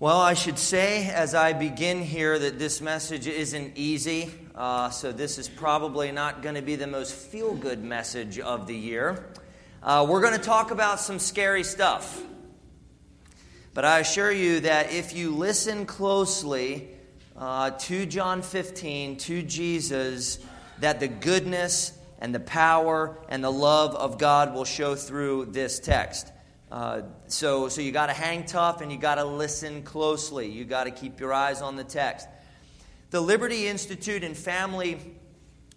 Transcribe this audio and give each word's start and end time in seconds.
Well, 0.00 0.20
I 0.20 0.34
should 0.34 0.60
say 0.60 1.08
as 1.08 1.34
I 1.34 1.54
begin 1.54 2.00
here 2.02 2.38
that 2.38 2.56
this 2.56 2.80
message 2.80 3.26
isn't 3.26 3.72
easy. 3.74 4.30
Uh, 4.54 4.90
so, 4.90 5.10
this 5.10 5.38
is 5.38 5.48
probably 5.48 6.12
not 6.12 6.40
going 6.40 6.54
to 6.54 6.62
be 6.62 6.76
the 6.76 6.86
most 6.86 7.12
feel 7.12 7.56
good 7.56 7.82
message 7.82 8.38
of 8.38 8.68
the 8.68 8.76
year. 8.76 9.26
Uh, 9.82 10.06
we're 10.08 10.20
going 10.20 10.34
to 10.34 10.38
talk 10.38 10.70
about 10.70 11.00
some 11.00 11.18
scary 11.18 11.64
stuff. 11.64 12.22
But 13.74 13.84
I 13.84 13.98
assure 13.98 14.30
you 14.30 14.60
that 14.60 14.92
if 14.92 15.16
you 15.16 15.34
listen 15.34 15.84
closely 15.84 16.90
uh, 17.36 17.70
to 17.70 18.06
John 18.06 18.42
15, 18.42 19.16
to 19.16 19.42
Jesus, 19.42 20.38
that 20.78 21.00
the 21.00 21.08
goodness 21.08 21.92
and 22.20 22.32
the 22.32 22.38
power 22.38 23.18
and 23.28 23.42
the 23.42 23.50
love 23.50 23.96
of 23.96 24.16
God 24.16 24.54
will 24.54 24.64
show 24.64 24.94
through 24.94 25.46
this 25.46 25.80
text. 25.80 26.30
Uh, 26.70 27.02
so, 27.28 27.68
so 27.68 27.80
you 27.80 27.92
got 27.92 28.06
to 28.08 28.12
hang 28.12 28.44
tough 28.44 28.82
and 28.82 28.92
you 28.92 28.98
got 28.98 29.14
to 29.14 29.24
listen 29.24 29.82
closely. 29.82 30.48
You 30.48 30.64
got 30.64 30.84
to 30.84 30.90
keep 30.90 31.18
your 31.18 31.32
eyes 31.32 31.62
on 31.62 31.76
the 31.76 31.84
text. 31.84 32.28
The 33.10 33.20
Liberty 33.20 33.66
Institute 33.66 34.22
and 34.22 34.36
Family 34.36 34.98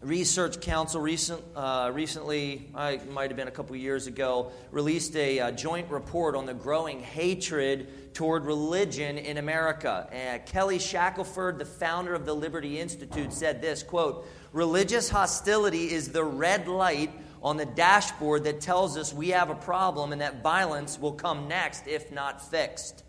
Research 0.02 0.60
Council 0.62 1.00
recent, 1.00 1.42
uh, 1.56 1.92
recently, 1.94 2.70
I 2.74 3.00
might 3.12 3.30
have 3.30 3.38
been 3.38 3.48
a 3.48 3.52
couple 3.52 3.76
years 3.76 4.08
ago, 4.08 4.52
released 4.72 5.16
a 5.16 5.40
uh, 5.40 5.52
joint 5.52 5.90
report 5.92 6.36
on 6.36 6.48
the 6.48 6.56
growing 6.56 7.00
hatred 7.00 8.14
toward 8.16 8.46
religion 8.46 9.20
in 9.20 9.38
America. 9.38 10.10
Uh, 10.12 10.40
Kelly 10.46 10.80
Shackelford, 10.80 11.60
the 11.60 11.66
founder 11.66 12.16
of 12.16 12.26
the 12.26 12.34
Liberty 12.34 12.80
Institute, 12.80 13.32
said 13.32 13.62
this 13.62 13.84
quote, 13.84 14.28
"Religious 14.54 15.08
hostility 15.08 15.92
is 15.92 16.12
the 16.12 16.24
red 16.24 16.68
light 16.68 17.12
on 17.42 17.58
the 17.58 17.66
dashboard 17.66 18.44
that 18.44 18.62
tells 18.62 18.98
us 18.98 19.14
we 19.14 19.30
have 19.30 19.50
a 19.50 19.56
problem 19.56 20.12
and 20.12 20.22
that 20.22 20.44
violence 20.44 21.00
will 21.00 21.14
come 21.14 21.48
next 21.48 21.88
if 21.88 22.12
not 22.12 22.50
fixed. 22.50 23.04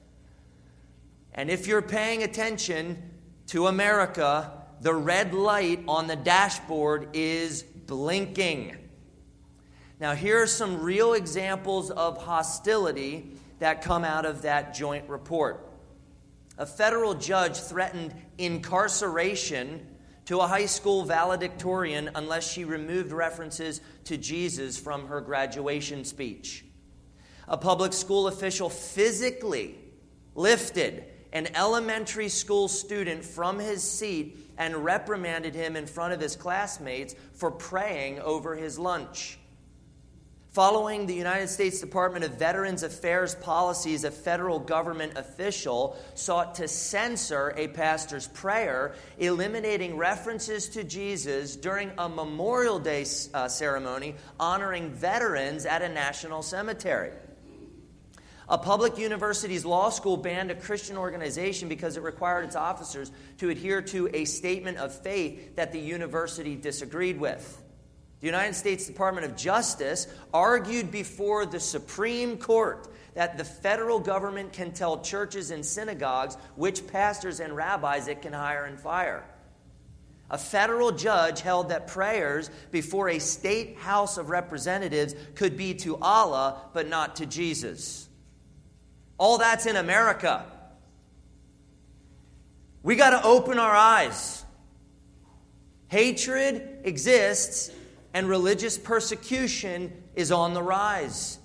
And 1.34 1.50
if 1.50 1.66
you're 1.66 1.82
paying 1.82 2.22
attention 2.22 3.10
to 3.48 3.66
America, 3.66 4.52
the 4.80 4.94
red 4.94 5.34
light 5.34 5.80
on 5.86 6.06
the 6.06 6.16
dashboard 6.16 7.10
is 7.12 7.62
blinking. 7.62 8.76
Now, 10.00 10.14
here 10.14 10.42
are 10.42 10.46
some 10.46 10.82
real 10.82 11.12
examples 11.12 11.90
of 11.90 12.22
hostility 12.22 13.36
that 13.60 13.82
come 13.82 14.04
out 14.04 14.26
of 14.26 14.42
that 14.42 14.74
joint 14.74 15.08
report. 15.08 15.70
A 16.58 16.66
federal 16.66 17.14
judge 17.14 17.56
threatened 17.56 18.14
incarceration 18.36 19.86
to 20.32 20.40
a 20.40 20.46
high 20.46 20.64
school 20.64 21.04
valedictorian 21.04 22.08
unless 22.14 22.50
she 22.50 22.64
removed 22.64 23.12
references 23.12 23.82
to 24.02 24.16
Jesus 24.16 24.78
from 24.78 25.06
her 25.08 25.20
graduation 25.20 26.06
speech. 26.06 26.64
A 27.48 27.58
public 27.58 27.92
school 27.92 28.28
official 28.28 28.70
physically 28.70 29.78
lifted 30.34 31.04
an 31.34 31.54
elementary 31.54 32.30
school 32.30 32.66
student 32.66 33.22
from 33.22 33.58
his 33.58 33.82
seat 33.82 34.38
and 34.56 34.74
reprimanded 34.74 35.54
him 35.54 35.76
in 35.76 35.84
front 35.84 36.14
of 36.14 36.20
his 36.20 36.34
classmates 36.34 37.14
for 37.34 37.50
praying 37.50 38.18
over 38.20 38.56
his 38.56 38.78
lunch. 38.78 39.38
Following 40.52 41.06
the 41.06 41.14
United 41.14 41.48
States 41.48 41.80
Department 41.80 42.26
of 42.26 42.32
Veterans 42.32 42.82
Affairs 42.82 43.34
policies, 43.34 44.04
a 44.04 44.10
federal 44.10 44.58
government 44.58 45.16
official 45.16 45.96
sought 46.14 46.56
to 46.56 46.68
censor 46.68 47.54
a 47.56 47.68
pastor's 47.68 48.28
prayer, 48.28 48.94
eliminating 49.16 49.96
references 49.96 50.68
to 50.68 50.84
Jesus 50.84 51.56
during 51.56 51.90
a 51.96 52.06
Memorial 52.06 52.78
Day 52.78 53.06
uh, 53.32 53.48
ceremony 53.48 54.14
honoring 54.38 54.90
veterans 54.90 55.64
at 55.64 55.80
a 55.80 55.88
national 55.88 56.42
cemetery. 56.42 57.12
A 58.46 58.58
public 58.58 58.98
university's 58.98 59.64
law 59.64 59.88
school 59.88 60.18
banned 60.18 60.50
a 60.50 60.54
Christian 60.54 60.98
organization 60.98 61.70
because 61.70 61.96
it 61.96 62.02
required 62.02 62.44
its 62.44 62.56
officers 62.56 63.10
to 63.38 63.48
adhere 63.48 63.80
to 63.80 64.10
a 64.12 64.26
statement 64.26 64.76
of 64.76 64.94
faith 65.00 65.56
that 65.56 65.72
the 65.72 65.80
university 65.80 66.56
disagreed 66.56 67.18
with. 67.18 67.61
The 68.22 68.28
United 68.28 68.54
States 68.54 68.86
Department 68.86 69.26
of 69.26 69.36
Justice 69.36 70.06
argued 70.32 70.92
before 70.92 71.44
the 71.44 71.58
Supreme 71.58 72.38
Court 72.38 72.86
that 73.14 73.36
the 73.36 73.44
federal 73.44 73.98
government 73.98 74.52
can 74.52 74.70
tell 74.70 75.00
churches 75.00 75.50
and 75.50 75.66
synagogues 75.66 76.36
which 76.54 76.86
pastors 76.86 77.40
and 77.40 77.56
rabbis 77.56 78.06
it 78.06 78.22
can 78.22 78.32
hire 78.32 78.64
and 78.64 78.78
fire. 78.78 79.24
A 80.30 80.38
federal 80.38 80.92
judge 80.92 81.40
held 81.40 81.70
that 81.70 81.88
prayers 81.88 82.48
before 82.70 83.08
a 83.08 83.18
state 83.18 83.76
House 83.78 84.16
of 84.16 84.30
Representatives 84.30 85.16
could 85.34 85.56
be 85.56 85.74
to 85.74 85.96
Allah, 85.96 86.62
but 86.72 86.88
not 86.88 87.16
to 87.16 87.26
Jesus. 87.26 88.08
All 89.18 89.38
that's 89.38 89.66
in 89.66 89.74
America. 89.74 90.46
We 92.84 92.94
got 92.94 93.10
to 93.20 93.26
open 93.26 93.58
our 93.58 93.74
eyes. 93.74 94.44
Hatred 95.88 96.82
exists 96.84 97.72
and 98.14 98.28
religious 98.28 98.76
persecution 98.78 99.92
is 100.14 100.30
on 100.30 100.54
the 100.54 100.62
rise. 100.62 101.38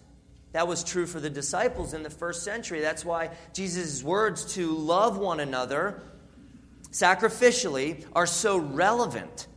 That 0.54 0.68
was 0.68 0.84
true 0.84 1.06
for 1.06 1.20
the 1.20 1.30
disciples 1.30 1.94
in 1.94 2.04
the 2.04 2.10
first 2.10 2.44
century. 2.44 2.82
That's 2.82 3.06
why 3.06 3.32
Jesus' 3.54 4.04
words 4.04 4.54
to 4.56 4.72
love 4.72 5.18
one 5.18 5.40
another 5.40 6.02
sacrificially 6.92 8.06
are 8.14 8.26
so 8.26 8.58
relevant 8.58 9.48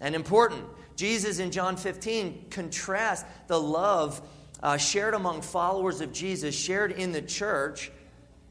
and 0.00 0.14
important. 0.14 0.64
Jesus 0.96 1.38
in 1.38 1.50
John 1.50 1.76
15 1.76 2.46
contrasts 2.50 3.24
the 3.46 3.58
love 3.60 4.20
uh, 4.62 4.76
shared 4.76 5.14
among 5.14 5.42
followers 5.42 6.00
of 6.00 6.12
Jesus, 6.12 6.54
shared 6.54 6.92
in 6.92 7.12
the 7.12 7.22
church, 7.22 7.90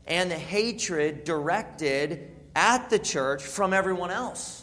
and 0.05 0.29
the 0.29 0.37
hatred 0.37 1.23
directed 1.23 2.31
at 2.55 2.89
the 2.89 2.99
church 2.99 3.43
from 3.43 3.73
everyone 3.73 4.11
else. 4.11 4.62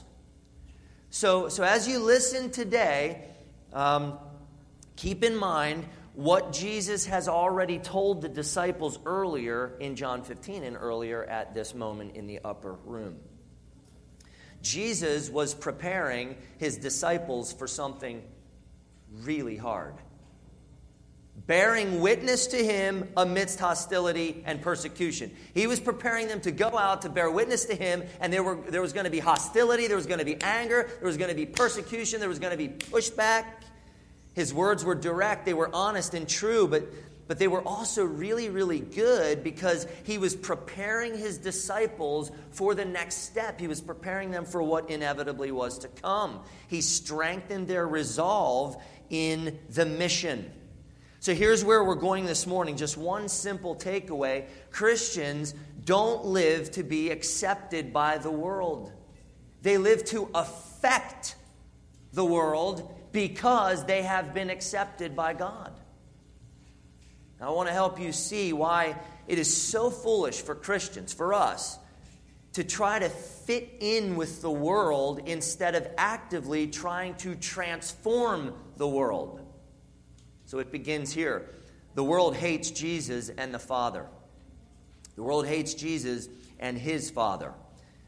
So, 1.11 1.49
so 1.49 1.65
as 1.65 1.89
you 1.89 1.99
listen 1.99 2.51
today, 2.51 3.25
um, 3.73 4.17
keep 4.95 5.25
in 5.25 5.37
mind 5.37 5.85
what 6.15 6.53
Jesus 6.53 7.07
has 7.07 7.29
already 7.29 7.79
told 7.79 8.23
the 8.23 8.29
disciples 8.29 8.99
earlier 9.05 9.77
in 9.81 9.97
John 9.97 10.23
15 10.23 10.63
and 10.63 10.77
earlier 10.77 11.25
at 11.25 11.53
this 11.53 11.75
moment 11.75 12.15
in 12.15 12.27
the 12.27 12.41
upper 12.45 12.75
room. 12.85 13.17
Jesus 14.63 15.31
was 15.31 15.55
preparing 15.55 16.37
his 16.59 16.77
disciples 16.77 17.53
for 17.53 17.67
something 17.67 18.23
really 19.23 19.57
hard 19.57 19.95
bearing 21.47 22.01
witness 22.01 22.49
to 22.49 22.57
him 22.57 23.09
amidst 23.17 23.59
hostility 23.59 24.43
and 24.47 24.61
persecution. 24.61 25.31
He 25.55 25.67
was 25.67 25.81
preparing 25.81 26.29
them 26.29 26.41
to 26.43 26.51
go 26.51 26.77
out 26.77 27.03
to 27.03 27.09
bear 27.09 27.31
witness 27.31 27.65
to 27.67 27.75
him, 27.75 28.05
and 28.21 28.33
there, 28.33 28.43
were, 28.43 28.57
there 28.69 28.83
was 28.83 28.93
going 28.93 29.05
to 29.05 29.11
be 29.11 29.21
hostility, 29.21 29.87
there 29.87 29.97
was 29.97 30.07
going 30.07 30.19
to 30.19 30.25
be 30.25 30.41
anger, 30.43 30.89
there 30.99 31.07
was 31.07 31.17
going 31.17 31.31
to 31.31 31.37
be 31.37 31.47
persecution, 31.47 32.21
there 32.21 32.29
was 32.29 32.39
going 32.39 32.53
to 32.53 32.57
be 32.57 32.69
pushback. 32.69 33.45
His 34.35 34.55
words 34.55 34.85
were 34.85 34.95
direct, 34.95 35.45
they 35.45 35.55
were 35.55 35.71
honest 35.75 36.15
and 36.15 36.29
true, 36.29 36.69
but, 36.69 36.85
but 37.27 37.39
they 37.39 37.49
were 37.49 37.63
also 37.63 38.05
really, 38.05 38.49
really 38.49 38.81
good 38.81 39.43
because 39.43 39.87
he 40.05 40.19
was 40.19 40.37
preparing 40.37 41.17
his 41.17 41.39
disciples 41.39 42.31
for 42.51 42.75
the 42.75 42.85
next 42.85 43.25
step. 43.25 43.59
He 43.59 43.67
was 43.67 43.81
preparing 43.81 44.31
them 44.31 44.45
for 44.45 44.63
what 44.63 44.91
inevitably 44.91 45.51
was 45.51 45.79
to 45.79 45.89
come. 45.89 46.41
He 46.69 46.81
strengthened 46.81 47.67
their 47.67 47.89
resolve 47.89 48.77
in 49.09 49.59
the 49.71 49.87
mission. 49.87 50.53
So 51.21 51.35
here's 51.35 51.63
where 51.63 51.85
we're 51.85 51.97
going 51.97 52.25
this 52.25 52.47
morning. 52.47 52.79
Just 52.79 52.97
one 52.97 53.29
simple 53.29 53.77
takeaway 53.77 54.47
Christians 54.71 55.55
don't 55.85 56.25
live 56.25 56.71
to 56.73 56.83
be 56.83 57.11
accepted 57.11 57.93
by 57.93 58.17
the 58.17 58.31
world, 58.31 58.91
they 59.61 59.77
live 59.77 60.05
to 60.07 60.31
affect 60.35 61.37
the 62.15 62.25
world 62.25 62.95
because 63.13 63.85
they 63.85 64.03
have 64.03 64.33
been 64.33 64.49
accepted 64.49 65.15
by 65.15 65.35
God. 65.35 65.79
I 67.39 67.51
want 67.51 67.69
to 67.69 67.73
help 67.73 68.01
you 68.01 68.13
see 68.13 68.53
why 68.53 68.97
it 69.27 69.39
is 69.39 69.55
so 69.55 69.91
foolish 69.91 70.41
for 70.43 70.55
Christians, 70.55 71.13
for 71.13 71.33
us, 71.33 71.79
to 72.53 72.65
try 72.65 72.99
to 72.99 73.09
fit 73.09 73.77
in 73.81 74.17
with 74.17 74.43
the 74.43 74.51
world 74.51 75.21
instead 75.27 75.75
of 75.75 75.87
actively 75.97 76.67
trying 76.67 77.15
to 77.17 77.35
transform 77.35 78.55
the 78.77 78.89
world. 78.89 79.40
So 80.51 80.59
it 80.59 80.73
begins 80.73 81.13
here. 81.13 81.49
The 81.95 82.03
world 82.03 82.35
hates 82.35 82.73
Jesus 82.73 83.29
and 83.29 83.55
the 83.55 83.61
Father. 83.61 84.07
The 85.15 85.23
world 85.23 85.47
hates 85.47 85.75
Jesus 85.75 86.29
and 86.59 86.77
his 86.77 87.09
Father. 87.09 87.55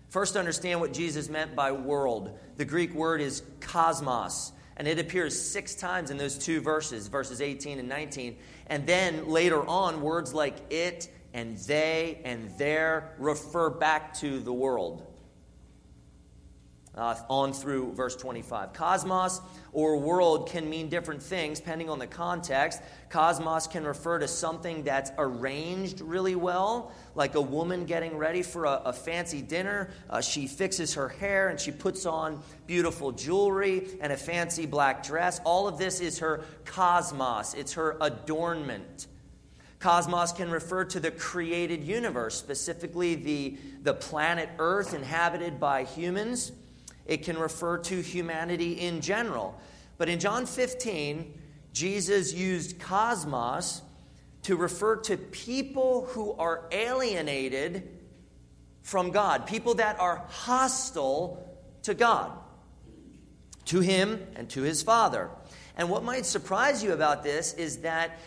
First, 0.09 0.35
understand 0.35 0.81
what 0.81 0.93
Jesus 0.93 1.29
meant 1.29 1.55
by 1.55 1.71
world. 1.71 2.37
The 2.56 2.65
Greek 2.65 2.94
word 2.94 3.21
is 3.21 3.44
cosmos, 3.61 4.50
and 4.77 4.89
it 4.89 4.99
appears 4.99 5.41
six 5.41 5.77
times 5.77 6.11
in 6.11 6.17
those 6.17 6.37
two 6.37 6.61
verses, 6.61 7.06
verses 7.06 7.41
18 7.41 7.79
and 7.79 7.89
19. 7.89 8.37
And 8.67 8.88
then 8.88 9.29
later 9.29 9.65
on, 9.65 10.03
words 10.03 10.35
like 10.35 10.56
it 10.69 11.15
and 11.33 11.56
they 11.59 12.23
and 12.25 12.50
there 12.59 13.15
refer 13.19 13.71
back 13.71 14.15
to 14.15 14.41
the 14.41 14.53
world. 14.53 15.06
Uh, 16.94 17.15
on 17.31 17.53
through 17.53 17.93
verse 17.94 18.15
25. 18.17 18.75
Cosmos 18.75 19.41
or 19.73 19.97
world 19.97 20.49
can 20.49 20.69
mean 20.69 20.89
different 20.89 21.23
things 21.23 21.59
depending 21.59 21.89
on 21.89 21.99
the 21.99 22.06
context. 22.06 22.83
Cosmos 23.09 23.67
can 23.67 23.85
refer 23.85 24.19
to 24.19 24.29
something 24.29 24.83
that's 24.85 25.11
arranged 25.17 26.00
really 26.00 26.35
well, 26.35 26.93
like 27.15 27.35
a 27.35 27.41
woman 27.41 27.87
getting 27.87 28.17
ready 28.19 28.43
for 28.43 28.67
a, 28.67 28.83
a 28.85 28.93
fancy 28.93 29.41
dinner. 29.41 29.91
Uh, 30.11 30.21
she 30.21 30.47
fixes 30.47 30.94
her 30.94 31.09
hair 31.09 31.49
and 31.49 31.59
she 31.59 31.71
puts 31.71 32.05
on 32.05 32.43
beautiful 32.67 33.11
jewelry 33.11 33.88
and 34.00 34.12
a 34.12 34.17
fancy 34.17 34.67
black 34.67 35.03
dress. 35.03 35.41
All 35.45 35.67
of 35.67 35.79
this 35.79 36.00
is 36.00 36.19
her 36.19 36.45
cosmos, 36.67 37.55
it's 37.55 37.73
her 37.75 37.97
adornment. 38.00 39.06
Cosmos 39.79 40.31
can 40.31 40.49
refer 40.49 40.85
to 40.85 41.00
the 41.00 41.11
created 41.11 41.83
universe, 41.83 42.37
specifically 42.37 43.17
the, 43.17 43.56
the 43.83 43.93
planet 43.93 44.49
Earth 44.61 44.95
inhabited 44.95 45.59
by 45.59 45.83
humans. 45.83 46.53
It 47.06 47.25
can 47.25 47.38
refer 47.38 47.78
to 47.78 48.00
humanity 48.00 48.72
in 48.72 49.00
general. 49.00 49.58
But 49.99 50.08
in 50.08 50.20
John 50.20 50.46
15, 50.46 51.38
Jesus 51.72 52.32
used 52.32 52.78
cosmos 52.81 53.82
to 54.43 54.56
refer 54.56 54.96
to 54.96 55.16
people 55.16 56.06
who 56.06 56.32
are 56.32 56.64
alienated 56.72 57.88
from 58.82 59.10
God, 59.10 59.46
people 59.46 59.75
that 59.75 60.00
are 60.00 60.25
hostile 60.28 61.49
to 61.82 61.94
God, 61.94 62.32
to 63.66 63.81
Him 63.81 64.26
and 64.34 64.49
to 64.50 64.62
His 64.62 64.82
Father. 64.82 65.31
And 65.76 65.88
what 65.88 66.02
might 66.02 66.26
surprise 66.26 66.82
you 66.82 66.93
about 66.93 67.22
this 67.22 67.54
is 67.54 67.78
that 67.78 68.19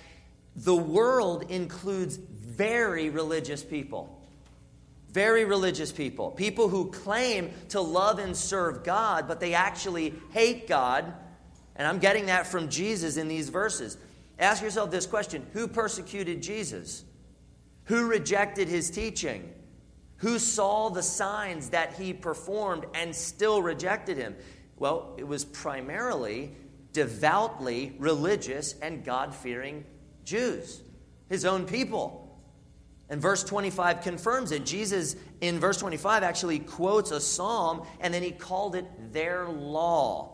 the 0.56 0.75
world 0.75 1.51
includes 1.51 2.16
very 2.16 3.10
religious 3.10 3.63
people. 3.63 4.22
Very 5.16 5.46
religious 5.46 5.94
people. 5.94 6.32
People 6.32 6.68
who 6.68 6.92
claim 6.92 7.54
to 7.70 7.80
love 7.80 8.20
and 8.20 8.36
serve 8.36 8.84
God, 8.84 9.30
but 9.30 9.40
they 9.40 9.54
actually 9.54 10.14
hate 10.32 10.68
God. 10.68 11.06
And 11.78 11.88
I'm 11.88 12.00
getting 12.00 12.26
that 12.26 12.48
from 12.48 12.68
Jesus 12.68 13.16
in 13.16 13.30
these 13.30 13.48
verses. 13.48 13.98
Ask 14.38 14.62
yourself 14.62 14.92
this 14.92 15.08
question 15.08 15.48
Who 15.54 15.70
persecuted 15.70 16.44
Jesus? 16.44 17.06
Who 17.86 18.10
rejected 18.10 18.68
his 18.68 18.90
teaching? 18.90 19.54
Who 20.18 20.38
saw 20.38 20.90
the 20.90 21.02
signs 21.02 21.70
that 21.70 21.94
he 21.94 22.12
performed 22.12 22.86
and 22.94 23.16
still 23.16 23.62
rejected 23.62 24.18
him? 24.18 24.36
Well, 24.76 25.16
it 25.18 25.26
was 25.26 25.46
primarily 25.46 26.52
devoutly 26.92 27.96
religious 28.00 28.76
and 28.82 29.06
God 29.06 29.34
fearing 29.34 29.86
Jews, 30.26 30.82
his 31.30 31.46
own 31.46 31.68
people. 31.68 32.25
And 33.10 33.22
verse 33.22 33.44
25 33.44 34.02
confirms 34.02 34.52
it. 34.52 34.66
Jesus, 34.66 35.16
in 35.42 35.60
verse 35.60 35.78
25, 35.78 36.24
actually 36.24 36.60
quotes 36.60 37.12
a 37.12 37.22
psalm 37.22 37.86
and 38.00 38.13
then 38.13 38.24
he 38.24 38.31
called 38.31 38.75
it 38.75 39.13
their 39.13 39.48
law. 39.48 40.31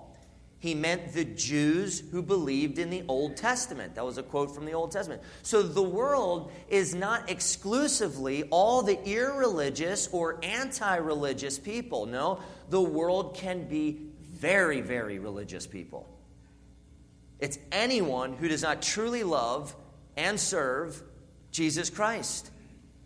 He 0.61 0.75
meant 0.75 1.13
the 1.13 1.25
Jews 1.25 2.03
who 2.11 2.21
believed 2.21 2.77
in 2.77 2.91
the 2.91 3.03
Old 3.07 3.35
Testament. 3.35 3.95
That 3.95 4.05
was 4.05 4.19
a 4.19 4.23
quote 4.23 4.53
from 4.53 4.65
the 4.65 4.73
Old 4.73 4.91
Testament. 4.91 5.23
So 5.41 5.63
the 5.63 5.81
world 5.81 6.51
is 6.69 6.93
not 6.93 7.31
exclusively 7.31 8.43
all 8.51 8.83
the 8.83 9.03
irreligious 9.03 10.07
or 10.11 10.39
anti 10.43 10.97
religious 10.97 11.57
people. 11.57 12.05
No, 12.05 12.41
the 12.69 12.79
world 12.79 13.35
can 13.35 13.67
be 13.67 14.11
very, 14.21 14.81
very 14.81 15.17
religious 15.17 15.65
people. 15.65 16.07
It's 17.39 17.57
anyone 17.71 18.33
who 18.33 18.47
does 18.47 18.61
not 18.61 18.83
truly 18.83 19.23
love 19.23 19.75
and 20.15 20.39
serve 20.39 21.01
Jesus 21.49 21.89
Christ. 21.89 22.50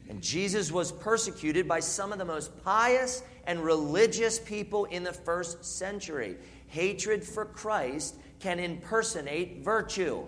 And 0.10 0.22
Jesus 0.22 0.72
was 0.72 0.92
persecuted 0.92 1.68
by 1.68 1.80
some 1.80 2.12
of 2.12 2.20
the 2.20 2.26
most 2.26 2.64
pious 2.64 3.24
and 3.46 3.64
religious 3.64 4.40
people 4.40 4.86
in 4.86 5.04
the 5.04 5.14
first 5.14 5.66
century. 5.66 6.38
Hatred 6.68 7.24
for 7.24 7.46
Christ 7.46 8.16
can 8.40 8.60
impersonate 8.60 9.64
virtue. 9.64 10.26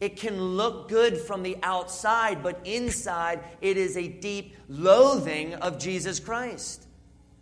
It 0.00 0.16
can 0.16 0.38
look 0.40 0.88
good 0.88 1.16
from 1.16 1.42
the 1.42 1.56
outside, 1.62 2.42
but 2.42 2.60
inside 2.64 3.40
it 3.62 3.78
is 3.78 3.96
a 3.96 4.08
deep 4.08 4.56
loathing 4.68 5.54
of 5.54 5.78
Jesus 5.78 6.20
Christ. 6.20 6.86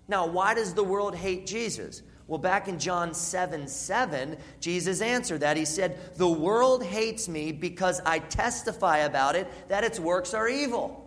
Now, 0.07 0.27
why 0.27 0.55
does 0.55 0.75
the 0.75 0.85
world 0.85 1.17
hate 1.17 1.47
Jesus? 1.47 2.03
Well, 2.27 2.39
back 2.39 2.69
in 2.69 2.79
John 2.79 3.13
7 3.13 3.69
7, 3.69 4.37
Jesus 4.61 5.03
answered 5.03 5.41
that. 5.41 5.57
He 5.57 5.67
said, 5.67 5.99
The 6.17 6.29
world 6.29 6.83
hates 6.83 7.29
me 7.29 7.53
because 7.53 8.01
I 8.07 8.19
testify 8.19 8.99
about 8.99 9.37
it 9.37 9.47
that 9.69 9.85
its 9.85 10.01
works 10.01 10.33
are 10.33 10.49
evil. 10.49 11.01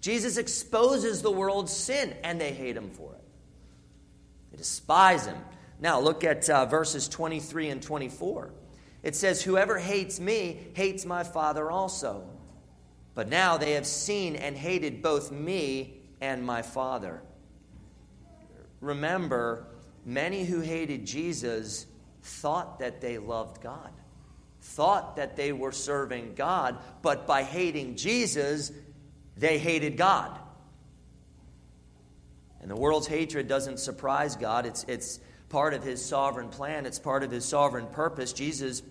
Jesus 0.00 0.36
exposes 0.36 1.22
the 1.22 1.30
world's 1.30 1.72
sin, 1.72 2.14
and 2.22 2.40
they 2.40 2.52
hate 2.52 2.76
him 2.76 2.90
for 2.90 3.14
it. 3.14 3.24
They 4.50 4.58
despise 4.58 5.26
him. 5.26 5.38
Now, 5.80 6.00
look 6.00 6.24
at 6.24 6.48
uh, 6.48 6.66
verses 6.66 7.08
23 7.08 7.68
and 7.70 7.82
24. 7.82 8.52
It 9.02 9.14
says, 9.14 9.42
Whoever 9.42 9.78
hates 9.78 10.18
me 10.20 10.68
hates 10.74 11.04
my 11.04 11.24
Father 11.24 11.70
also. 11.70 12.26
But 13.14 13.28
now 13.28 13.58
they 13.58 13.72
have 13.72 13.86
seen 13.86 14.36
and 14.36 14.56
hated 14.56 15.02
both 15.02 15.30
me 15.30 16.00
and 16.20 16.44
my 16.44 16.62
Father 16.62 17.22
remember, 18.84 19.66
many 20.04 20.44
who 20.44 20.60
hated 20.60 21.06
Jesus 21.06 21.86
thought 22.22 22.78
that 22.78 23.00
they 23.00 23.18
loved 23.18 23.62
God, 23.62 23.90
thought 24.60 25.16
that 25.16 25.36
they 25.36 25.52
were 25.52 25.72
serving 25.72 26.34
God, 26.34 26.78
but 27.02 27.26
by 27.26 27.42
hating 27.42 27.96
Jesus, 27.96 28.72
they 29.36 29.58
hated 29.58 29.96
God. 29.96 30.38
And 32.60 32.70
the 32.70 32.76
world's 32.76 33.06
hatred 33.06 33.46
doesn't 33.46 33.78
surprise 33.78 34.36
God. 34.36 34.64
It's, 34.64 34.84
it's 34.88 35.20
part 35.50 35.74
of 35.74 35.82
his 35.82 36.02
sovereign 36.02 36.48
plan, 36.48 36.86
it's 36.86 36.98
part 36.98 37.22
of 37.22 37.30
his 37.30 37.44
sovereign 37.44 37.86
purpose. 37.88 38.32
Jesus 38.32 38.82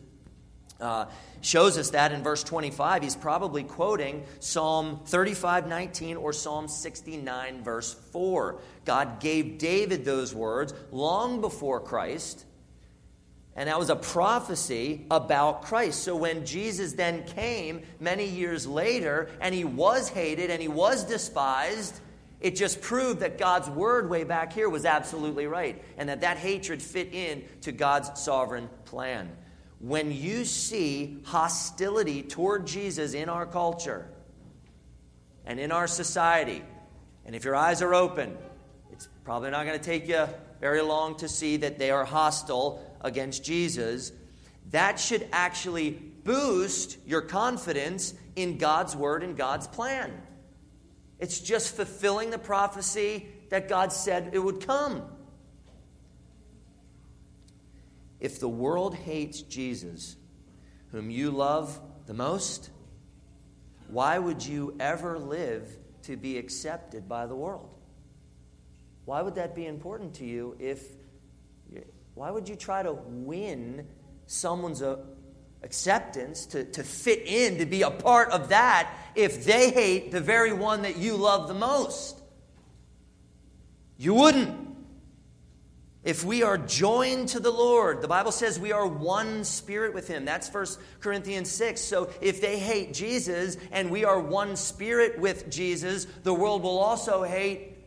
uh, 0.80 1.06
shows 1.42 1.78
us 1.78 1.92
that 1.92 2.12
in 2.12 2.24
verse 2.24 2.44
25. 2.44 3.04
He's 3.04 3.16
probably 3.16 3.64
quoting 3.64 4.24
Psalm 4.40 5.00
35 5.06 5.68
19 5.68 6.18
or 6.18 6.34
Psalm 6.34 6.68
69, 6.68 7.64
verse 7.64 7.94
4. 8.12 8.60
God 8.86 9.20
gave 9.20 9.58
David 9.58 10.06
those 10.06 10.34
words 10.34 10.74
long 10.92 11.42
before 11.42 11.80
Christ. 11.80 12.46
And 13.56 13.70
that 13.70 13.78
was 13.78 13.92
a 13.92 13.96
prophecy 13.96 15.06
about 15.12 15.62
Christ. 15.62 16.02
So 16.02 16.16
when 16.16 16.46
Jesus 16.46 16.94
then 16.94 17.24
came 17.24 17.84
many 18.00 18.26
years 18.26 18.66
later 18.66 19.30
and 19.40 19.54
he 19.54 19.64
was 19.64 20.10
hated 20.10 20.50
and 20.50 20.60
he 20.60 20.68
was 20.68 21.04
despised, 21.04 22.00
it 22.42 22.56
just 22.56 22.82
proved 22.82 23.20
that 23.20 23.38
God's 23.38 23.70
word 23.70 24.10
way 24.10 24.24
back 24.24 24.54
here 24.54 24.70
was 24.70 24.86
absolutely 24.86 25.46
right 25.46 25.82
and 25.98 26.10
that 26.10 26.22
that 26.22 26.38
hatred 26.38 26.82
fit 26.82 27.14
in 27.14 27.44
to 27.62 27.72
God's 27.72 28.20
sovereign 28.20 28.70
plan 28.86 29.32
when 29.84 30.14
you 30.14 30.46
see 30.46 31.18
hostility 31.26 32.24
toward 32.24 32.66
Jesus 32.66 33.14
in 33.14 33.28
our 33.28 33.46
culture 33.46 34.08
and 35.46 35.60
in 35.60 35.74
our 35.74 35.88
society, 35.88 36.64
and 37.26 37.36
if 37.36 37.44
your 37.44 37.54
eyes 37.54 37.82
are 37.82 37.94
open, 37.94 38.38
it's 38.94 39.10
probably 39.26 39.52
not 39.52 39.66
going 39.66 39.78
to 39.78 39.84
take 39.84 40.08
you 40.08 40.26
very 40.62 40.80
long 40.80 41.18
to 41.18 41.28
see 41.28 41.58
that 41.58 41.80
they 41.80 41.92
are 41.92 42.06
hostile 42.06 42.82
against 43.02 43.44
Jesus. 43.44 44.14
That 44.72 45.02
should 45.02 45.28
actually 45.34 45.92
boost 45.92 46.98
your 47.06 47.20
confidence 47.22 48.14
in 48.38 48.58
God's 48.58 48.96
word 48.96 49.22
and 49.22 49.36
God's 49.36 49.68
plan. 49.68 50.14
It's 51.20 51.42
just 51.42 51.76
fulfilling 51.76 52.30
the 52.30 52.38
prophecy 52.38 53.28
that 53.50 53.68
God 53.68 53.92
said 53.92 54.30
it 54.32 54.40
would 54.40 54.66
come. 54.66 55.02
If 58.24 58.40
the 58.40 58.48
world 58.48 58.96
hates 58.96 59.42
Jesus, 59.42 60.16
whom 60.94 61.12
you 61.12 61.30
love 61.30 61.78
the 62.06 62.14
most, 62.14 62.70
why 63.90 64.18
would 64.18 64.44
you 64.44 64.78
ever 64.80 65.20
live 65.20 65.68
to 66.04 66.16
be 66.16 66.38
accepted 66.38 67.10
by 67.10 67.26
the 67.26 67.36
world? 67.36 67.70
Why 69.04 69.22
would 69.22 69.36
that 69.36 69.54
be 69.54 69.66
important 69.66 70.14
to 70.16 70.26
you 70.26 70.56
if 70.58 70.82
why 72.16 72.32
would 72.32 72.48
you 72.48 72.56
try 72.56 72.82
to 72.82 72.94
win 72.94 73.88
someone's 74.28 74.82
uh, 74.82 74.98
acceptance 75.64 76.46
to, 76.46 76.64
to 76.64 76.84
fit 76.84 77.28
in, 77.28 77.58
to 77.58 77.66
be 77.66 77.82
a 77.82 77.92
part 77.92 78.30
of 78.30 78.50
that, 78.50 78.90
if 79.16 79.44
they 79.44 79.72
hate 79.72 80.12
the 80.12 80.22
very 80.22 80.54
one 80.54 80.84
that 80.84 80.96
you 80.96 81.18
love 81.18 81.48
the 81.50 81.56
most? 81.56 82.22
You 83.98 84.14
wouldn't. 84.14 84.73
If 86.04 86.26
we 86.26 86.44
are 86.44 86.58
joined 86.58 87.30
to 87.30 87.40
the 87.40 87.52
Lord, 87.52 88.02
the 88.02 88.08
Bible 88.08 88.32
says 88.32 88.60
we 88.60 88.74
are 88.74 88.86
one 88.86 89.44
spirit 89.44 89.94
with 89.94 90.08
Him. 90.08 90.26
That's 90.26 90.54
1 90.54 90.66
Corinthians 91.00 91.50
6. 91.52 91.80
So 91.80 92.10
if 92.22 92.42
they 92.42 92.60
hate 92.60 92.94
Jesus 92.94 93.58
and 93.72 93.90
we 93.90 94.04
are 94.04 94.20
one 94.20 94.56
spirit 94.56 95.18
with 95.18 95.50
Jesus, 95.50 96.06
the 96.24 96.34
world 96.34 96.64
will 96.64 96.80
also 96.80 97.24
hate 97.24 97.78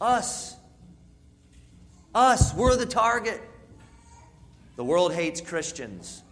us. 0.00 0.56
Us. 2.14 2.52
We're 2.54 2.76
the 2.76 2.86
target. 2.86 3.40
The 4.76 4.84
world 4.84 5.14
hates 5.14 5.40
Christians. 5.40 6.22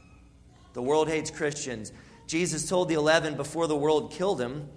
The 0.72 0.82
world 0.82 1.08
hates 1.08 1.30
Christians. 1.30 1.92
Jesus 2.26 2.68
told 2.68 2.88
the 2.88 2.94
eleven 2.94 3.36
before 3.36 3.68
the 3.68 3.76
world 3.76 4.12
killed 4.12 4.40
him 4.40 4.68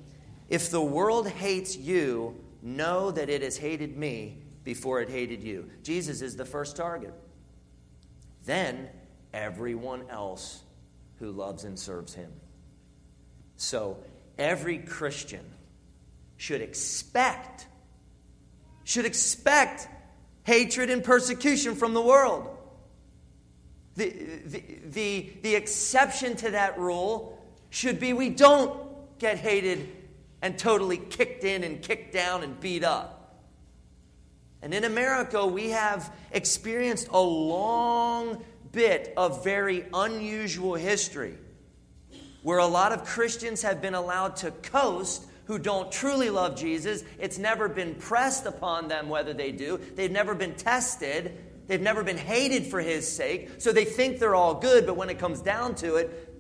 if 0.50 0.70
the 0.70 0.82
world 0.82 1.28
hates 1.28 1.76
you, 1.76 2.40
know 2.62 3.12
that 3.12 3.30
it 3.30 3.42
has 3.42 3.58
hated 3.58 3.98
me 3.98 4.38
before 4.66 5.00
it 5.00 5.10
hated 5.10 5.42
you. 5.42 5.70
Jesus 5.84 6.22
is 6.22 6.36
the 6.36 6.44
first 6.44 6.76
target. 6.76 7.14
Then 8.44 8.90
everyone 9.34 10.10
else 10.10 10.62
who 11.20 11.32
loves 11.32 11.64
and 11.64 11.80
serves 11.80 12.14
him. 12.14 12.32
So 13.56 13.98
every 14.38 14.80
Christian 14.80 15.46
should 16.36 16.60
expect 16.60 17.68
should 18.84 19.06
expect 19.06 19.88
hatred 20.44 20.92
and 20.92 21.04
persecution 21.04 21.76
from 21.76 21.94
the 21.94 22.02
world. 22.02 22.56
The, 23.96 24.10
the, 24.46 24.64
the, 24.86 25.34
the 25.42 25.56
exception 25.56 26.36
to 26.38 26.52
that 26.52 26.78
rule 26.78 27.44
should 27.72 28.00
be 28.00 28.14
we 28.14 28.30
don't 28.30 28.80
get 29.18 29.40
hated 29.40 29.90
and 30.44 30.60
totally 30.60 30.98
kicked 30.98 31.44
in 31.44 31.64
and 31.64 31.82
kicked 31.82 32.14
down 32.14 32.44
and 32.44 32.60
beat 32.60 32.84
up. 32.84 33.15
And 34.66 34.74
in 34.74 34.84
America, 34.84 35.46
we 35.46 35.70
have 35.70 36.12
experienced 36.32 37.10
a 37.12 37.22
long 37.22 38.44
bit 38.72 39.14
of 39.16 39.44
very 39.44 39.86
unusual 39.94 40.74
history 40.74 41.36
where 42.42 42.58
a 42.58 42.66
lot 42.66 42.92
of 42.92 43.06
Christians 43.06 43.62
have 43.62 43.80
been 43.80 43.94
allowed 43.94 44.38
to 44.38 44.50
coast 44.50 45.28
who 45.46 45.60
don't 45.60 45.92
truly 45.92 46.32
love 46.32 46.58
Jesus. 46.58 47.04
It's 47.20 47.38
never 47.38 47.70
been 47.70 47.94
pressed 47.94 48.48
upon 48.48 48.88
them 48.88 49.08
whether 49.08 49.36
they 49.36 49.52
do, 49.52 49.80
they've 49.94 50.12
never 50.12 50.34
been 50.34 50.56
tested. 50.56 51.38
They've 51.68 51.82
never 51.82 52.04
been 52.04 52.18
hated 52.18 52.68
for 52.68 52.80
his 52.80 53.12
sake, 53.12 53.50
so 53.58 53.72
they 53.72 53.86
think 53.86 54.20
they're 54.20 54.36
all 54.36 54.54
good, 54.54 54.86
but 54.86 54.96
when 54.96 55.10
it 55.10 55.18
comes 55.18 55.42
down 55.42 55.74
to 55.78 55.96
it, 55.96 56.36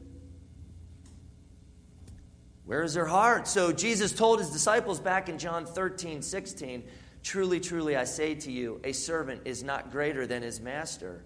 where 2.65 2.83
is 2.83 2.93
their 2.93 3.07
heart? 3.07 3.47
So 3.47 3.71
Jesus 3.71 4.11
told 4.11 4.37
his 4.37 4.51
disciples 4.51 4.99
back 4.99 5.27
in 5.27 5.39
John 5.39 5.65
13, 5.65 6.21
16, 6.21 6.83
Truly, 7.25 7.59
truly, 7.59 7.95
I 7.95 8.03
say 8.03 8.35
to 8.35 8.51
you, 8.51 8.79
a 8.83 8.91
servant 8.91 9.41
is 9.45 9.63
not 9.63 9.91
greater 9.91 10.27
than 10.27 10.43
his 10.43 10.61
master. 10.61 11.23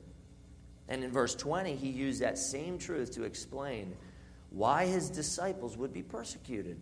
And 0.88 1.04
in 1.04 1.12
verse 1.12 1.36
20, 1.36 1.76
he 1.76 1.90
used 1.90 2.22
that 2.22 2.38
same 2.38 2.78
truth 2.78 3.12
to 3.16 3.24
explain 3.24 3.98
why 4.50 4.86
his 4.86 5.10
disciples 5.10 5.76
would 5.76 5.92
be 5.92 6.02
persecuted. 6.02 6.80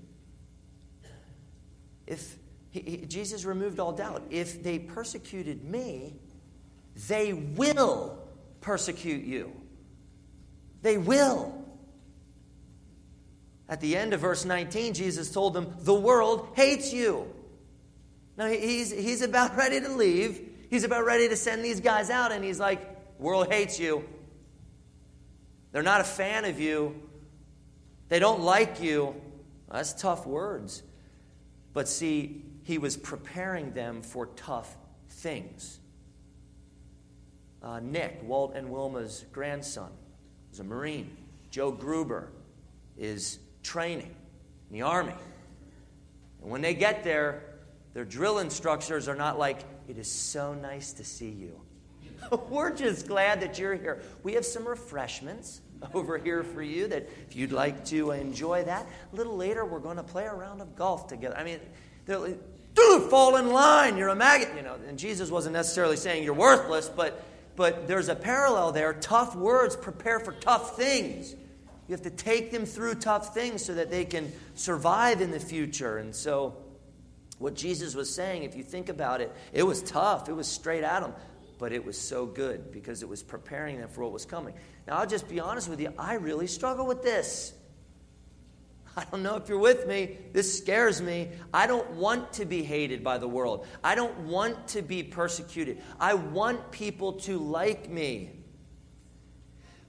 If 2.05 2.37
he, 2.69 2.81
he, 2.81 2.97
Jesus 3.07 3.43
removed 3.43 3.79
all 3.79 3.91
doubt, 3.91 4.21
if 4.29 4.61
they 4.61 4.77
persecuted 4.77 5.63
me, 5.63 6.13
they 7.07 7.33
will 7.33 8.19
persecute 8.61 9.25
you. 9.25 9.51
They 10.83 10.99
will. 10.99 11.65
At 13.67 13.81
the 13.81 13.97
end 13.97 14.13
of 14.13 14.19
verse 14.19 14.45
19, 14.45 14.93
Jesus 14.93 15.31
told 15.31 15.55
them, 15.55 15.73
The 15.79 15.95
world 15.95 16.49
hates 16.53 16.93
you. 16.93 17.33
Now, 18.37 18.47
he's, 18.47 18.91
he's 18.91 19.21
about 19.21 19.57
ready 19.57 19.79
to 19.81 19.89
leave. 19.89 20.41
He's 20.69 20.83
about 20.83 21.05
ready 21.05 21.27
to 21.29 21.35
send 21.35 21.63
these 21.63 21.79
guys 21.79 22.09
out, 22.09 22.31
and 22.31 22.43
he's 22.43 22.59
like, 22.59 22.81
World 23.19 23.51
hates 23.51 23.79
you. 23.79 24.07
They're 25.71 25.83
not 25.83 26.01
a 26.01 26.05
fan 26.05 26.45
of 26.45 26.59
you. 26.59 26.95
They 28.09 28.19
don't 28.19 28.41
like 28.41 28.81
you. 28.81 29.15
That's 29.69 29.93
tough 29.93 30.25
words. 30.25 30.83
But 31.73 31.87
see, 31.87 32.43
he 32.63 32.77
was 32.77 32.95
preparing 32.95 33.73
them 33.73 34.01
for 34.01 34.27
tough 34.27 34.75
things. 35.09 35.79
Uh, 37.61 37.79
Nick, 37.79 38.21
Walt 38.23 38.53
and 38.55 38.69
Wilma's 38.69 39.25
grandson, 39.31 39.89
is 40.53 40.59
a 40.59 40.63
Marine. 40.63 41.15
Joe 41.49 41.71
Gruber 41.71 42.31
is 42.97 43.39
training 43.63 44.15
in 44.69 44.73
the 44.73 44.83
Army. 44.83 45.13
And 46.41 46.51
when 46.51 46.61
they 46.61 46.73
get 46.73 47.03
there, 47.03 47.41
their 47.97 48.05
drill 48.05 48.37
instructors 48.37 49.07
are 49.07 49.15
not 49.15 49.39
like, 49.39 49.57
It 49.87 49.97
is 49.97 50.07
so 50.07 50.53
nice 50.53 50.93
to 50.93 51.03
see 51.03 51.31
you. 51.31 51.59
We're 52.51 52.71
just 52.71 53.07
glad 53.07 53.41
that 53.41 53.57
you're 53.57 53.73
here. 53.73 54.03
We 54.21 54.33
have 54.33 54.45
some 54.45 54.67
refreshments 54.67 55.61
over 55.95 56.19
here 56.19 56.43
for 56.43 56.61
you 56.61 56.87
that 56.89 57.09
if 57.27 57.35
you'd 57.35 57.51
like 57.51 57.85
to 57.85 58.11
enjoy 58.11 58.65
that. 58.65 58.85
A 59.11 59.15
little 59.15 59.35
later, 59.35 59.65
we're 59.65 59.79
going 59.79 59.97
to 59.97 60.03
play 60.03 60.25
a 60.25 60.31
round 60.31 60.61
of 60.61 60.75
golf 60.75 61.07
together. 61.07 61.35
I 61.35 61.43
mean, 61.43 61.59
they're 62.05 62.19
like, 62.19 62.39
dude, 62.75 63.09
fall 63.09 63.35
in 63.37 63.51
line. 63.51 63.97
You're 63.97 64.09
a 64.09 64.15
maggot. 64.15 64.55
You 64.55 64.61
know, 64.61 64.75
and 64.87 64.99
Jesus 64.99 65.31
wasn't 65.31 65.53
necessarily 65.53 65.97
saying 65.97 66.23
you're 66.23 66.35
worthless, 66.35 66.89
but, 66.89 67.25
but 67.55 67.87
there's 67.87 68.09
a 68.09 68.15
parallel 68.15 68.73
there. 68.73 68.93
Tough 68.93 69.35
words 69.35 69.75
prepare 69.75 70.19
for 70.19 70.33
tough 70.33 70.77
things. 70.77 71.33
You 71.87 71.93
have 71.93 72.03
to 72.03 72.11
take 72.11 72.51
them 72.51 72.67
through 72.67 72.93
tough 72.95 73.33
things 73.33 73.65
so 73.65 73.73
that 73.73 73.89
they 73.89 74.05
can 74.05 74.31
survive 74.53 75.19
in 75.19 75.31
the 75.31 75.39
future. 75.39 75.97
And 75.97 76.13
so, 76.13 76.57
what 77.37 77.53
Jesus 77.53 77.95
was 77.95 78.13
saying, 78.13 78.43
if 78.43 78.55
you 78.55 78.63
think 78.63 78.89
about 78.89 79.21
it, 79.21 79.31
it 79.53 79.63
was 79.63 79.81
tough. 79.83 80.27
It 80.29 80.33
was 80.33 80.47
straight 80.47 80.83
at 80.83 81.01
them 81.01 81.13
but 81.59 81.71
it 81.71 81.83
was 81.83 81.99
so 81.99 82.25
good 82.25 82.71
because 82.71 83.01
it 83.01 83.09
was 83.09 83.23
preparing 83.23 83.79
them 83.79 83.89
for 83.89 84.03
what 84.03 84.11
was 84.11 84.25
coming. 84.25 84.53
Now, 84.87 84.97
I'll 84.97 85.07
just 85.07 85.27
be 85.27 85.39
honest 85.39 85.69
with 85.69 85.79
you, 85.79 85.93
I 85.97 86.15
really 86.15 86.47
struggle 86.47 86.85
with 86.85 87.01
this. 87.01 87.53
I 88.95 89.05
don't 89.11 89.21
know 89.21 89.35
if 89.35 89.47
you're 89.47 89.59
with 89.59 89.87
me. 89.87 90.17
This 90.33 90.57
scares 90.57 91.01
me. 91.01 91.29
I 91.53 91.67
don't 91.67 91.89
want 91.91 92.33
to 92.33 92.45
be 92.45 92.63
hated 92.63 93.03
by 93.03 93.19
the 93.19 93.27
world. 93.27 93.67
I 93.83 93.93
don't 93.93 94.17
want 94.21 94.69
to 94.69 94.81
be 94.81 95.03
persecuted. 95.03 95.81
I 95.99 96.15
want 96.15 96.71
people 96.71 97.13
to 97.13 97.37
like 97.37 97.89
me. 97.89 98.31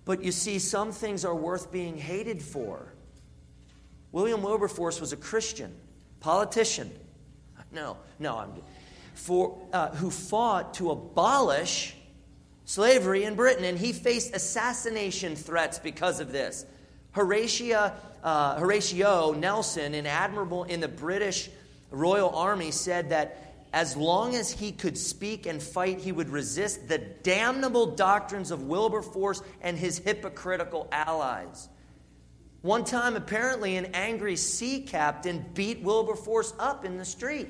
But 0.05 0.23
you 0.23 0.31
see, 0.31 0.59
some 0.59 0.93
things 0.93 1.25
are 1.25 1.35
worth 1.35 1.73
being 1.73 1.97
hated 1.97 2.43
for. 2.43 2.93
William 4.13 4.43
Wilberforce 4.43 5.01
was 5.01 5.13
a 5.13 5.17
Christian, 5.17 5.75
politician. 6.21 6.91
No, 7.73 7.97
no, 8.19 8.37
I'm 8.37 8.53
for, 9.19 9.59
uh, 9.73 9.91
who 9.91 10.11
fought 10.11 10.75
to 10.75 10.91
abolish 10.91 11.95
slavery 12.65 13.25
in 13.25 13.35
Britain, 13.35 13.65
and 13.65 13.79
he 13.79 13.93
faced 13.93 14.35
assassination 14.35 15.35
threats 15.35 15.79
because 15.79 16.21
of 16.21 16.33
this. 16.33 16.65
Uh, 17.15 18.59
Horatio 18.59 19.33
Nelson, 19.33 19.95
an 19.95 20.07
admiral 20.07 20.65
in 20.65 20.81
the 20.81 20.89
British 20.89 21.51
Royal 21.91 22.31
Army, 22.31 22.71
said 22.71 23.11
that 23.11 23.55
as 23.73 23.97
long 23.97 24.35
as 24.35 24.51
he 24.51 24.73
could 24.73 24.97
speak 24.97 25.47
and 25.47 25.63
fight, 25.63 25.99
he 25.99 26.13
would 26.13 26.31
resist 26.31 26.89
the 26.89 26.99
damnable 26.99 27.87
doctrines 27.87 28.51
of 28.51 28.63
Wilberforce 28.63 29.43
and 29.61 29.77
his 29.77 29.99
hypocritical 29.99 30.89
allies. 30.91 31.69
One 32.63 32.85
time, 32.85 33.15
apparently, 33.15 33.77
an 33.77 33.91
angry 33.95 34.35
sea 34.37 34.81
captain 34.81 35.45
beat 35.55 35.81
Wilberforce 35.83 36.53
up 36.59 36.85
in 36.85 36.99
the 36.99 37.05
street. 37.05 37.49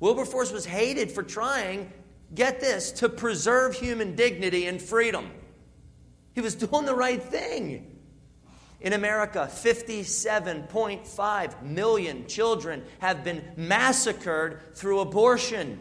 Wilberforce 0.00 0.50
was 0.52 0.66
hated 0.66 1.12
for 1.12 1.22
trying, 1.22 1.92
get 2.34 2.60
this, 2.60 2.90
to 2.92 3.08
preserve 3.08 3.74
human 3.74 4.14
dignity 4.16 4.66
and 4.66 4.82
freedom. 4.82 5.30
He 6.34 6.40
was 6.40 6.54
doing 6.56 6.84
the 6.84 6.94
right 6.94 7.22
thing. 7.22 7.92
In 8.80 8.92
America, 8.92 9.48
57.5 9.50 11.62
million 11.62 12.26
children 12.26 12.84
have 12.98 13.24
been 13.24 13.42
massacred 13.56 14.60
through 14.74 15.00
abortion. 15.00 15.80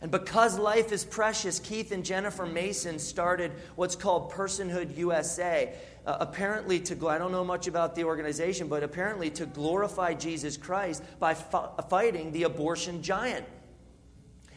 And 0.00 0.10
because 0.10 0.58
life 0.58 0.92
is 0.92 1.04
precious, 1.04 1.58
Keith 1.58 1.92
and 1.92 2.02
Jennifer 2.04 2.46
Mason 2.46 2.98
started 2.98 3.52
what's 3.76 3.96
called 3.96 4.32
Personhood 4.32 4.96
USA. 4.96 5.74
Uh, 6.06 6.16
apparently, 6.20 6.80
to 6.80 7.08
I 7.08 7.18
don't 7.18 7.32
know 7.32 7.44
much 7.44 7.66
about 7.66 7.94
the 7.94 8.04
organization, 8.04 8.68
but 8.68 8.82
apparently 8.82 9.30
to 9.30 9.46
glorify 9.46 10.14
Jesus 10.14 10.56
Christ 10.56 11.02
by 11.18 11.34
fighting 11.34 12.32
the 12.32 12.44
abortion 12.44 13.02
giant. 13.02 13.46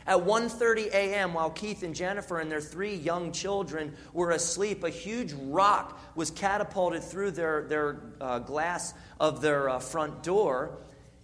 At 0.05 0.17
1:30 0.17 0.87
a.m., 0.87 1.33
while 1.33 1.49
Keith 1.49 1.83
and 1.83 1.95
Jennifer 1.95 2.39
and 2.39 2.51
their 2.51 2.61
three 2.61 2.95
young 2.95 3.31
children 3.31 3.95
were 4.11 4.31
asleep, 4.31 4.83
a 4.83 4.89
huge 4.89 5.33
rock 5.33 5.99
was 6.15 6.31
catapulted 6.31 7.03
through 7.03 7.31
their, 7.31 7.63
their 7.63 8.01
uh, 8.19 8.39
glass 8.39 8.93
of 9.19 9.41
their 9.41 9.69
uh, 9.69 9.79
front 9.79 10.23
door 10.23 10.77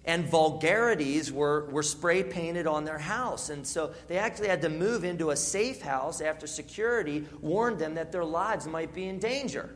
and 0.05 0.25
vulgarities 0.25 1.31
were, 1.31 1.65
were 1.65 1.83
spray 1.83 2.23
painted 2.23 2.65
on 2.65 2.85
their 2.85 2.97
house. 2.97 3.49
And 3.49 3.65
so 3.65 3.93
they 4.07 4.17
actually 4.17 4.47
had 4.47 4.61
to 4.63 4.69
move 4.69 5.03
into 5.03 5.29
a 5.29 5.35
safe 5.35 5.81
house 5.81 6.21
after 6.21 6.47
security 6.47 7.27
warned 7.41 7.79
them 7.79 7.95
that 7.95 8.11
their 8.11 8.25
lives 8.25 8.65
might 8.65 8.93
be 8.93 9.07
in 9.07 9.19
danger. 9.19 9.75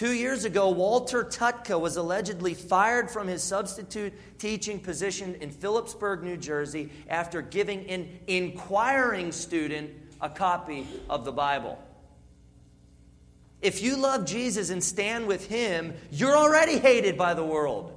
Two 0.00 0.14
years 0.14 0.46
ago, 0.46 0.70
Walter 0.70 1.22
Tutka 1.22 1.78
was 1.78 1.98
allegedly 1.98 2.54
fired 2.54 3.10
from 3.10 3.28
his 3.28 3.42
substitute 3.42 4.14
teaching 4.38 4.80
position 4.80 5.34
in 5.42 5.50
Phillipsburg, 5.50 6.22
New 6.22 6.38
Jersey, 6.38 6.90
after 7.06 7.42
giving 7.42 7.84
an 7.90 8.08
inquiring 8.26 9.30
student 9.30 9.90
a 10.22 10.30
copy 10.30 10.86
of 11.10 11.26
the 11.26 11.32
Bible. 11.32 11.78
If 13.60 13.82
you 13.82 13.98
love 13.98 14.24
Jesus 14.24 14.70
and 14.70 14.82
stand 14.82 15.26
with 15.26 15.48
him, 15.48 15.92
you're 16.10 16.34
already 16.34 16.78
hated 16.78 17.18
by 17.18 17.34
the 17.34 17.44
world. 17.44 17.92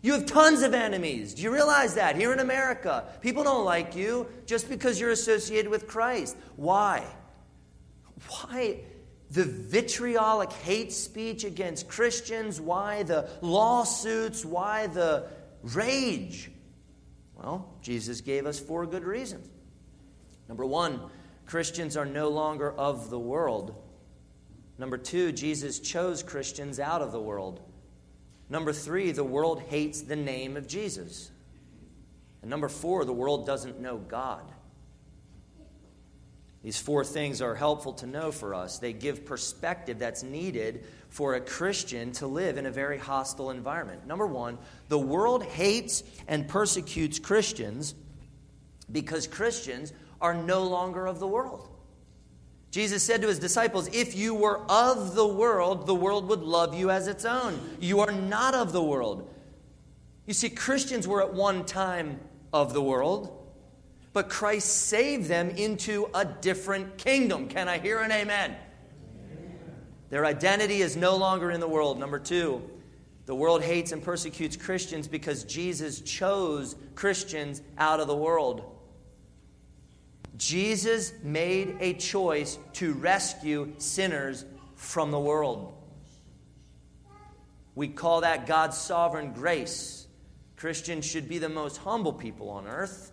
You 0.00 0.14
have 0.14 0.26
tons 0.26 0.62
of 0.62 0.74
enemies. 0.74 1.34
Do 1.34 1.42
you 1.42 1.52
realize 1.52 1.94
that? 1.94 2.16
Here 2.16 2.32
in 2.32 2.40
America, 2.40 3.04
people 3.20 3.44
don't 3.44 3.64
like 3.64 3.94
you 3.94 4.26
just 4.46 4.68
because 4.68 4.98
you're 4.98 5.12
associated 5.12 5.70
with 5.70 5.86
Christ. 5.86 6.36
Why? 6.56 7.04
Why 8.28 8.80
the 9.32 9.44
vitriolic 9.44 10.52
hate 10.52 10.92
speech 10.92 11.44
against 11.44 11.88
Christians? 11.88 12.60
Why 12.60 13.02
the 13.02 13.28
lawsuits? 13.40 14.44
Why 14.44 14.86
the 14.86 15.26
rage? 15.62 16.50
Well, 17.34 17.74
Jesus 17.80 18.20
gave 18.20 18.46
us 18.46 18.60
four 18.60 18.86
good 18.86 19.04
reasons. 19.04 19.48
Number 20.48 20.66
one, 20.66 21.00
Christians 21.46 21.96
are 21.96 22.04
no 22.04 22.28
longer 22.28 22.70
of 22.70 23.10
the 23.10 23.18
world. 23.18 23.74
Number 24.78 24.98
two, 24.98 25.32
Jesus 25.32 25.80
chose 25.80 26.22
Christians 26.22 26.78
out 26.78 27.02
of 27.02 27.12
the 27.12 27.20
world. 27.20 27.60
Number 28.48 28.72
three, 28.72 29.12
the 29.12 29.24
world 29.24 29.62
hates 29.62 30.02
the 30.02 30.16
name 30.16 30.56
of 30.56 30.66
Jesus. 30.66 31.30
And 32.42 32.50
number 32.50 32.68
four, 32.68 33.04
the 33.04 33.12
world 33.12 33.46
doesn't 33.46 33.80
know 33.80 33.96
God. 33.96 34.44
These 36.62 36.78
four 36.78 37.04
things 37.04 37.42
are 37.42 37.56
helpful 37.56 37.92
to 37.94 38.06
know 38.06 38.30
for 38.30 38.54
us. 38.54 38.78
They 38.78 38.92
give 38.92 39.26
perspective 39.26 39.98
that's 39.98 40.22
needed 40.22 40.84
for 41.08 41.34
a 41.34 41.40
Christian 41.40 42.12
to 42.12 42.26
live 42.26 42.56
in 42.56 42.66
a 42.66 42.70
very 42.70 42.98
hostile 42.98 43.50
environment. 43.50 44.06
Number 44.06 44.26
one, 44.26 44.58
the 44.88 44.98
world 44.98 45.42
hates 45.42 46.04
and 46.28 46.46
persecutes 46.46 47.18
Christians 47.18 47.94
because 48.90 49.26
Christians 49.26 49.92
are 50.20 50.34
no 50.34 50.62
longer 50.62 51.06
of 51.06 51.18
the 51.18 51.26
world. 51.26 51.68
Jesus 52.70 53.02
said 53.02 53.20
to 53.22 53.28
his 53.28 53.38
disciples, 53.38 53.88
If 53.92 54.16
you 54.16 54.34
were 54.34 54.60
of 54.70 55.14
the 55.14 55.26
world, 55.26 55.86
the 55.86 55.94
world 55.94 56.28
would 56.28 56.40
love 56.40 56.74
you 56.74 56.90
as 56.90 57.06
its 57.08 57.24
own. 57.24 57.60
You 57.80 58.00
are 58.00 58.12
not 58.12 58.54
of 58.54 58.72
the 58.72 58.82
world. 58.82 59.28
You 60.26 60.32
see, 60.32 60.48
Christians 60.48 61.06
were 61.06 61.22
at 61.22 61.34
one 61.34 61.66
time 61.66 62.20
of 62.52 62.72
the 62.72 62.80
world, 62.80 63.41
but 64.12 64.28
Christ 64.28 64.86
saved 64.86 65.26
them 65.26 65.50
into 65.50 66.08
a 66.14 66.24
different 66.24 66.98
kingdom. 66.98 67.48
Can 67.48 67.68
I 67.68 67.78
hear 67.78 68.00
an 68.00 68.12
amen? 68.12 68.50
amen? 68.50 68.56
Their 70.10 70.26
identity 70.26 70.82
is 70.82 70.96
no 70.96 71.16
longer 71.16 71.50
in 71.50 71.60
the 71.60 71.68
world. 71.68 71.98
Number 71.98 72.18
two, 72.18 72.62
the 73.24 73.34
world 73.34 73.62
hates 73.62 73.92
and 73.92 74.02
persecutes 74.02 74.56
Christians 74.56 75.08
because 75.08 75.44
Jesus 75.44 76.00
chose 76.00 76.76
Christians 76.94 77.62
out 77.78 78.00
of 78.00 78.08
the 78.08 78.16
world. 78.16 78.64
Jesus 80.36 81.12
made 81.22 81.76
a 81.80 81.94
choice 81.94 82.58
to 82.74 82.94
rescue 82.94 83.72
sinners 83.78 84.44
from 84.74 85.10
the 85.10 85.20
world. 85.20 85.72
We 87.74 87.88
call 87.88 88.22
that 88.22 88.46
God's 88.46 88.76
sovereign 88.76 89.32
grace. 89.32 90.06
Christians 90.56 91.06
should 91.06 91.28
be 91.28 91.38
the 91.38 91.48
most 91.48 91.78
humble 91.78 92.12
people 92.12 92.50
on 92.50 92.66
earth, 92.66 93.12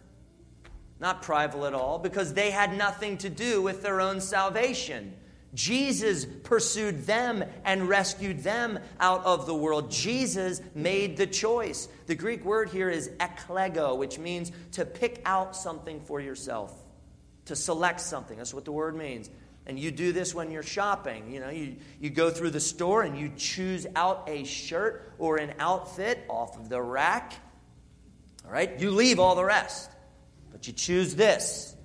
not 1.00 1.22
prideful 1.22 1.66
at 1.66 1.74
all, 1.74 2.00
because 2.00 2.34
they 2.34 2.52
had 2.52 2.78
nothing 2.78 3.18
to 3.20 3.30
do 3.30 3.62
with 3.62 3.82
their 3.82 4.02
own 4.02 4.20
salvation. 4.20 5.14
Jesus 5.54 6.26
pursued 6.44 7.06
them 7.06 7.44
and 7.66 7.90
rescued 7.90 8.44
them 8.44 8.78
out 9.00 9.26
of 9.26 9.46
the 9.46 9.56
world. 9.56 9.90
Jesus 9.90 10.62
made 10.76 11.18
the 11.18 11.26
choice. 11.26 11.88
The 12.06 12.16
Greek 12.16 12.46
word 12.46 12.70
here 12.70 12.90
is 12.90 13.10
eklego, 13.20 13.98
which 13.98 14.20
means 14.20 14.52
to 14.74 14.86
pick 14.86 15.22
out 15.26 15.56
something 15.56 16.02
for 16.02 16.22
yourself 16.22 16.74
to 17.50 17.56
select 17.56 18.00
something. 18.00 18.38
That's 18.38 18.54
what 18.54 18.64
the 18.64 18.72
word 18.72 18.96
means. 18.96 19.28
And 19.66 19.80
you 19.80 19.90
do 19.90 20.12
this 20.12 20.36
when 20.36 20.52
you're 20.52 20.62
shopping. 20.62 21.32
You 21.32 21.40
know, 21.40 21.50
you, 21.50 21.78
you 22.00 22.12
go 22.12 22.30
through 22.30 22.52
the 22.52 22.60
store 22.60 23.02
and 23.02 23.18
you 23.18 23.32
choose 23.36 23.88
out 23.96 24.24
a 24.28 24.44
shirt 24.44 25.14
or 25.18 25.38
an 25.38 25.56
outfit 25.58 26.24
off 26.30 26.58
of 26.60 26.70
the 26.70 26.80
rack. 26.80 27.34
All 28.46 28.52
right? 28.52 28.80
You 28.80 28.92
leave 28.92 29.20
all 29.20 29.34
the 29.34 29.44
rest. 29.44 29.90
But 30.52 30.68
you 30.68 30.74
choose 30.74 31.16
this. 31.16 31.76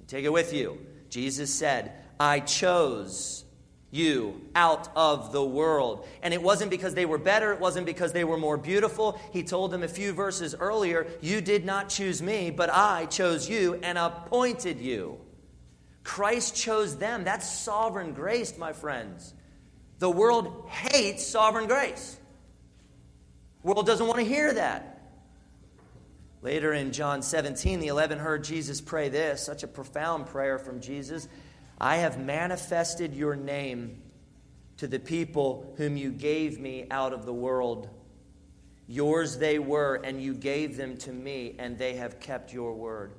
You 0.00 0.06
take 0.06 0.24
it 0.24 0.32
with 0.32 0.52
you. 0.52 0.78
Jesus 1.10 1.52
said, 1.52 1.92
I 2.20 2.40
chose 2.40 3.44
you 3.90 4.42
out 4.54 4.88
of 4.94 5.32
the 5.32 5.44
world. 5.44 6.06
And 6.22 6.34
it 6.34 6.42
wasn't 6.42 6.70
because 6.70 6.94
they 6.94 7.06
were 7.06 7.18
better, 7.18 7.52
it 7.52 7.60
wasn't 7.60 7.86
because 7.86 8.12
they 8.12 8.24
were 8.24 8.36
more 8.36 8.56
beautiful. 8.56 9.20
He 9.32 9.42
told 9.42 9.70
them 9.70 9.82
a 9.82 9.88
few 9.88 10.12
verses 10.12 10.54
earlier, 10.58 11.06
You 11.20 11.40
did 11.40 11.64
not 11.64 11.88
choose 11.88 12.20
me, 12.20 12.50
but 12.50 12.70
I 12.70 13.06
chose 13.06 13.48
you 13.48 13.78
and 13.82 13.96
appointed 13.96 14.80
you. 14.80 15.18
Christ 16.04 16.56
chose 16.56 16.96
them. 16.96 17.24
That's 17.24 17.50
sovereign 17.50 18.12
grace, 18.12 18.56
my 18.56 18.72
friends. 18.72 19.34
The 19.98 20.10
world 20.10 20.68
hates 20.68 21.26
sovereign 21.26 21.66
grace. 21.66 22.18
The 23.62 23.68
world 23.68 23.86
doesn't 23.86 24.06
want 24.06 24.18
to 24.18 24.24
hear 24.24 24.54
that. 24.54 24.87
Later 26.40 26.72
in 26.72 26.92
John 26.92 27.22
17, 27.22 27.80
the 27.80 27.88
11 27.88 28.18
heard 28.18 28.44
Jesus 28.44 28.80
pray 28.80 29.08
this, 29.08 29.42
such 29.44 29.64
a 29.64 29.68
profound 29.68 30.26
prayer 30.26 30.58
from 30.58 30.80
Jesus. 30.80 31.28
I 31.80 31.96
have 31.96 32.18
manifested 32.20 33.14
your 33.14 33.34
name 33.34 34.02
to 34.76 34.86
the 34.86 35.00
people 35.00 35.74
whom 35.76 35.96
you 35.96 36.12
gave 36.12 36.60
me 36.60 36.86
out 36.90 37.12
of 37.12 37.26
the 37.26 37.32
world. 37.32 37.88
Yours 38.86 39.36
they 39.38 39.58
were, 39.58 39.96
and 39.96 40.22
you 40.22 40.32
gave 40.32 40.76
them 40.76 40.96
to 40.98 41.12
me, 41.12 41.56
and 41.58 41.76
they 41.76 41.94
have 41.96 42.20
kept 42.20 42.52
your 42.52 42.72
word. 42.72 43.12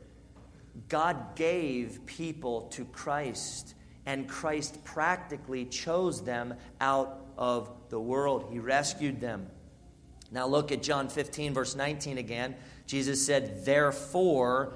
God 0.87 1.35
gave 1.35 2.05
people 2.05 2.61
to 2.69 2.85
Christ, 2.85 3.75
and 4.05 4.29
Christ 4.29 4.83
practically 4.85 5.65
chose 5.65 6.23
them 6.23 6.53
out 6.79 7.25
of 7.37 7.69
the 7.89 7.99
world. 7.99 8.47
He 8.49 8.59
rescued 8.59 9.19
them. 9.19 9.47
Now 10.31 10.47
look 10.47 10.71
at 10.71 10.81
John 10.81 11.09
15, 11.09 11.53
verse 11.53 11.75
19 11.75 12.17
again. 12.17 12.55
Jesus 12.89 13.23
said, 13.23 13.65
Therefore, 13.65 14.73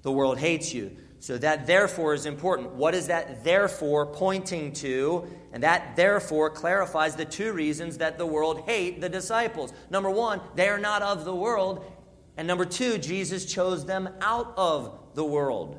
the 0.00 0.10
world 0.10 0.38
hates 0.38 0.72
you. 0.72 0.96
So 1.20 1.36
that 1.38 1.66
therefore 1.66 2.14
is 2.14 2.24
important. 2.24 2.72
What 2.72 2.94
is 2.94 3.08
that 3.08 3.44
therefore 3.44 4.06
pointing 4.06 4.72
to? 4.74 5.26
And 5.52 5.62
that 5.62 5.94
therefore 5.94 6.48
clarifies 6.48 7.16
the 7.16 7.26
two 7.26 7.52
reasons 7.52 7.98
that 7.98 8.16
the 8.16 8.24
world 8.24 8.62
hate 8.64 9.02
the 9.02 9.10
disciples. 9.10 9.74
Number 9.90 10.08
one, 10.08 10.40
they 10.54 10.68
are 10.70 10.78
not 10.78 11.02
of 11.02 11.26
the 11.26 11.34
world. 11.34 11.84
And 12.38 12.48
number 12.48 12.64
two, 12.64 12.96
Jesus 12.96 13.44
chose 13.44 13.84
them 13.84 14.08
out 14.22 14.54
of 14.56 14.98
the 15.12 15.24
world. 15.24 15.78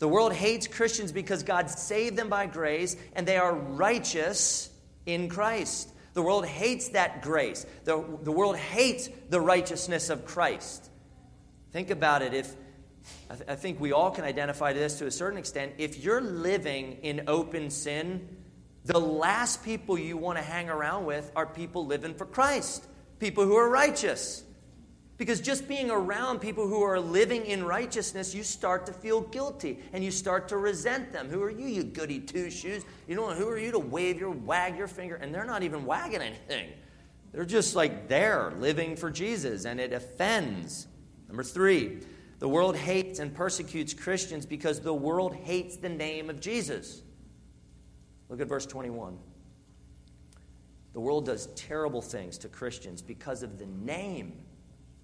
The 0.00 0.08
world 0.08 0.32
hates 0.32 0.66
Christians 0.66 1.12
because 1.12 1.44
God 1.44 1.70
saved 1.70 2.16
them 2.16 2.28
by 2.28 2.46
grace 2.46 2.96
and 3.14 3.26
they 3.26 3.36
are 3.36 3.54
righteous 3.54 4.70
in 5.06 5.28
Christ. 5.28 5.92
The 6.18 6.22
world 6.22 6.46
hates 6.46 6.88
that 6.88 7.22
grace. 7.22 7.64
The, 7.84 8.04
the 8.24 8.32
world 8.32 8.56
hates 8.56 9.08
the 9.30 9.40
righteousness 9.40 10.10
of 10.10 10.24
Christ. 10.24 10.90
Think 11.70 11.90
about 11.90 12.22
it. 12.22 12.34
If 12.34 12.56
I, 13.30 13.34
th- 13.36 13.48
I 13.48 13.54
think 13.54 13.78
we 13.78 13.92
all 13.92 14.10
can 14.10 14.24
identify 14.24 14.72
this 14.72 14.98
to 14.98 15.06
a 15.06 15.12
certain 15.12 15.38
extent. 15.38 15.74
If 15.78 16.02
you're 16.02 16.20
living 16.20 16.98
in 17.02 17.22
open 17.28 17.70
sin, 17.70 18.36
the 18.84 18.98
last 18.98 19.62
people 19.62 19.96
you 19.96 20.16
want 20.16 20.38
to 20.38 20.42
hang 20.42 20.68
around 20.68 21.04
with 21.04 21.30
are 21.36 21.46
people 21.46 21.86
living 21.86 22.14
for 22.14 22.26
Christ, 22.26 22.84
people 23.20 23.44
who 23.44 23.54
are 23.54 23.68
righteous. 23.68 24.42
Because 25.18 25.40
just 25.40 25.66
being 25.66 25.90
around 25.90 26.38
people 26.38 26.68
who 26.68 26.80
are 26.82 27.00
living 27.00 27.44
in 27.44 27.64
righteousness, 27.64 28.34
you 28.34 28.44
start 28.44 28.86
to 28.86 28.92
feel 28.92 29.20
guilty 29.20 29.80
and 29.92 30.02
you 30.04 30.12
start 30.12 30.48
to 30.48 30.56
resent 30.56 31.12
them. 31.12 31.28
Who 31.28 31.42
are 31.42 31.50
you, 31.50 31.66
you 31.66 31.82
goody 31.82 32.20
two 32.20 32.50
shoes? 32.50 32.84
You 33.08 33.16
know, 33.16 33.30
who 33.34 33.48
are 33.48 33.58
you 33.58 33.72
to 33.72 33.80
wave 33.80 34.20
your, 34.20 34.30
wag 34.30 34.78
your 34.78 34.86
finger? 34.86 35.16
And 35.16 35.34
they're 35.34 35.44
not 35.44 35.64
even 35.64 35.84
wagging 35.84 36.22
anything. 36.22 36.68
They're 37.32 37.44
just 37.44 37.74
like 37.74 38.08
there, 38.08 38.52
living 38.58 38.94
for 38.94 39.10
Jesus, 39.10 39.64
and 39.64 39.80
it 39.80 39.92
offends. 39.92 40.86
Number 41.26 41.42
three, 41.42 41.98
the 42.38 42.48
world 42.48 42.76
hates 42.76 43.18
and 43.18 43.34
persecutes 43.34 43.92
Christians 43.92 44.46
because 44.46 44.80
the 44.80 44.94
world 44.94 45.34
hates 45.34 45.76
the 45.76 45.88
name 45.88 46.30
of 46.30 46.40
Jesus. 46.40 47.02
Look 48.28 48.40
at 48.40 48.48
verse 48.48 48.66
21. 48.66 49.18
The 50.92 51.00
world 51.00 51.26
does 51.26 51.46
terrible 51.48 52.02
things 52.02 52.38
to 52.38 52.48
Christians 52.48 53.02
because 53.02 53.42
of 53.42 53.58
the 53.58 53.66
name, 53.66 54.34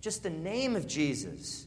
just 0.05 0.23
the 0.23 0.29
name 0.29 0.77
of 0.77 0.87
Jesus 0.87 1.67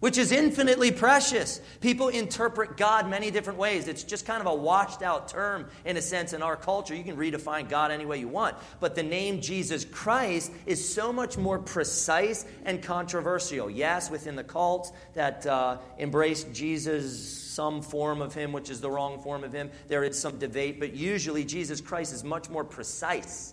which 0.00 0.16
is 0.16 0.30
infinitely 0.30 0.92
precious. 0.92 1.60
People 1.80 2.08
interpret 2.08 2.76
God 2.76 3.10
many 3.10 3.30
different 3.30 3.58
ways. 3.58 3.88
It's 3.88 4.04
just 4.04 4.26
kind 4.26 4.40
of 4.40 4.46
a 4.46 4.54
washed 4.54 5.02
out 5.02 5.26
term 5.26 5.66
in 5.84 5.96
a 5.96 6.02
sense 6.02 6.32
in 6.32 6.40
our 6.40 6.56
culture. 6.56 6.94
You 6.94 7.02
can 7.02 7.16
redefine 7.16 7.68
God 7.68 7.90
any 7.90 8.06
way 8.06 8.18
you 8.18 8.28
want. 8.28 8.56
But 8.78 8.94
the 8.94 9.02
name 9.02 9.40
Jesus 9.40 9.84
Christ 9.84 10.52
is 10.66 10.94
so 10.94 11.12
much 11.12 11.36
more 11.36 11.58
precise 11.58 12.46
and 12.64 12.80
controversial. 12.80 13.68
Yes, 13.68 14.08
within 14.08 14.36
the 14.36 14.44
cults 14.44 14.92
that 15.14 15.44
uh, 15.46 15.78
embrace 15.98 16.44
Jesus, 16.44 17.18
some 17.18 17.82
form 17.82 18.22
of 18.22 18.32
him, 18.34 18.52
which 18.52 18.70
is 18.70 18.80
the 18.80 18.90
wrong 18.90 19.20
form 19.20 19.42
of 19.42 19.52
him, 19.52 19.68
there 19.88 20.04
is 20.04 20.16
some 20.16 20.38
debate. 20.38 20.78
But 20.78 20.94
usually, 20.94 21.44
Jesus 21.44 21.80
Christ 21.80 22.12
is 22.12 22.22
much 22.22 22.48
more 22.48 22.64
precise. 22.64 23.52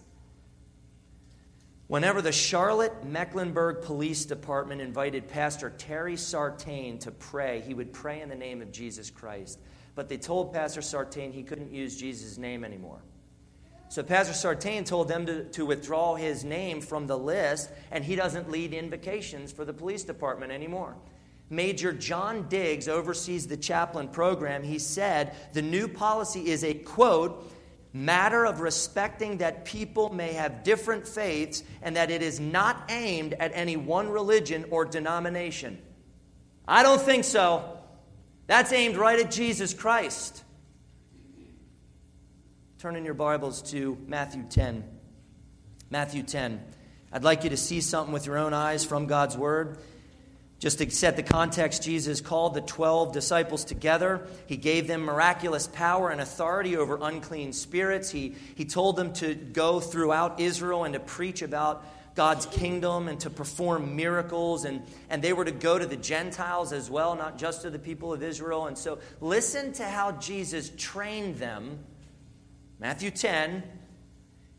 Whenever 1.88 2.20
the 2.20 2.32
Charlotte 2.32 3.06
Mecklenburg 3.06 3.84
Police 3.84 4.26
Department 4.26 4.82
invited 4.82 5.28
Pastor 5.28 5.70
Terry 5.70 6.18
Sartain 6.18 6.98
to 7.00 7.12
pray, 7.12 7.62
he 7.62 7.76
would 7.76 7.94
pray 7.94 8.22
in 8.22 8.30
the 8.30 8.36
name 8.36 8.62
of 8.64 8.72
Jesus 8.72 9.12
Christ. 9.12 9.60
But 9.94 10.10
they 10.10 10.18
told 10.18 10.52
Pastor 10.52 10.82
Sartain 10.82 11.32
he 11.32 11.44
couldn't 11.44 11.72
use 11.72 11.96
Jesus' 11.96 12.40
name 12.40 12.64
anymore. 12.66 13.04
So 13.90 14.02
Pastor 14.02 14.34
Sartain 14.34 14.84
told 14.84 15.08
them 15.08 15.28
to, 15.28 15.44
to 15.46 15.66
withdraw 15.66 16.16
his 16.16 16.44
name 16.44 16.82
from 16.82 17.06
the 17.06 17.18
list, 17.18 17.70
and 17.92 18.04
he 18.04 18.16
doesn't 18.16 18.50
lead 18.50 18.74
invocations 18.74 19.52
for 19.52 19.64
the 19.64 19.74
police 19.74 20.04
department 20.04 20.52
anymore. 20.52 20.96
Major 21.52 21.94
John 21.94 22.48
Diggs 22.50 22.88
oversees 22.88 23.46
the 23.46 23.58
chaplain 23.58 24.08
program. 24.08 24.64
He 24.64 24.80
said 24.80 25.36
the 25.54 25.62
new 25.62 25.88
policy 25.88 26.50
is 26.50 26.64
a 26.64 26.74
quote, 26.74 27.48
matter 27.96 28.46
of 28.46 28.60
respecting 28.60 29.38
that 29.38 29.64
people 29.64 30.14
may 30.14 30.34
have 30.34 30.66
different 30.66 31.08
faiths 31.08 31.64
and 31.82 31.96
that 31.96 32.12
it 32.12 32.22
is 32.22 32.42
not 32.42 32.92
aimed 32.92 33.34
at 33.36 33.52
any 33.54 33.78
one 33.78 34.10
religion 34.10 34.66
or 34.70 34.84
denomination. 34.84 35.82
I 36.68 36.84
don't 36.84 37.02
think 37.02 37.24
so. 37.24 37.80
That's 38.48 38.74
aimed 38.74 38.98
right 38.98 39.18
at 39.18 39.32
Jesus 39.32 39.74
Christ. 39.74 40.44
Turn 42.80 42.98
in 42.98 43.06
your 43.06 43.14
Bibles 43.14 43.62
to 43.72 43.98
Matthew 44.06 44.44
10. 44.50 44.84
Matthew 45.90 46.24
10. 46.24 46.62
I'd 47.14 47.24
like 47.24 47.46
you 47.46 47.50
to 47.52 47.58
see 47.58 47.80
something 47.80 48.14
with 48.14 48.26
your 48.26 48.38
own 48.38 48.54
eyes 48.54 48.84
from 48.84 49.06
God's 49.08 49.38
Word. 49.38 49.78
Just 50.60 50.78
to 50.78 50.90
set 50.90 51.18
the 51.18 51.24
context, 51.24 51.84
Jesus 51.84 52.22
called 52.22 52.54
the 52.54 52.62
12 52.62 53.12
disciples 53.12 53.66
together. 53.66 54.26
He 54.48 54.56
gave 54.56 54.88
them 54.88 55.02
miraculous 55.02 55.68
power 55.68 56.10
and 56.10 56.22
authority 56.22 56.78
over 56.78 56.98
unclean 57.02 57.52
spirits. 57.52 58.10
He, 58.10 58.36
he 58.56 58.64
told 58.64 58.96
them 58.96 59.12
to 59.14 59.36
go 59.36 59.82
throughout 59.82 60.40
Israel 60.40 60.86
and 60.86 60.94
to 60.94 61.00
preach 61.00 61.42
about 61.42 61.86
God's 62.16 62.46
kingdom 62.46 63.10
and 63.10 63.20
to 63.20 63.30
perform 63.30 63.98
miracles. 63.98 64.64
And, 64.64 64.82
and 65.10 65.22
they 65.22 65.34
were 65.34 65.44
to 65.44 65.52
go 65.52 65.78
to 65.78 65.86
the 65.86 65.98
Gentiles 65.98 66.72
as 66.72 66.90
well, 66.90 67.16
not 67.16 67.38
just 67.38 67.64
to 67.64 67.70
the 67.70 67.80
people 67.80 68.14
of 68.14 68.24
Israel. 68.24 68.68
And 68.68 68.78
so 68.78 69.00
listen 69.20 69.74
to 69.74 69.84
how 69.84 70.14
Jesus 70.14 70.72
trained 70.78 71.36
them. 71.36 71.80
Matthew 72.80 73.12
10, 73.12 73.62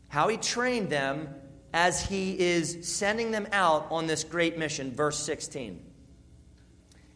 how 0.09 0.27
he 0.27 0.37
trained 0.37 0.91
them 0.91 1.29
as 1.73 2.05
he 2.05 2.39
is 2.39 2.87
sending 2.87 3.31
them 3.31 3.47
out 3.51 3.87
on 3.89 4.05
this 4.05 4.23
great 4.23 4.59
mission. 4.59 4.91
Verse 4.91 5.17
16. 5.17 5.86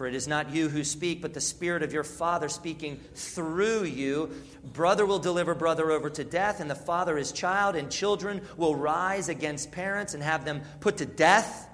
For 0.00 0.06
it 0.06 0.14
is 0.14 0.26
not 0.26 0.48
you 0.48 0.70
who 0.70 0.82
speak, 0.82 1.20
but 1.20 1.34
the 1.34 1.42
Spirit 1.42 1.82
of 1.82 1.92
your 1.92 2.04
Father 2.04 2.48
speaking 2.48 2.98
through 3.14 3.84
you. 3.84 4.30
Brother 4.72 5.04
will 5.04 5.18
deliver 5.18 5.54
brother 5.54 5.90
over 5.90 6.08
to 6.08 6.24
death, 6.24 6.60
and 6.60 6.70
the 6.70 6.74
father 6.74 7.18
his 7.18 7.32
child, 7.32 7.76
and 7.76 7.90
children 7.90 8.40
will 8.56 8.74
rise 8.74 9.28
against 9.28 9.72
parents 9.72 10.14
and 10.14 10.22
have 10.22 10.46
them 10.46 10.62
put 10.80 10.96
to 10.96 11.04
death. 11.04 11.68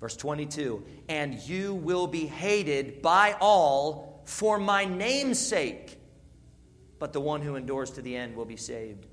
Verse 0.00 0.16
22 0.16 0.82
And 1.06 1.34
you 1.40 1.74
will 1.74 2.06
be 2.06 2.24
hated 2.24 3.02
by 3.02 3.36
all 3.42 4.22
for 4.24 4.58
my 4.58 4.86
name's 4.86 5.38
sake, 5.38 6.00
but 6.98 7.12
the 7.12 7.20
one 7.20 7.42
who 7.42 7.56
endures 7.56 7.90
to 7.90 8.00
the 8.00 8.16
end 8.16 8.34
will 8.34 8.46
be 8.46 8.56
saved. 8.56 9.04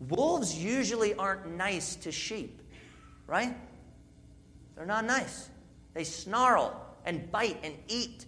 Wolves 0.00 0.54
usually 0.54 1.14
aren't 1.14 1.50
nice 1.56 1.96
to 1.96 2.12
sheep, 2.12 2.60
right? 3.26 3.56
They're 4.76 4.84
not 4.84 5.06
nice. 5.06 5.48
They 5.94 6.04
snarl 6.04 6.78
and 7.04 7.30
bite 7.30 7.58
and 7.62 7.74
eat. 7.88 8.26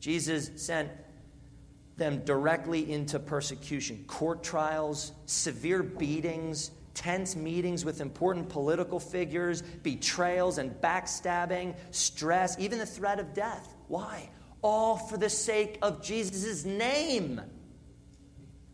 Jesus 0.00 0.50
sent 0.56 0.90
them 1.96 2.24
directly 2.24 2.92
into 2.92 3.18
persecution, 3.18 4.04
court 4.06 4.42
trials, 4.42 5.12
severe 5.26 5.82
beatings, 5.82 6.70
tense 6.94 7.36
meetings 7.36 7.84
with 7.84 8.00
important 8.00 8.48
political 8.48 8.98
figures, 8.98 9.62
betrayals 9.62 10.58
and 10.58 10.72
backstabbing, 10.80 11.74
stress, 11.90 12.58
even 12.58 12.78
the 12.78 12.86
threat 12.86 13.20
of 13.20 13.34
death. 13.34 13.74
Why? 13.88 14.30
All 14.62 14.96
for 14.96 15.16
the 15.16 15.28
sake 15.28 15.78
of 15.82 16.02
Jesus' 16.02 16.64
name. 16.64 17.40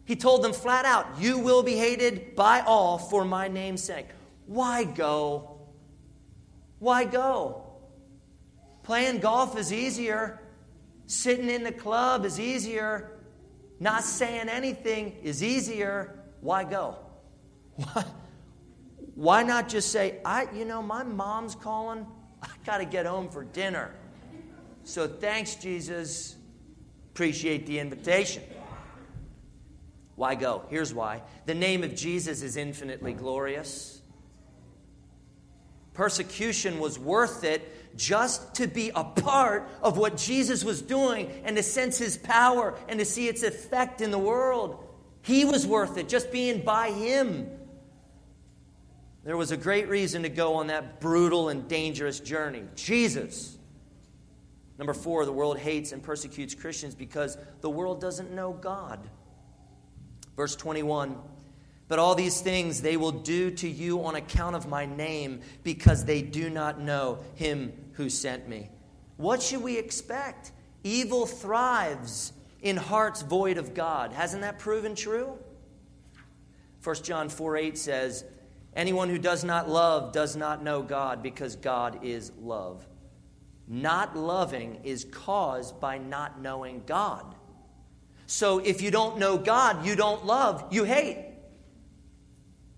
He 0.04 0.16
told 0.16 0.42
them 0.42 0.52
flat 0.52 0.84
out, 0.84 1.06
You 1.20 1.38
will 1.38 1.62
be 1.62 1.76
hated 1.76 2.34
by 2.36 2.60
all 2.60 2.98
for 2.98 3.24
my 3.24 3.48
name's 3.48 3.82
sake. 3.82 4.08
Why 4.46 4.84
go? 4.84 5.58
Why 6.78 7.04
go? 7.04 7.59
Playing 8.90 9.20
golf 9.20 9.56
is 9.56 9.72
easier. 9.72 10.40
Sitting 11.06 11.48
in 11.48 11.62
the 11.62 11.70
club 11.70 12.24
is 12.24 12.40
easier. 12.40 13.20
Not 13.78 14.02
saying 14.02 14.48
anything 14.48 15.14
is 15.22 15.44
easier. 15.44 16.18
Why 16.40 16.64
go? 16.64 16.96
Why, 19.14 19.44
not 19.44 19.68
just 19.68 19.92
say, 19.92 20.18
I, 20.24 20.48
you 20.52 20.64
know, 20.64 20.82
my 20.82 21.04
mom's 21.04 21.54
calling. 21.54 22.04
I 22.42 22.48
got 22.66 22.78
to 22.78 22.84
get 22.84 23.06
home 23.06 23.28
for 23.28 23.44
dinner. 23.44 23.94
So 24.82 25.06
thanks, 25.06 25.54
Jesus. 25.54 26.34
Appreciate 27.12 27.66
the 27.66 27.78
invitation. 27.78 28.42
Why 30.16 30.34
go? 30.34 30.64
Here's 30.68 30.92
why. 30.92 31.22
The 31.46 31.54
name 31.54 31.84
of 31.84 31.94
Jesus 31.94 32.42
is 32.42 32.56
infinitely 32.56 33.12
glorious. 33.12 34.02
Persecution 35.94 36.80
was 36.80 36.98
worth 36.98 37.44
it 37.44 37.79
just 37.96 38.54
to 38.56 38.66
be 38.66 38.90
a 38.94 39.04
part 39.04 39.68
of 39.82 39.98
what 39.98 40.16
Jesus 40.16 40.64
was 40.64 40.82
doing 40.82 41.30
and 41.44 41.56
to 41.56 41.62
sense 41.62 41.98
his 41.98 42.16
power 42.16 42.74
and 42.88 42.98
to 42.98 43.04
see 43.04 43.28
its 43.28 43.42
effect 43.42 44.00
in 44.00 44.10
the 44.10 44.18
world. 44.18 44.84
He 45.22 45.44
was 45.44 45.66
worth 45.66 45.98
it, 45.98 46.08
just 46.08 46.32
being 46.32 46.62
by 46.62 46.90
him. 46.90 47.48
There 49.24 49.36
was 49.36 49.50
a 49.50 49.56
great 49.56 49.88
reason 49.88 50.22
to 50.22 50.28
go 50.28 50.54
on 50.54 50.68
that 50.68 51.00
brutal 51.00 51.50
and 51.50 51.68
dangerous 51.68 52.20
journey 52.20 52.64
Jesus. 52.74 53.58
Number 54.78 54.94
four, 54.94 55.26
the 55.26 55.32
world 55.32 55.58
hates 55.58 55.92
and 55.92 56.02
persecutes 56.02 56.54
Christians 56.54 56.94
because 56.94 57.36
the 57.60 57.68
world 57.68 58.00
doesn't 58.00 58.32
know 58.32 58.52
God. 58.54 59.10
Verse 60.36 60.56
21 60.56 61.18
but 61.90 61.98
all 61.98 62.14
these 62.14 62.40
things 62.40 62.82
they 62.82 62.96
will 62.96 63.10
do 63.10 63.50
to 63.50 63.68
you 63.68 64.04
on 64.04 64.14
account 64.14 64.54
of 64.54 64.68
my 64.68 64.86
name, 64.86 65.40
because 65.64 66.04
they 66.04 66.22
do 66.22 66.48
not 66.48 66.80
know 66.80 67.18
him 67.34 67.72
who 67.94 68.08
sent 68.08 68.48
me. 68.48 68.70
What 69.16 69.42
should 69.42 69.60
we 69.60 69.76
expect? 69.76 70.52
Evil 70.84 71.26
thrives 71.26 72.32
in 72.62 72.76
hearts 72.76 73.22
void 73.22 73.58
of 73.58 73.74
God. 73.74 74.12
Hasn't 74.12 74.42
that 74.42 74.60
proven 74.60 74.94
true? 74.94 75.36
1 76.84 76.96
John 77.02 77.28
4 77.28 77.56
8 77.56 77.76
says, 77.76 78.24
Anyone 78.76 79.08
who 79.08 79.18
does 79.18 79.42
not 79.42 79.68
love 79.68 80.12
does 80.12 80.36
not 80.36 80.62
know 80.62 80.82
God, 80.82 81.24
because 81.24 81.56
God 81.56 82.04
is 82.04 82.30
love. 82.40 82.86
Not 83.66 84.16
loving 84.16 84.78
is 84.84 85.06
caused 85.10 85.80
by 85.80 85.98
not 85.98 86.40
knowing 86.40 86.84
God. 86.86 87.34
So 88.28 88.60
if 88.60 88.80
you 88.80 88.92
don't 88.92 89.18
know 89.18 89.36
God, 89.36 89.84
you 89.84 89.96
don't 89.96 90.24
love, 90.24 90.64
you 90.70 90.84
hate. 90.84 91.29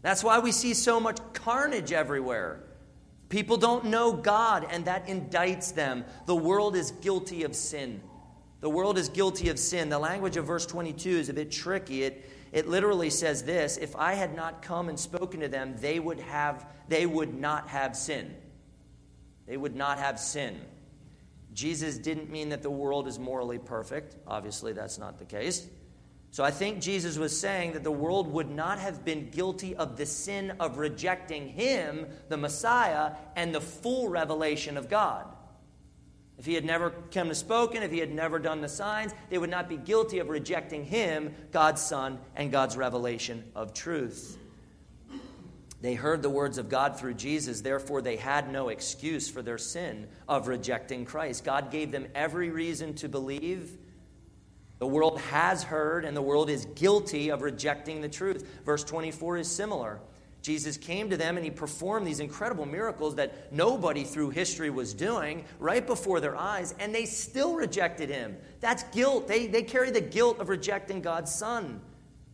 That's 0.02 0.24
why 0.24 0.40
we 0.40 0.52
see 0.52 0.74
so 0.74 1.00
much 1.00 1.18
carnage 1.32 1.92
everywhere. 1.92 2.60
People 3.28 3.56
don't 3.56 3.86
know 3.86 4.12
God, 4.12 4.66
and 4.68 4.84
that 4.84 5.06
indicts 5.06 5.74
them. 5.74 6.04
The 6.26 6.36
world 6.36 6.76
is 6.76 6.90
guilty 6.90 7.44
of 7.44 7.56
sin. 7.56 8.02
The 8.60 8.68
world 8.68 8.98
is 8.98 9.08
guilty 9.08 9.48
of 9.48 9.58
sin. 9.58 9.88
The 9.88 9.98
language 9.98 10.36
of 10.36 10.44
verse 10.44 10.66
22 10.66 11.10
is 11.10 11.28
a 11.28 11.32
bit 11.32 11.50
tricky. 11.50 12.02
It, 12.02 12.28
it 12.52 12.68
literally 12.68 13.10
says 13.10 13.42
this 13.42 13.78
If 13.78 13.96
I 13.96 14.14
had 14.14 14.36
not 14.36 14.60
come 14.60 14.88
and 14.88 14.98
spoken 14.98 15.40
to 15.40 15.48
them, 15.48 15.76
they 15.78 15.98
would, 15.98 16.20
have, 16.20 16.66
they 16.88 17.06
would 17.06 17.34
not 17.34 17.68
have 17.68 17.96
sin. 17.96 18.34
They 19.46 19.56
would 19.56 19.74
not 19.74 19.98
have 19.98 20.20
sin. 20.20 20.60
Jesus 21.54 21.98
didn't 21.98 22.30
mean 22.30 22.50
that 22.50 22.62
the 22.62 22.70
world 22.70 23.08
is 23.08 23.18
morally 23.18 23.58
perfect. 23.58 24.16
Obviously, 24.26 24.72
that's 24.72 24.98
not 24.98 25.18
the 25.18 25.24
case. 25.24 25.66
So 26.32 26.42
I 26.42 26.50
think 26.50 26.80
Jesus 26.80 27.18
was 27.18 27.38
saying 27.38 27.74
that 27.74 27.84
the 27.84 27.92
world 27.92 28.26
would 28.32 28.50
not 28.50 28.78
have 28.78 29.04
been 29.04 29.28
guilty 29.28 29.76
of 29.76 29.98
the 29.98 30.06
sin 30.06 30.54
of 30.60 30.78
rejecting 30.78 31.46
him, 31.46 32.06
the 32.30 32.38
Messiah, 32.38 33.12
and 33.36 33.54
the 33.54 33.60
full 33.60 34.08
revelation 34.08 34.78
of 34.78 34.88
God. 34.88 35.26
If 36.38 36.46
he 36.46 36.54
had 36.54 36.64
never 36.64 36.90
come 37.12 37.28
to 37.28 37.34
spoken, 37.34 37.82
if 37.82 37.92
he 37.92 37.98
had 37.98 38.10
never 38.10 38.38
done 38.38 38.62
the 38.62 38.68
signs, 38.68 39.12
they 39.28 39.36
would 39.36 39.50
not 39.50 39.68
be 39.68 39.76
guilty 39.76 40.20
of 40.20 40.30
rejecting 40.30 40.86
him, 40.86 41.34
God's 41.50 41.82
Son, 41.82 42.18
and 42.34 42.50
God's 42.50 42.78
revelation 42.78 43.44
of 43.54 43.74
truth. 43.74 44.38
They 45.82 45.92
heard 45.92 46.22
the 46.22 46.30
words 46.30 46.56
of 46.56 46.70
God 46.70 46.98
through 46.98 47.14
Jesus, 47.14 47.60
therefore, 47.60 48.00
they 48.00 48.16
had 48.16 48.50
no 48.50 48.70
excuse 48.70 49.28
for 49.28 49.42
their 49.42 49.58
sin 49.58 50.08
of 50.26 50.48
rejecting 50.48 51.04
Christ. 51.04 51.44
God 51.44 51.70
gave 51.70 51.92
them 51.92 52.06
every 52.14 52.48
reason 52.48 52.94
to 52.94 53.08
believe 53.10 53.76
the 54.82 54.86
world 54.88 55.20
has 55.20 55.62
heard, 55.62 56.04
and 56.04 56.16
the 56.16 56.20
world 56.20 56.50
is 56.50 56.66
guilty 56.74 57.30
of 57.30 57.42
rejecting 57.42 58.00
the 58.00 58.08
truth. 58.08 58.44
Verse 58.66 58.82
24 58.82 59.36
is 59.36 59.46
similar. 59.46 60.00
Jesus 60.42 60.76
came 60.76 61.08
to 61.08 61.16
them 61.16 61.36
and 61.36 61.44
he 61.44 61.52
performed 61.52 62.04
these 62.04 62.18
incredible 62.18 62.66
miracles 62.66 63.14
that 63.14 63.52
nobody 63.52 64.02
through 64.02 64.30
history 64.30 64.70
was 64.70 64.92
doing 64.92 65.44
right 65.60 65.86
before 65.86 66.18
their 66.18 66.34
eyes, 66.34 66.74
and 66.80 66.92
they 66.92 67.04
still 67.04 67.54
rejected 67.54 68.10
him. 68.10 68.36
That's 68.58 68.82
guilt. 68.92 69.28
They, 69.28 69.46
they 69.46 69.62
carry 69.62 69.92
the 69.92 70.00
guilt 70.00 70.40
of 70.40 70.48
rejecting 70.48 71.00
God's 71.00 71.32
Son. 71.32 71.80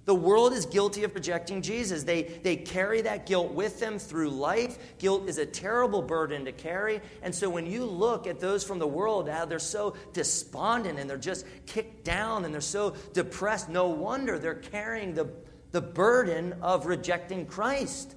The 0.09 0.15
world 0.15 0.55
is 0.55 0.65
guilty 0.65 1.05
of 1.05 1.15
rejecting 1.15 1.61
Jesus. 1.61 2.03
They, 2.03 2.23
they 2.23 2.57
carry 2.57 3.03
that 3.03 3.27
guilt 3.27 3.53
with 3.53 3.79
them 3.79 3.99
through 3.99 4.31
life. 4.31 4.79
Guilt 4.97 5.29
is 5.29 5.37
a 5.37 5.45
terrible 5.45 6.01
burden 6.01 6.47
to 6.47 6.53
carry. 6.53 7.03
And 7.21 7.35
so 7.35 7.51
when 7.51 7.67
you 7.67 7.85
look 7.85 8.27
at 8.27 8.41
those 8.41 8.65
from 8.65 8.79
the 8.79 8.87
world, 8.87 9.29
how 9.29 9.45
they're 9.45 9.59
so 9.59 9.97
despondent 10.15 10.99
and 10.99 11.11
they're 11.11 11.19
just 11.19 11.45
kicked 11.67 12.05
down 12.05 12.47
and 12.47 12.55
they're 12.55 12.63
so 12.63 12.97
depressed, 13.13 13.69
no 13.69 13.89
wonder 13.89 14.39
they're 14.39 14.55
carrying 14.55 15.13
the, 15.13 15.31
the 15.73 15.83
burden 15.83 16.55
of 16.63 16.87
rejecting 16.87 17.45
Christ. 17.45 18.17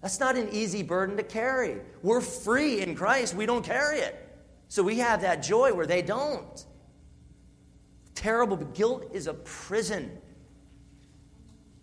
That's 0.00 0.18
not 0.18 0.34
an 0.34 0.48
easy 0.50 0.82
burden 0.82 1.16
to 1.16 1.22
carry. 1.22 1.76
We're 2.02 2.20
free 2.20 2.80
in 2.80 2.96
Christ, 2.96 3.36
we 3.36 3.46
don't 3.46 3.64
carry 3.64 4.00
it. 4.00 4.16
So 4.66 4.82
we 4.82 4.98
have 4.98 5.20
that 5.20 5.44
joy 5.44 5.74
where 5.74 5.86
they 5.86 6.02
don't. 6.02 6.66
Terrible, 8.16 8.56
but 8.56 8.74
guilt 8.74 9.08
is 9.12 9.28
a 9.28 9.34
prison. 9.34 10.18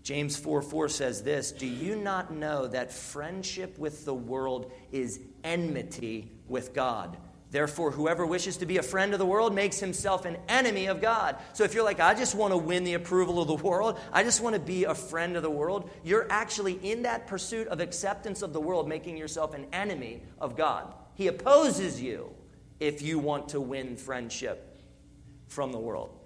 James 0.09 0.35
4 0.35 0.63
4 0.63 0.89
says 0.89 1.21
this 1.21 1.51
Do 1.51 1.67
you 1.67 1.95
not 1.95 2.33
know 2.33 2.65
that 2.65 2.91
friendship 2.91 3.77
with 3.77 4.05
the 4.05 4.13
world 4.15 4.71
is 4.91 5.19
enmity 5.43 6.31
with 6.47 6.73
God? 6.73 7.15
Therefore, 7.51 7.91
whoever 7.91 8.25
wishes 8.25 8.57
to 8.57 8.65
be 8.65 8.77
a 8.77 8.81
friend 8.81 9.13
of 9.13 9.19
the 9.19 9.25
world 9.27 9.53
makes 9.53 9.79
himself 9.79 10.25
an 10.25 10.37
enemy 10.47 10.87
of 10.87 10.99
God. 10.99 11.35
So, 11.53 11.63
if 11.63 11.75
you're 11.75 11.83
like, 11.83 11.99
I 11.99 12.15
just 12.15 12.33
want 12.33 12.53
to 12.53 12.57
win 12.57 12.85
the 12.85 12.95
approval 12.95 13.39
of 13.39 13.47
the 13.49 13.63
world, 13.63 13.99
I 14.11 14.23
just 14.23 14.41
want 14.41 14.55
to 14.55 14.59
be 14.59 14.85
a 14.85 14.95
friend 14.95 15.35
of 15.35 15.43
the 15.43 15.51
world, 15.51 15.91
you're 16.03 16.25
actually 16.31 16.79
in 16.81 17.03
that 17.03 17.27
pursuit 17.27 17.67
of 17.67 17.79
acceptance 17.79 18.41
of 18.41 18.51
the 18.51 18.59
world, 18.59 18.89
making 18.89 19.15
yourself 19.15 19.53
an 19.53 19.67
enemy 19.71 20.23
of 20.41 20.57
God. 20.57 20.91
He 21.13 21.27
opposes 21.27 22.01
you 22.01 22.33
if 22.79 23.03
you 23.03 23.19
want 23.19 23.49
to 23.49 23.61
win 23.61 23.95
friendship 23.95 24.81
from 25.49 25.71
the 25.71 25.79
world. 25.79 26.17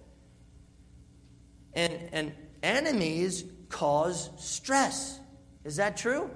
And, 1.74 2.00
and 2.14 2.32
enemies 2.64 3.44
cause 3.74 4.30
stress. 4.38 5.20
Is 5.66 5.78
that 5.78 5.98
true? 5.98 6.30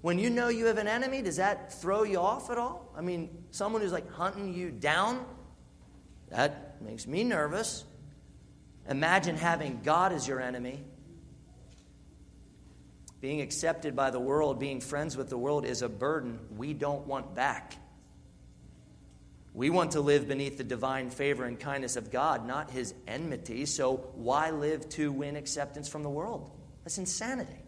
When 0.00 0.18
you 0.18 0.30
know 0.30 0.48
you 0.48 0.64
have 0.66 0.78
an 0.78 0.88
enemy, 0.88 1.20
does 1.20 1.36
that 1.36 1.74
throw 1.74 2.02
you 2.02 2.18
off 2.18 2.50
at 2.50 2.56
all? 2.56 2.90
I 2.96 3.02
mean, 3.02 3.44
someone 3.50 3.82
who's 3.82 3.92
like 3.92 4.10
hunting 4.10 4.54
you 4.54 4.70
down, 4.70 5.26
that 6.30 6.80
makes 6.80 7.06
me 7.06 7.24
nervous. 7.24 7.84
Imagine 8.88 9.36
having 9.36 9.80
God 9.84 10.12
as 10.12 10.26
your 10.26 10.40
enemy. 10.40 10.82
Being 13.20 13.42
accepted 13.42 13.94
by 13.94 14.10
the 14.10 14.18
world, 14.18 14.58
being 14.58 14.80
friends 14.80 15.18
with 15.18 15.28
the 15.28 15.36
world 15.36 15.66
is 15.66 15.82
a 15.82 15.90
burden 15.90 16.40
we 16.56 16.72
don't 16.72 17.06
want 17.06 17.34
back. 17.34 17.74
We 19.52 19.68
want 19.68 19.92
to 19.92 20.00
live 20.00 20.28
beneath 20.28 20.58
the 20.58 20.64
divine 20.64 21.10
favor 21.10 21.44
and 21.44 21.58
kindness 21.58 21.96
of 21.96 22.10
God, 22.10 22.46
not 22.46 22.70
his 22.70 22.94
enmity. 23.08 23.66
So 23.66 23.96
why 24.14 24.50
live 24.50 24.88
to 24.90 25.10
win 25.10 25.36
acceptance 25.36 25.88
from 25.88 26.02
the 26.02 26.10
world? 26.10 26.50
That's 26.84 26.98
insanity. 26.98 27.64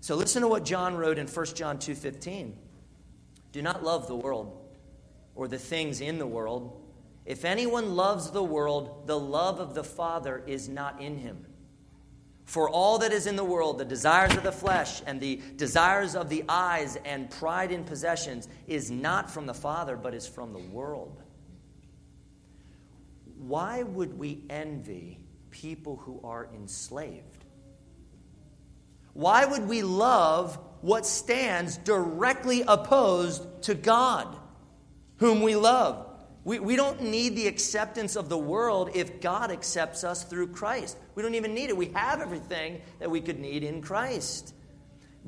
So 0.00 0.14
listen 0.14 0.42
to 0.42 0.48
what 0.48 0.64
John 0.64 0.96
wrote 0.96 1.18
in 1.18 1.26
1 1.26 1.56
John 1.56 1.78
2:15. 1.78 2.56
Do 3.52 3.62
not 3.62 3.84
love 3.84 4.06
the 4.06 4.16
world 4.16 4.56
or 5.34 5.48
the 5.48 5.58
things 5.58 6.00
in 6.00 6.18
the 6.18 6.26
world. 6.26 6.80
If 7.26 7.44
anyone 7.44 7.94
loves 7.94 8.30
the 8.30 8.42
world, 8.42 9.06
the 9.06 9.18
love 9.18 9.60
of 9.60 9.74
the 9.74 9.84
Father 9.84 10.42
is 10.46 10.68
not 10.68 11.00
in 11.00 11.18
him. 11.18 11.46
For 12.48 12.70
all 12.70 12.96
that 13.00 13.12
is 13.12 13.26
in 13.26 13.36
the 13.36 13.44
world, 13.44 13.76
the 13.76 13.84
desires 13.84 14.34
of 14.34 14.42
the 14.42 14.52
flesh 14.52 15.02
and 15.06 15.20
the 15.20 15.38
desires 15.56 16.16
of 16.16 16.30
the 16.30 16.44
eyes 16.48 16.96
and 17.04 17.28
pride 17.28 17.70
in 17.70 17.84
possessions, 17.84 18.48
is 18.66 18.90
not 18.90 19.30
from 19.30 19.44
the 19.44 19.52
Father, 19.52 19.96
but 19.96 20.14
is 20.14 20.26
from 20.26 20.54
the 20.54 20.58
world. 20.58 21.22
Why 23.36 23.82
would 23.82 24.18
we 24.18 24.44
envy 24.48 25.18
people 25.50 25.96
who 25.96 26.22
are 26.24 26.48
enslaved? 26.54 27.44
Why 29.12 29.44
would 29.44 29.68
we 29.68 29.82
love 29.82 30.58
what 30.80 31.04
stands 31.04 31.76
directly 31.76 32.64
opposed 32.66 33.62
to 33.64 33.74
God, 33.74 34.38
whom 35.18 35.42
we 35.42 35.54
love? 35.54 36.07
We, 36.48 36.60
we 36.60 36.76
don't 36.76 37.02
need 37.02 37.36
the 37.36 37.46
acceptance 37.46 38.16
of 38.16 38.30
the 38.30 38.38
world 38.38 38.92
if 38.94 39.20
God 39.20 39.50
accepts 39.50 40.02
us 40.02 40.24
through 40.24 40.46
Christ. 40.46 40.96
We 41.14 41.22
don't 41.22 41.34
even 41.34 41.52
need 41.52 41.68
it. 41.68 41.76
We 41.76 41.88
have 41.88 42.22
everything 42.22 42.80
that 43.00 43.10
we 43.10 43.20
could 43.20 43.38
need 43.38 43.64
in 43.64 43.82
Christ. 43.82 44.54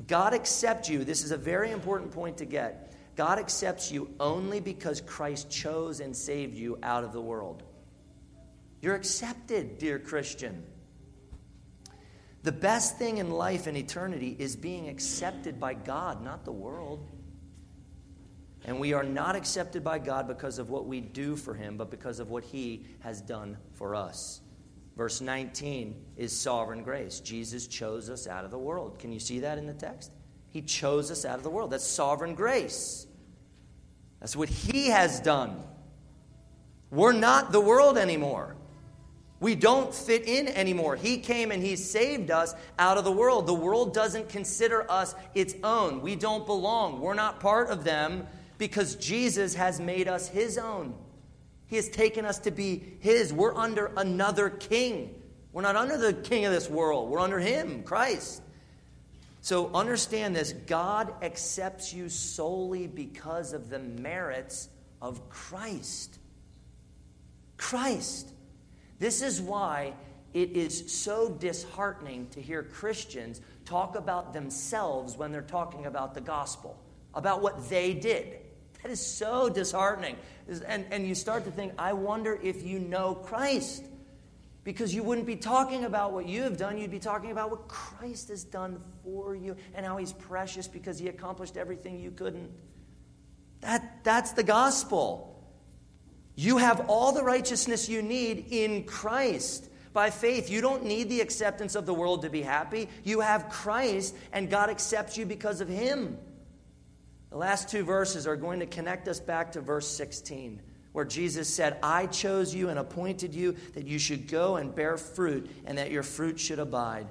God 0.07 0.33
accepts 0.33 0.89
you. 0.89 1.03
This 1.03 1.23
is 1.23 1.29
a 1.29 1.37
very 1.37 1.69
important 1.69 2.09
point 2.09 2.37
to 2.37 2.45
get. 2.45 2.95
God 3.15 3.37
accepts 3.37 3.91
you 3.91 4.09
only 4.19 4.59
because 4.59 4.99
Christ 4.99 5.51
chose 5.51 5.99
and 5.99 6.17
saved 6.17 6.57
you 6.57 6.79
out 6.81 7.03
of 7.03 7.13
the 7.13 7.21
world. 7.21 7.61
You're 8.81 8.95
accepted, 8.95 9.77
dear 9.77 9.99
Christian. 9.99 10.63
The 12.41 12.51
best 12.51 12.97
thing 12.97 13.19
in 13.19 13.29
life 13.29 13.67
and 13.67 13.77
eternity 13.77 14.35
is 14.39 14.55
being 14.55 14.89
accepted 14.89 15.59
by 15.59 15.75
God, 15.75 16.23
not 16.23 16.45
the 16.45 16.51
world. 16.51 17.07
And 18.65 18.79
we 18.79 18.93
are 18.93 19.03
not 19.03 19.35
accepted 19.35 19.83
by 19.83 19.99
God 19.99 20.27
because 20.27 20.59
of 20.59 20.69
what 20.69 20.85
we 20.85 21.01
do 21.01 21.35
for 21.35 21.53
Him, 21.53 21.77
but 21.77 21.89
because 21.89 22.19
of 22.19 22.29
what 22.29 22.43
He 22.43 22.85
has 22.99 23.21
done 23.21 23.57
for 23.73 23.95
us. 23.95 24.41
Verse 24.95 25.21
19 25.21 25.95
is 26.17 26.37
sovereign 26.37 26.83
grace. 26.83 27.19
Jesus 27.21 27.65
chose 27.65 28.09
us 28.09 28.27
out 28.27 28.45
of 28.45 28.51
the 28.51 28.59
world. 28.59 28.99
Can 28.99 29.11
you 29.11 29.19
see 29.19 29.39
that 29.39 29.57
in 29.57 29.65
the 29.65 29.73
text? 29.73 30.11
He 30.51 30.61
chose 30.61 31.09
us 31.09 31.25
out 31.25 31.37
of 31.37 31.43
the 31.43 31.49
world. 31.49 31.71
That's 31.71 31.87
sovereign 31.87 32.35
grace. 32.35 33.07
That's 34.19 34.35
what 34.35 34.49
He 34.49 34.87
has 34.87 35.19
done. 35.19 35.63
We're 36.91 37.13
not 37.13 37.51
the 37.51 37.61
world 37.61 37.97
anymore. 37.97 38.55
We 39.39 39.55
don't 39.55 39.91
fit 39.91 40.27
in 40.27 40.49
anymore. 40.49 40.95
He 40.95 41.17
came 41.17 41.51
and 41.51 41.63
He 41.63 41.75
saved 41.75 42.29
us 42.29 42.53
out 42.77 42.99
of 42.99 43.05
the 43.05 43.11
world. 43.11 43.47
The 43.47 43.55
world 43.55 43.91
doesn't 43.91 44.29
consider 44.29 44.89
us 44.91 45.15
its 45.33 45.55
own. 45.63 46.01
We 46.01 46.15
don't 46.15 46.45
belong. 46.45 46.99
We're 46.99 47.15
not 47.15 47.39
part 47.39 47.69
of 47.69 47.83
them 47.83 48.27
because 48.61 48.93
Jesus 48.93 49.55
has 49.55 49.79
made 49.79 50.07
us 50.07 50.27
his 50.27 50.59
own. 50.59 50.93
He 51.65 51.77
has 51.77 51.89
taken 51.89 52.25
us 52.25 52.37
to 52.41 52.51
be 52.51 52.83
his. 52.99 53.33
We're 53.33 53.55
under 53.55 53.87
another 53.97 54.51
king. 54.51 55.15
We're 55.51 55.63
not 55.63 55.75
under 55.75 55.97
the 55.97 56.13
king 56.13 56.45
of 56.45 56.53
this 56.53 56.69
world, 56.69 57.09
we're 57.09 57.21
under 57.21 57.39
him, 57.39 57.81
Christ. 57.81 58.43
So 59.41 59.73
understand 59.73 60.35
this 60.35 60.53
God 60.53 61.11
accepts 61.23 61.91
you 61.91 62.07
solely 62.07 62.85
because 62.85 63.53
of 63.53 63.71
the 63.71 63.79
merits 63.79 64.69
of 65.01 65.27
Christ. 65.27 66.19
Christ. 67.57 68.29
This 68.99 69.23
is 69.23 69.41
why 69.41 69.95
it 70.35 70.51
is 70.51 70.93
so 70.93 71.31
disheartening 71.31 72.27
to 72.27 72.39
hear 72.39 72.61
Christians 72.61 73.41
talk 73.65 73.95
about 73.95 74.33
themselves 74.33 75.17
when 75.17 75.31
they're 75.31 75.41
talking 75.41 75.87
about 75.87 76.13
the 76.13 76.21
gospel, 76.21 76.79
about 77.15 77.41
what 77.41 77.67
they 77.67 77.95
did. 77.95 78.40
That 78.83 78.91
is 78.91 79.05
so 79.05 79.49
disheartening. 79.49 80.15
And, 80.67 80.85
and 80.91 81.07
you 81.07 81.15
start 81.15 81.45
to 81.45 81.51
think, 81.51 81.73
I 81.77 81.93
wonder 81.93 82.39
if 82.41 82.63
you 82.63 82.79
know 82.79 83.15
Christ. 83.15 83.83
Because 84.63 84.93
you 84.93 85.01
wouldn't 85.01 85.25
be 85.25 85.35
talking 85.35 85.85
about 85.85 86.13
what 86.13 86.27
you 86.27 86.43
have 86.43 86.55
done, 86.55 86.77
you'd 86.77 86.91
be 86.91 86.99
talking 86.99 87.31
about 87.31 87.49
what 87.49 87.67
Christ 87.67 88.29
has 88.29 88.43
done 88.43 88.79
for 89.03 89.35
you 89.35 89.55
and 89.73 89.85
how 89.85 89.97
he's 89.97 90.13
precious 90.13 90.67
because 90.67 90.99
he 90.99 91.07
accomplished 91.07 91.57
everything 91.57 91.99
you 91.99 92.11
couldn't. 92.11 92.51
That, 93.61 94.03
that's 94.03 94.33
the 94.33 94.43
gospel. 94.43 95.27
You 96.35 96.57
have 96.57 96.85
all 96.89 97.11
the 97.11 97.23
righteousness 97.23 97.89
you 97.89 98.01
need 98.03 98.47
in 98.51 98.83
Christ. 98.83 99.67
By 99.93 100.09
faith, 100.09 100.49
you 100.49 100.61
don't 100.61 100.85
need 100.85 101.09
the 101.09 101.21
acceptance 101.21 101.75
of 101.75 101.85
the 101.85 101.93
world 101.93 102.21
to 102.21 102.29
be 102.29 102.41
happy. 102.41 102.87
You 103.03 103.19
have 103.19 103.49
Christ, 103.49 104.15
and 104.31 104.49
God 104.49 104.69
accepts 104.69 105.17
you 105.17 105.25
because 105.25 105.59
of 105.59 105.67
him. 105.67 106.17
The 107.31 107.37
last 107.37 107.69
two 107.69 107.83
verses 107.83 108.27
are 108.27 108.35
going 108.35 108.59
to 108.59 108.65
connect 108.65 109.07
us 109.07 109.19
back 109.19 109.53
to 109.53 109.61
verse 109.61 109.87
16, 109.87 110.61
where 110.91 111.05
Jesus 111.05 111.47
said, 111.47 111.79
I 111.81 112.07
chose 112.07 112.53
you 112.53 112.67
and 112.67 112.77
appointed 112.77 113.33
you 113.33 113.55
that 113.73 113.87
you 113.87 113.97
should 113.99 114.27
go 114.27 114.57
and 114.57 114.75
bear 114.75 114.97
fruit 114.97 115.49
and 115.65 115.77
that 115.77 115.91
your 115.91 116.03
fruit 116.03 116.37
should 116.37 116.59
abide. 116.59 117.07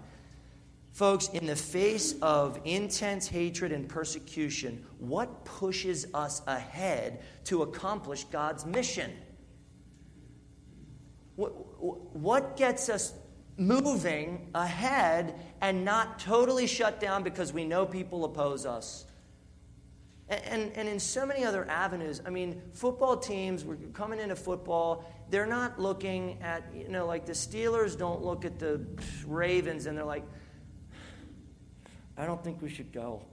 Folks, 0.92 1.28
in 1.28 1.46
the 1.46 1.56
face 1.56 2.16
of 2.20 2.60
intense 2.66 3.28
hatred 3.28 3.72
and 3.72 3.88
persecution, 3.88 4.84
what 4.98 5.46
pushes 5.46 6.06
us 6.12 6.42
ahead 6.46 7.22
to 7.44 7.62
accomplish 7.62 8.24
God's 8.24 8.66
mission? 8.66 9.10
What 11.36 12.58
gets 12.58 12.90
us 12.90 13.14
moving 13.56 14.50
ahead 14.54 15.34
and 15.62 15.82
not 15.82 16.18
totally 16.18 16.66
shut 16.66 17.00
down 17.00 17.22
because 17.22 17.54
we 17.54 17.64
know 17.64 17.86
people 17.86 18.26
oppose 18.26 18.66
us? 18.66 19.06
And, 20.30 20.70
and 20.76 20.88
in 20.88 21.00
so 21.00 21.26
many 21.26 21.44
other 21.44 21.68
avenues, 21.68 22.22
I 22.24 22.30
mean, 22.30 22.62
football 22.72 23.16
teams, 23.16 23.64
we're 23.64 23.74
coming 23.92 24.20
into 24.20 24.36
football, 24.36 25.04
they're 25.28 25.46
not 25.46 25.80
looking 25.80 26.40
at, 26.40 26.72
you 26.72 26.86
know, 26.86 27.04
like 27.04 27.26
the 27.26 27.32
Steelers 27.32 27.98
don't 27.98 28.22
look 28.22 28.44
at 28.44 28.60
the 28.60 28.80
Ravens 29.26 29.86
and 29.86 29.98
they're 29.98 30.04
like, 30.04 30.24
I 32.16 32.26
don't 32.26 32.44
think 32.44 32.62
we 32.62 32.68
should 32.68 32.92
go. 32.92 33.24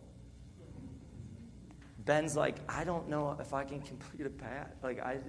Ben's 2.00 2.36
like, 2.36 2.56
I 2.68 2.84
don't 2.84 3.10
know 3.10 3.38
if 3.40 3.54
I 3.54 3.64
can 3.64 3.82
complete 3.82 4.26
a 4.26 4.32
pass. 4.32 4.70
Like, 4.82 5.00
I, 5.00 5.20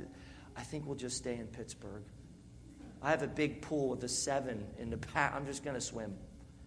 I 0.57 0.63
think 0.63 0.87
we'll 0.87 0.97
just 0.97 1.19
stay 1.19 1.35
in 1.35 1.49
Pittsburgh. 1.49 2.05
I 3.03 3.11
have 3.11 3.23
a 3.23 3.29
big 3.29 3.61
pool 3.61 3.91
with 3.91 4.03
a 4.05 4.09
seven 4.09 4.67
in 4.79 4.89
the 4.89 4.97
back. 4.97 5.35
I'm 5.35 5.45
just 5.45 5.65
going 5.65 5.75
to 5.75 5.83
swim 5.83 6.17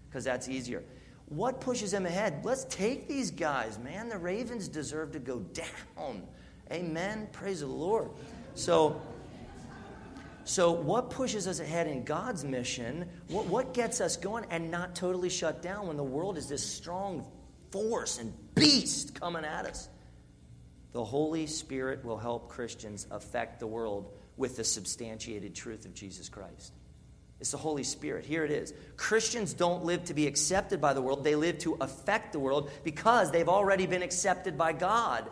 because 0.08 0.26
that's 0.26 0.48
easier. 0.48 0.84
What 1.32 1.62
pushes 1.62 1.91
them 1.91 2.06
ahead? 2.06 2.41
Let's 2.44 2.65
take 2.65 3.08
these 3.08 3.32
guys, 3.32 3.80
man. 3.80 4.10
The 4.10 4.17
Ravens 4.17 4.67
deserve 4.67 5.13
to 5.13 5.20
go 5.20 5.39
down. 5.39 6.24
Amen. 6.70 7.30
Praise 7.32 7.62
the 7.62 7.67
Lord. 7.67 8.10
So, 8.54 9.02
so 10.44 10.74
what 10.74 11.10
pushes 11.10 11.48
us 11.48 11.62
ahead 11.62 11.88
in 11.88 12.04
God's 12.04 12.44
mission? 12.44 13.08
What, 13.30 13.46
what 13.46 13.74
gets 13.74 14.02
us 14.02 14.17
going 14.17 14.44
and 14.50 14.70
not 14.70 14.94
totally 14.94 15.30
shut 15.30 15.62
down 15.62 15.88
when 15.88 15.96
the 15.96 16.04
world 16.04 16.38
is 16.38 16.50
this 16.50 16.70
strong 16.70 17.26
force 17.72 18.20
and 18.20 18.34
beast 18.54 19.17
coming 19.17 19.46
at 19.46 19.65
us? 19.65 19.88
The 20.91 21.06
Holy 21.06 21.48
Spirit 21.48 22.04
will 22.04 22.17
help 22.17 22.50
Christians 22.50 23.08
affect 23.10 23.62
the 23.62 23.67
world 23.67 24.12
with 24.36 24.58
the 24.58 24.65
substantiated 24.65 25.56
truth 25.56 25.86
of 25.86 25.94
Jesus 25.94 26.28
Christ. 26.28 26.74
It's 27.41 27.51
the 27.51 27.58
Holy 27.58 27.84
Spirit. 27.84 28.23
Here 28.23 28.45
it 28.45 28.51
is. 28.51 28.71
Christians 28.97 29.54
don't 29.54 29.84
live 29.84 30.06
to 30.06 30.13
be 30.13 30.27
accepted 30.27 30.80
by 30.80 30.93
the 30.93 31.01
world, 31.01 31.23
they 31.23 31.36
live 31.36 31.58
to 31.60 31.75
affect 31.82 32.34
the 32.34 32.39
world 32.39 32.69
because 32.84 33.32
they've 33.32 33.49
already 33.49 33.88
been 33.88 34.04
accepted 34.04 34.58
by 34.58 34.73
God. 34.73 35.27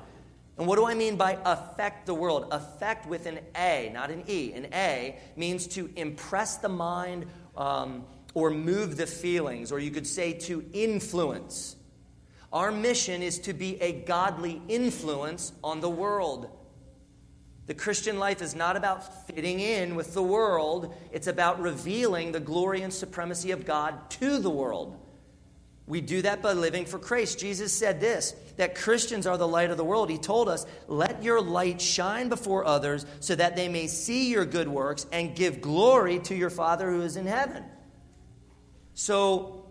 And 0.58 0.68
what 0.68 0.76
do 0.76 0.86
I 0.86 0.96
mean 0.96 1.16
by 1.16 1.38
affect 1.46 2.08
the 2.08 2.16
world? 2.16 2.48
Affect 2.52 3.06
with 3.06 3.28
an 3.28 3.40
A, 3.56 3.92
not 3.94 4.10
an 4.10 4.24
E. 4.28 4.52
An 4.54 4.68
A 4.74 5.18
means 5.38 5.68
to 5.68 5.90
impress 5.96 6.58
the 6.58 6.68
mind 6.68 7.28
um, 7.56 8.04
or 8.34 8.50
move 8.50 8.98
the 8.98 9.06
feelings, 9.08 9.72
or 9.72 9.80
you 9.80 9.92
could 9.92 10.08
say 10.08 10.34
to 10.34 10.66
influence. 10.74 11.76
Our 12.52 12.72
mission 12.72 13.22
is 13.22 13.38
to 13.40 13.54
be 13.54 13.80
a 13.82 13.94
godly 13.94 14.62
influence 14.68 15.54
on 15.64 15.80
the 15.80 15.90
world. 15.90 16.50
The 17.70 17.76
Christian 17.76 18.18
life 18.18 18.42
is 18.42 18.56
not 18.56 18.76
about 18.78 19.28
fitting 19.28 19.60
in 19.60 19.94
with 19.94 20.16
the 20.16 20.24
world, 20.24 20.92
it's 21.12 21.28
about 21.28 21.62
revealing 21.62 22.32
the 22.32 22.40
glory 22.40 22.82
and 22.82 22.92
supremacy 22.92 23.52
of 23.52 23.64
God 23.64 24.10
to 24.10 24.40
the 24.40 24.50
world. 24.50 24.98
We 25.86 26.02
do 26.02 26.24
that 26.24 26.42
by 26.42 26.54
living 26.54 26.88
for 26.88 26.98
Christ. 26.98 27.38
Jesus 27.38 27.72
said 27.72 28.02
this 28.02 28.34
that 28.58 28.74
Christians 28.74 29.28
are 29.28 29.38
the 29.38 29.48
light 29.48 29.70
of 29.70 29.78
the 29.78 29.84
world. 29.84 30.10
He 30.10 30.18
told 30.18 30.50
us, 30.50 30.66
Let 30.88 31.22
your 31.22 31.42
light 31.42 31.80
shine 31.80 32.28
before 32.28 32.66
others 32.66 33.06
so 33.20 33.36
that 33.36 33.56
they 33.56 33.70
may 33.70 33.86
see 33.86 34.32
your 34.32 34.46
good 34.46 34.68
works 34.68 35.06
and 35.12 35.36
give 35.36 35.62
glory 35.62 36.18
to 36.22 36.34
your 36.34 36.50
Father 36.50 36.90
who 36.90 37.02
is 37.04 37.18
in 37.18 37.28
heaven. 37.28 37.64
So 38.96 39.68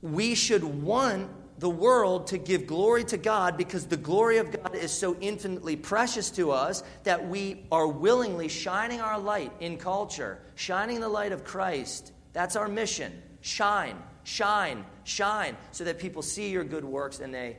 we 0.00 0.36
should 0.36 0.62
want 0.62 1.28
the 1.60 1.68
world 1.68 2.28
to 2.28 2.38
give 2.38 2.66
glory 2.66 3.04
to 3.04 3.18
God 3.18 3.58
because 3.58 3.86
the 3.86 3.96
glory 3.98 4.38
of 4.38 4.50
God 4.50 4.74
is 4.74 4.90
so 4.90 5.14
infinitely 5.20 5.76
precious 5.76 6.30
to 6.30 6.52
us 6.52 6.82
that 7.04 7.28
we 7.28 7.66
are 7.70 7.86
willingly 7.86 8.48
shining 8.48 9.02
our 9.02 9.18
light 9.18 9.52
in 9.60 9.76
culture, 9.76 10.38
shining 10.54 11.00
the 11.00 11.08
light 11.08 11.32
of 11.32 11.44
Christ. 11.44 12.12
That's 12.32 12.56
our 12.56 12.66
mission. 12.66 13.12
Shine, 13.42 14.02
shine, 14.24 14.86
shine, 15.04 15.54
so 15.70 15.84
that 15.84 15.98
people 15.98 16.22
see 16.22 16.48
your 16.48 16.64
good 16.64 16.84
works 16.84 17.20
and 17.20 17.32
they 17.32 17.58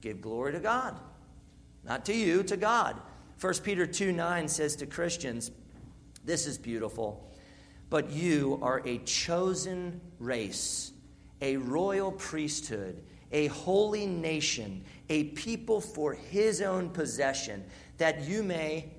give 0.00 0.20
glory 0.20 0.52
to 0.52 0.60
God. 0.60 0.96
Not 1.82 2.04
to 2.04 2.14
you, 2.14 2.44
to 2.44 2.56
God. 2.56 3.00
1 3.40 3.54
Peter 3.64 3.84
2 3.84 4.12
9 4.12 4.46
says 4.46 4.76
to 4.76 4.86
Christians, 4.86 5.50
This 6.24 6.46
is 6.46 6.56
beautiful, 6.56 7.28
but 7.88 8.12
you 8.12 8.60
are 8.62 8.80
a 8.84 8.98
chosen 8.98 10.00
race, 10.20 10.92
a 11.40 11.56
royal 11.56 12.12
priesthood 12.12 13.02
a 13.32 13.46
holy 13.48 14.06
nation, 14.06 14.84
a 15.08 15.24
people 15.24 15.80
for 15.80 16.14
his 16.14 16.60
own 16.60 16.90
possession, 16.90 17.64
that 17.98 18.22
you 18.22 18.42
may 18.42 18.90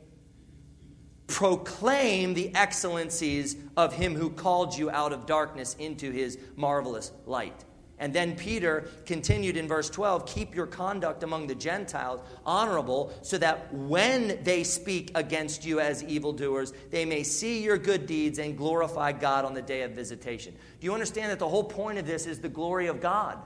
proclaim 1.28 2.34
the 2.34 2.54
excellencies 2.56 3.56
of 3.78 3.94
him 3.94 4.15
who 4.15 4.30
called 4.30 4.78
you 4.78 4.89
out 4.89 5.13
of 5.13 5.26
darkness 5.26 5.76
into 5.80 6.12
his 6.12 6.38
marvelous 6.56 7.12
light. 7.26 7.65
And 8.00 8.12
then 8.12 8.36
Peter 8.36 8.88
continued 9.06 9.56
in 9.58 9.67
verse 9.67 9.88
12 9.88 10.26
keep 10.26 10.56
your 10.56 10.65
conduct 10.65 11.22
among 11.22 11.46
the 11.46 11.54
Gentiles 11.54 12.20
honorable, 12.46 13.13
so 13.22 13.38
that 13.38 13.72
when 13.72 14.44
they 14.44 14.63
speak 14.63 15.12
against 15.13 15.63
you 15.63 15.80
as 15.80 16.04
evildoers, 16.04 16.74
they 16.89 17.06
may 17.06 17.22
see 17.22 17.63
your 17.63 17.78
good 17.78 18.08
deeds 18.08 18.39
and 18.39 18.58
glorify 18.58 19.12
God 19.12 19.46
on 19.46 19.54
the 19.54 19.62
day 19.62 19.84
of 19.84 19.91
visitation. 19.91 20.56
Do 20.80 20.86
you 20.86 20.94
understand 20.94 21.32
that 21.32 21.38
the 21.39 21.48
whole 21.48 21.63
point 21.63 22.00
of 22.00 22.08
this 22.08 22.26
is 22.26 22.39
the 22.39 22.50
glory 22.50 22.88
of 22.88 23.00
God? 23.00 23.38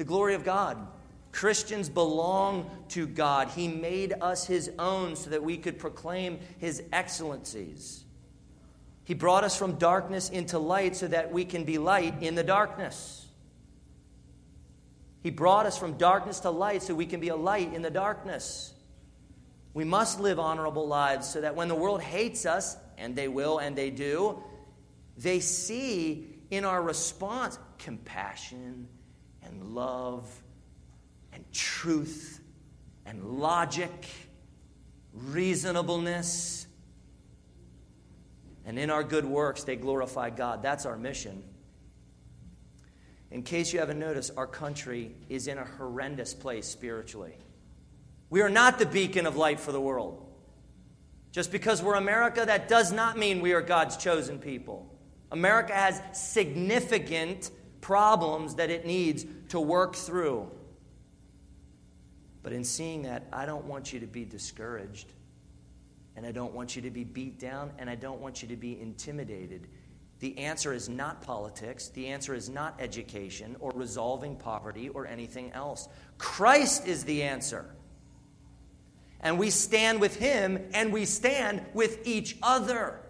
The 0.00 0.04
glory 0.06 0.32
of 0.32 0.44
God. 0.44 0.78
Christians 1.30 1.90
belong 1.90 2.70
to 2.88 3.06
God. 3.06 3.48
He 3.48 3.68
made 3.68 4.14
us 4.22 4.46
His 4.46 4.70
own 4.78 5.14
so 5.14 5.28
that 5.28 5.42
we 5.42 5.58
could 5.58 5.78
proclaim 5.78 6.38
His 6.56 6.82
excellencies. 6.90 8.02
He 9.04 9.12
brought 9.12 9.44
us 9.44 9.58
from 9.58 9.74
darkness 9.74 10.30
into 10.30 10.58
light 10.58 10.96
so 10.96 11.06
that 11.08 11.30
we 11.30 11.44
can 11.44 11.64
be 11.64 11.76
light 11.76 12.22
in 12.22 12.34
the 12.34 12.42
darkness. 12.42 13.26
He 15.22 15.28
brought 15.28 15.66
us 15.66 15.76
from 15.76 15.98
darkness 15.98 16.40
to 16.40 16.50
light 16.50 16.82
so 16.82 16.94
we 16.94 17.04
can 17.04 17.20
be 17.20 17.28
a 17.28 17.36
light 17.36 17.74
in 17.74 17.82
the 17.82 17.90
darkness. 17.90 18.72
We 19.74 19.84
must 19.84 20.18
live 20.18 20.38
honorable 20.38 20.88
lives 20.88 21.28
so 21.28 21.42
that 21.42 21.56
when 21.56 21.68
the 21.68 21.74
world 21.74 22.00
hates 22.00 22.46
us, 22.46 22.74
and 22.96 23.14
they 23.14 23.28
will 23.28 23.58
and 23.58 23.76
they 23.76 23.90
do, 23.90 24.42
they 25.18 25.40
see 25.40 26.26
in 26.50 26.64
our 26.64 26.82
response 26.82 27.58
compassion 27.76 28.88
and 29.50 29.74
love 29.74 30.28
and 31.32 31.44
truth 31.52 32.40
and 33.04 33.40
logic, 33.40 34.06
reasonableness. 35.12 36.66
And 38.64 38.78
in 38.78 38.90
our 38.90 39.02
good 39.02 39.24
works, 39.24 39.64
they 39.64 39.76
glorify 39.76 40.30
God. 40.30 40.62
That's 40.62 40.86
our 40.86 40.96
mission. 40.96 41.42
In 43.30 43.42
case 43.42 43.72
you 43.72 43.78
haven't 43.78 43.98
noticed, 43.98 44.32
our 44.36 44.46
country 44.46 45.12
is 45.28 45.46
in 45.46 45.58
a 45.58 45.64
horrendous 45.64 46.34
place 46.34 46.66
spiritually. 46.66 47.36
We 48.28 48.42
are 48.42 48.50
not 48.50 48.78
the 48.78 48.86
beacon 48.86 49.26
of 49.26 49.36
light 49.36 49.60
for 49.60 49.72
the 49.72 49.80
world. 49.80 50.26
Just 51.32 51.52
because 51.52 51.82
we're 51.82 51.94
America, 51.94 52.44
that 52.44 52.68
does 52.68 52.92
not 52.92 53.16
mean 53.16 53.40
we 53.40 53.52
are 53.52 53.60
God's 53.60 53.96
chosen 53.96 54.38
people. 54.38 54.92
America 55.30 55.72
has 55.72 56.02
significant 56.12 57.50
problems 57.80 58.54
that 58.56 58.70
it 58.70 58.84
needs 58.86 59.24
to 59.48 59.60
work 59.60 59.94
through. 59.94 60.50
But 62.42 62.52
in 62.52 62.64
seeing 62.64 63.02
that, 63.02 63.26
I 63.32 63.46
don't 63.46 63.66
want 63.66 63.92
you 63.92 64.00
to 64.00 64.06
be 64.06 64.24
discouraged. 64.24 65.12
And 66.16 66.26
I 66.26 66.32
don't 66.32 66.52
want 66.52 66.76
you 66.76 66.82
to 66.82 66.90
be 66.90 67.04
beat 67.04 67.38
down. 67.38 67.72
And 67.78 67.88
I 67.88 67.94
don't 67.94 68.20
want 68.20 68.42
you 68.42 68.48
to 68.48 68.56
be 68.56 68.80
intimidated. 68.80 69.68
The 70.20 70.36
answer 70.38 70.72
is 70.72 70.88
not 70.88 71.22
politics. 71.22 71.88
The 71.88 72.08
answer 72.08 72.34
is 72.34 72.48
not 72.48 72.78
education 72.78 73.56
or 73.60 73.72
resolving 73.74 74.36
poverty 74.36 74.90
or 74.90 75.06
anything 75.06 75.50
else. 75.52 75.88
Christ 76.18 76.86
is 76.86 77.04
the 77.04 77.22
answer. 77.22 77.64
And 79.22 79.38
we 79.38 79.50
stand 79.50 80.00
with 80.00 80.16
Him 80.16 80.68
and 80.72 80.92
we 80.92 81.04
stand 81.04 81.64
with 81.74 82.06
each 82.06 82.36
other. 82.42 83.00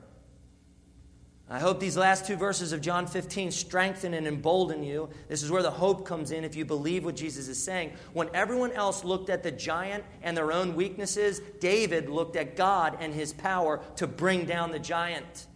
I 1.53 1.59
hope 1.59 1.81
these 1.81 1.97
last 1.97 2.27
two 2.27 2.37
verses 2.37 2.73
of 2.73 2.81
John 2.81 3.09
15 3.09 3.51
strengthen 3.51 4.15
and 4.15 4.29
embolden 4.29 4.85
you. 4.85 5.09
This 5.29 5.43
is 5.43 5.51
where 5.51 5.65
the 5.65 5.71
hope 5.71 6.07
comes 6.07 6.31
in 6.31 6.45
if 6.45 6.55
you 6.55 6.65
believe 6.65 7.05
what 7.05 7.17
Jesus 7.17 7.49
is 7.49 7.61
saying. 7.61 7.93
When 8.13 8.31
everyone 8.33 8.71
else 8.71 9.03
looked 9.03 9.29
at 9.31 9.43
the 9.43 9.51
giant 9.51 10.05
and 10.23 10.37
their 10.37 10.53
own 10.53 10.77
weaknesses, 10.77 11.41
David 11.59 12.09
looked 12.09 12.37
at 12.37 12.55
God 12.55 12.99
and 13.01 13.13
his 13.13 13.33
power 13.33 13.81
to 13.97 14.07
bring 14.07 14.45
down 14.45 14.71
the 14.71 14.79
giant. 14.79 15.49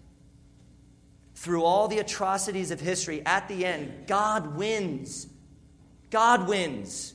Through 1.37 1.62
all 1.62 1.87
the 1.87 2.00
atrocities 2.00 2.72
of 2.72 2.80
history, 2.80 3.24
at 3.24 3.46
the 3.46 3.64
end, 3.64 4.09
God 4.09 4.57
wins. 4.57 5.28
God 6.11 6.48
wins. 6.48 7.13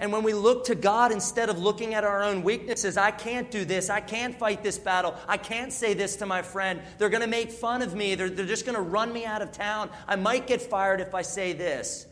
And 0.00 0.12
when 0.12 0.22
we 0.22 0.32
look 0.32 0.66
to 0.66 0.76
God 0.76 1.10
instead 1.10 1.48
of 1.48 1.58
looking 1.58 1.94
at 1.94 2.04
our 2.04 2.22
own 2.22 2.44
weaknesses, 2.44 2.96
I 2.96 3.10
can't 3.10 3.50
do 3.50 3.64
this. 3.64 3.90
I 3.90 4.00
can't 4.00 4.38
fight 4.38 4.62
this 4.62 4.78
battle. 4.78 5.16
I 5.26 5.38
can't 5.38 5.72
say 5.72 5.92
this 5.92 6.16
to 6.16 6.26
my 6.26 6.42
friend. 6.42 6.80
They're 6.98 7.08
going 7.08 7.22
to 7.22 7.26
make 7.26 7.50
fun 7.50 7.82
of 7.82 7.94
me. 7.94 8.14
They're, 8.14 8.30
they're 8.30 8.46
just 8.46 8.64
going 8.64 8.76
to 8.76 8.80
run 8.82 9.12
me 9.12 9.24
out 9.24 9.42
of 9.42 9.50
town. 9.50 9.90
I 10.06 10.14
might 10.14 10.46
get 10.46 10.62
fired 10.62 11.00
if 11.00 11.16
I 11.16 11.22
say 11.22 11.52
this. 11.52 12.06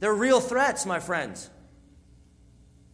They're 0.00 0.14
real 0.14 0.40
threats, 0.40 0.84
my 0.84 1.00
friends. 1.00 1.48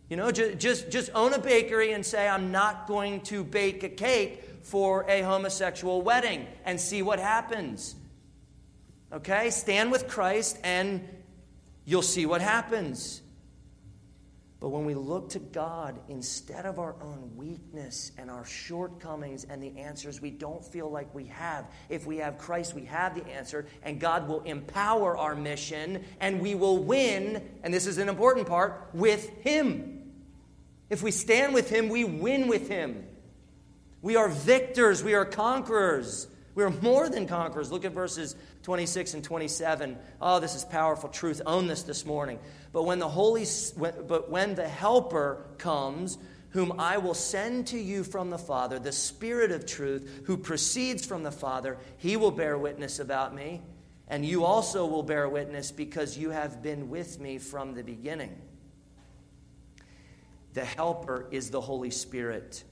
You 0.08 0.16
know, 0.16 0.30
just, 0.30 0.58
just, 0.58 0.90
just 0.90 1.10
own 1.12 1.32
a 1.34 1.38
bakery 1.38 1.90
and 1.90 2.06
say, 2.06 2.28
I'm 2.28 2.52
not 2.52 2.86
going 2.86 3.22
to 3.22 3.42
bake 3.42 3.82
a 3.82 3.88
cake 3.88 4.44
for 4.62 5.04
a 5.08 5.22
homosexual 5.22 6.02
wedding 6.02 6.46
and 6.64 6.80
see 6.80 7.02
what 7.02 7.18
happens. 7.18 7.96
Okay? 9.12 9.50
Stand 9.50 9.90
with 9.90 10.06
Christ 10.06 10.56
and 10.62 11.08
you'll 11.84 12.02
see 12.02 12.26
what 12.26 12.40
happens. 12.40 13.22
But 14.58 14.70
when 14.70 14.86
we 14.86 14.94
look 14.94 15.28
to 15.30 15.38
God 15.38 16.00
instead 16.08 16.64
of 16.64 16.78
our 16.78 16.96
own 17.02 17.32
weakness 17.36 18.12
and 18.16 18.30
our 18.30 18.44
shortcomings 18.46 19.44
and 19.44 19.62
the 19.62 19.76
answers 19.78 20.22
we 20.22 20.30
don't 20.30 20.64
feel 20.64 20.90
like 20.90 21.14
we 21.14 21.26
have, 21.26 21.66
if 21.90 22.06
we 22.06 22.16
have 22.18 22.38
Christ, 22.38 22.74
we 22.74 22.86
have 22.86 23.14
the 23.14 23.26
answer, 23.30 23.66
and 23.82 24.00
God 24.00 24.28
will 24.28 24.40
empower 24.42 25.16
our 25.16 25.34
mission, 25.34 26.04
and 26.20 26.40
we 26.40 26.54
will 26.54 26.82
win, 26.82 27.46
and 27.62 27.74
this 27.74 27.86
is 27.86 27.98
an 27.98 28.08
important 28.08 28.46
part, 28.46 28.88
with 28.94 29.28
Him. 29.42 30.10
If 30.88 31.02
we 31.02 31.10
stand 31.10 31.52
with 31.52 31.68
Him, 31.68 31.90
we 31.90 32.04
win 32.04 32.48
with 32.48 32.68
Him. 32.68 33.06
We 34.00 34.16
are 34.16 34.28
victors. 34.28 35.02
We 35.02 35.14
are 35.14 35.24
conquerors. 35.26 36.28
We 36.56 36.64
are 36.64 36.70
more 36.70 37.10
than 37.10 37.28
conquerors. 37.28 37.70
Look 37.70 37.84
at 37.84 37.92
verses 37.92 38.34
26 38.62 39.12
and 39.12 39.22
27. 39.22 39.98
Oh, 40.22 40.40
this 40.40 40.54
is 40.54 40.64
powerful 40.64 41.10
truth. 41.10 41.42
Own 41.44 41.66
this 41.66 41.82
this 41.82 42.06
morning. 42.06 42.38
But 42.72 42.84
when 42.84 42.98
the 42.98 43.08
Holy 43.08 43.44
but 43.76 44.30
when 44.30 44.54
the 44.54 44.66
helper 44.66 45.44
comes, 45.58 46.16
whom 46.50 46.80
I 46.80 46.96
will 46.96 47.12
send 47.12 47.66
to 47.68 47.78
you 47.78 48.02
from 48.02 48.30
the 48.30 48.38
Father, 48.38 48.78
the 48.78 48.90
Spirit 48.90 49.52
of 49.52 49.66
truth, 49.66 50.22
who 50.24 50.38
proceeds 50.38 51.04
from 51.04 51.22
the 51.22 51.30
Father, 51.30 51.76
he 51.98 52.16
will 52.16 52.30
bear 52.30 52.56
witness 52.56 53.00
about 53.00 53.34
me, 53.34 53.60
and 54.08 54.24
you 54.24 54.46
also 54.46 54.86
will 54.86 55.02
bear 55.02 55.28
witness 55.28 55.70
because 55.70 56.16
you 56.16 56.30
have 56.30 56.62
been 56.62 56.88
with 56.88 57.20
me 57.20 57.36
from 57.36 57.74
the 57.74 57.82
beginning. 57.82 58.34
The 60.54 60.64
helper 60.64 61.26
is 61.30 61.50
the 61.50 61.60
Holy 61.60 61.90
Spirit 61.90 62.64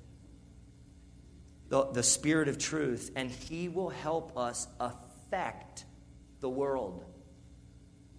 the, 1.69 1.85
the 1.87 2.03
Spirit 2.03 2.49
of 2.49 2.59
truth, 2.59 3.11
and 3.17 3.31
He 3.31 3.69
will 3.69 3.91
help 3.91 4.37
us 4.37 4.67
affect 4.81 5.85
the 6.41 6.49
world. 6.49 7.05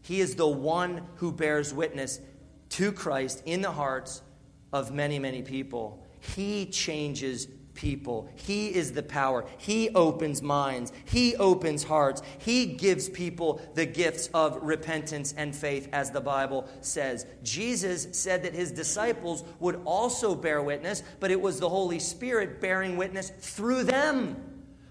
He 0.02 0.20
is 0.20 0.36
the 0.36 0.48
one 0.48 1.02
who 1.16 1.32
bears 1.32 1.74
witness 1.74 2.20
to 2.70 2.92
Christ 2.92 3.42
in 3.46 3.62
the 3.62 3.72
hearts 3.72 4.22
of 4.74 4.94
many, 4.94 5.20
many 5.20 5.42
people. 5.42 6.06
He 6.36 6.66
changes 6.66 7.48
people. 7.76 8.30
He 8.36 8.74
is 8.74 8.94
the 8.94 9.04
power. 9.04 9.46
He 9.58 9.90
opens 9.90 10.42
minds. 10.42 10.92
He 11.06 11.36
opens 11.36 11.84
hearts. 11.84 12.22
He 12.40 12.66
gives 12.66 13.08
people 13.10 13.62
the 13.76 13.86
gifts 13.86 14.30
of 14.34 14.64
repentance 14.64 15.34
and 15.38 15.56
faith, 15.56 15.90
as 15.92 16.12
the 16.12 16.22
Bible 16.22 16.68
says. 16.82 17.26
Jesus 17.44 18.08
said 18.12 18.44
that 18.44 18.54
his 18.54 18.72
disciples 18.72 19.44
would 19.60 19.82
also 19.86 20.34
bear 20.34 20.62
witness, 20.64 21.04
but 21.20 21.32
it 21.32 21.42
was 21.42 21.60
the 21.60 21.70
Holy 21.70 22.00
Spirit 22.00 22.62
bearing 22.62 22.98
witness 22.98 23.30
through 23.40 23.84
them. 23.84 24.38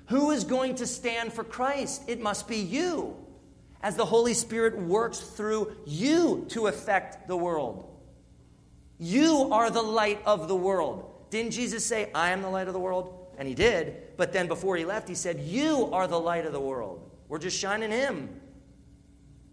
Who 0.08 0.30
is 0.30 0.44
going 0.44 0.76
to 0.76 0.86
stand 0.86 1.32
for 1.32 1.44
Christ? 1.44 2.02
It 2.06 2.20
must 2.20 2.46
be 2.46 2.58
you, 2.58 3.16
as 3.82 3.96
the 3.96 4.04
Holy 4.04 4.34
Spirit 4.34 4.78
works 4.78 5.18
through 5.18 5.74
you 5.86 6.44
to 6.50 6.66
affect 6.66 7.26
the 7.26 7.36
world. 7.36 7.90
You 8.98 9.48
are 9.52 9.70
the 9.70 9.82
light 9.82 10.20
of 10.26 10.46
the 10.46 10.54
world. 10.54 11.13
Didn't 11.34 11.50
Jesus 11.50 11.84
say, 11.84 12.12
I 12.14 12.30
am 12.30 12.42
the 12.42 12.48
light 12.48 12.68
of 12.68 12.74
the 12.74 12.78
world? 12.78 13.26
And 13.36 13.48
he 13.48 13.56
did. 13.56 14.16
But 14.16 14.32
then 14.32 14.46
before 14.46 14.76
he 14.76 14.84
left, 14.84 15.08
he 15.08 15.16
said, 15.16 15.40
You 15.40 15.90
are 15.92 16.06
the 16.06 16.20
light 16.20 16.46
of 16.46 16.52
the 16.52 16.60
world. 16.60 17.10
We're 17.26 17.40
just 17.40 17.58
shining 17.58 17.90
him. 17.90 18.40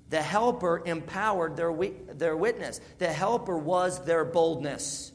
The 0.09 0.21
helper 0.21 0.83
empowered 0.85 1.57
their, 1.57 1.73
their 1.73 2.37
witness, 2.37 2.81
the 2.99 3.11
helper 3.11 3.57
was 3.57 4.05
their 4.05 4.23
boldness. 4.23 5.11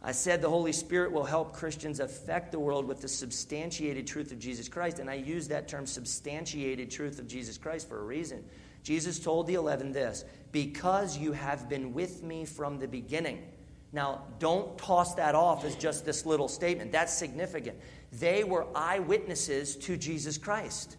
I 0.00 0.12
said 0.12 0.40
the 0.40 0.48
Holy 0.48 0.72
Spirit 0.72 1.12
will 1.12 1.24
help 1.24 1.52
Christians 1.52 2.00
affect 2.00 2.50
the 2.50 2.58
world 2.58 2.86
with 2.86 3.02
the 3.02 3.08
substantiated 3.08 4.06
truth 4.06 4.32
of 4.32 4.38
Jesus 4.38 4.66
Christ. 4.66 4.98
And 4.98 5.10
I 5.10 5.14
use 5.14 5.46
that 5.48 5.68
term 5.68 5.84
substantiated 5.84 6.90
truth 6.90 7.18
of 7.18 7.28
Jesus 7.28 7.58
Christ 7.58 7.86
for 7.86 8.00
a 8.00 8.04
reason. 8.04 8.46
Jesus 8.82 9.18
told 9.18 9.46
the 9.46 9.56
eleven 9.56 9.92
this 9.92 10.24
because 10.52 11.18
you 11.18 11.32
have 11.32 11.68
been 11.68 11.92
with 11.92 12.22
me 12.22 12.46
from 12.46 12.78
the 12.78 12.88
beginning. 12.88 13.42
Now, 13.92 14.24
don't 14.38 14.76
toss 14.76 15.14
that 15.14 15.34
off 15.34 15.64
as 15.64 15.74
just 15.74 16.04
this 16.04 16.26
little 16.26 16.48
statement. 16.48 16.92
That's 16.92 17.12
significant. 17.12 17.78
They 18.12 18.44
were 18.44 18.66
eyewitnesses 18.74 19.76
to 19.76 19.96
Jesus 19.96 20.36
Christ. 20.36 20.96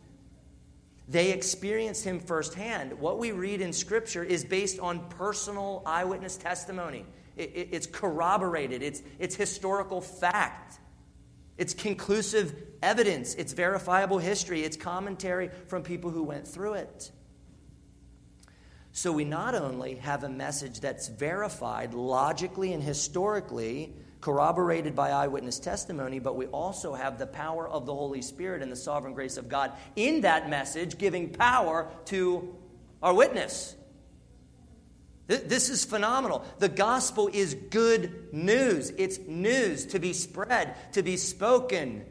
They 1.08 1.32
experienced 1.32 2.04
him 2.04 2.20
firsthand. 2.20 3.00
What 3.00 3.18
we 3.18 3.32
read 3.32 3.62
in 3.62 3.74
Scripture 3.74 4.24
is 4.24 4.44
based 4.44 4.80
on 4.80 5.08
personal 5.10 5.82
eyewitness 5.86 6.38
testimony. 6.38 7.06
It, 7.36 7.52
it, 7.56 7.70
it's 7.72 7.88
corroborated, 7.88 8.84
it's, 8.84 9.02
it's 9.18 9.36
historical 9.36 10.02
fact, 10.02 10.80
it's 11.58 11.74
conclusive 11.74 12.54
evidence, 12.84 13.34
it's 13.36 13.54
verifiable 13.54 14.18
history, 14.18 14.64
it's 14.64 14.76
commentary 14.76 15.50
from 15.68 15.82
people 15.82 16.12
who 16.12 16.24
went 16.24 16.46
through 16.46 16.74
it. 16.74 17.12
So 18.92 19.12
we 19.12 19.24
not 19.24 19.56
only 19.56 19.96
have 19.96 20.24
a 20.24 20.30
message 20.30 20.80
that's 20.80 21.08
verified 21.08 21.94
logically 21.94 22.74
and 22.74 22.84
historically, 22.84 23.94
corroborated 24.22 24.96
by 24.96 25.12
eyewitness 25.12 25.60
testimony, 25.60 26.20
but 26.20 26.36
we 26.36 26.48
also 26.48 26.94
have 26.94 27.18
the 27.18 27.28
power 27.28 27.68
of 27.68 27.86
the 27.86 27.94
Holy 27.94 28.22
Spirit 28.22 28.62
and 28.62 28.72
the 28.72 28.76
sovereign 28.76 29.14
grace 29.14 29.38
of 29.38 29.48
God 29.48 29.72
in 29.96 30.22
that 30.22 30.50
message, 30.50 30.98
giving 30.98 31.30
power 31.30 31.90
to 32.06 32.56
our 33.02 33.14
witness. 33.14 33.76
This 35.28 35.70
is 35.70 35.86
phenomenal. 35.86 36.44
The 36.58 36.70
gospel 36.70 37.30
is 37.32 37.54
good 37.54 38.34
news. 38.34 38.92
It's 38.98 39.20
news 39.20 39.86
to 39.88 40.00
be 40.00 40.12
spread, 40.12 40.76
to 40.94 41.04
be 41.04 41.18
spoken. 41.18 42.04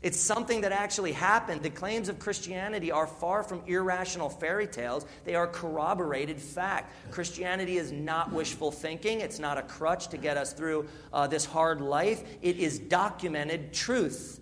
It's 0.00 0.20
something 0.20 0.60
that 0.60 0.70
actually 0.70 1.10
happened. 1.10 1.62
The 1.62 1.70
claims 1.70 2.08
of 2.08 2.20
Christianity 2.20 2.92
are 2.92 3.06
far 3.06 3.42
from 3.42 3.62
irrational 3.66 4.30
fairy 4.30 4.68
tales. 4.68 5.04
They 5.24 5.34
are 5.34 5.48
corroborated 5.48 6.40
fact. 6.40 6.92
Christianity 7.10 7.78
is 7.78 7.90
not 7.90 8.32
wishful 8.32 8.70
thinking, 8.70 9.20
it's 9.20 9.40
not 9.40 9.58
a 9.58 9.62
crutch 9.62 10.08
to 10.08 10.16
get 10.16 10.36
us 10.36 10.52
through 10.52 10.86
uh, 11.12 11.26
this 11.26 11.44
hard 11.44 11.80
life. 11.80 12.22
It 12.42 12.58
is 12.58 12.78
documented 12.78 13.72
truth. 13.72 14.40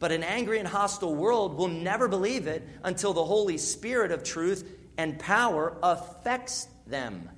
But 0.00 0.10
an 0.10 0.24
angry 0.24 0.58
and 0.58 0.66
hostile 0.66 1.14
world 1.14 1.56
will 1.56 1.68
never 1.68 2.08
believe 2.08 2.48
it 2.48 2.66
until 2.82 3.12
the 3.12 3.24
Holy 3.24 3.58
Spirit 3.58 4.10
of 4.10 4.24
truth 4.24 4.68
and 4.98 5.18
power 5.18 5.76
affects 5.82 6.66
them. 6.86 7.28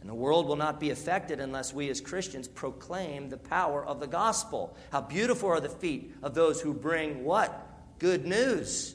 And 0.00 0.08
the 0.08 0.14
world 0.14 0.46
will 0.46 0.56
not 0.56 0.80
be 0.80 0.90
affected 0.90 1.40
unless 1.40 1.74
we 1.74 1.90
as 1.90 2.00
Christians 2.00 2.48
proclaim 2.48 3.28
the 3.28 3.36
power 3.36 3.84
of 3.84 4.00
the 4.00 4.06
gospel. 4.06 4.76
How 4.90 5.02
beautiful 5.02 5.50
are 5.50 5.60
the 5.60 5.68
feet 5.68 6.14
of 6.22 6.34
those 6.34 6.60
who 6.60 6.72
bring 6.72 7.22
what? 7.24 7.66
Good 7.98 8.26
news. 8.26 8.94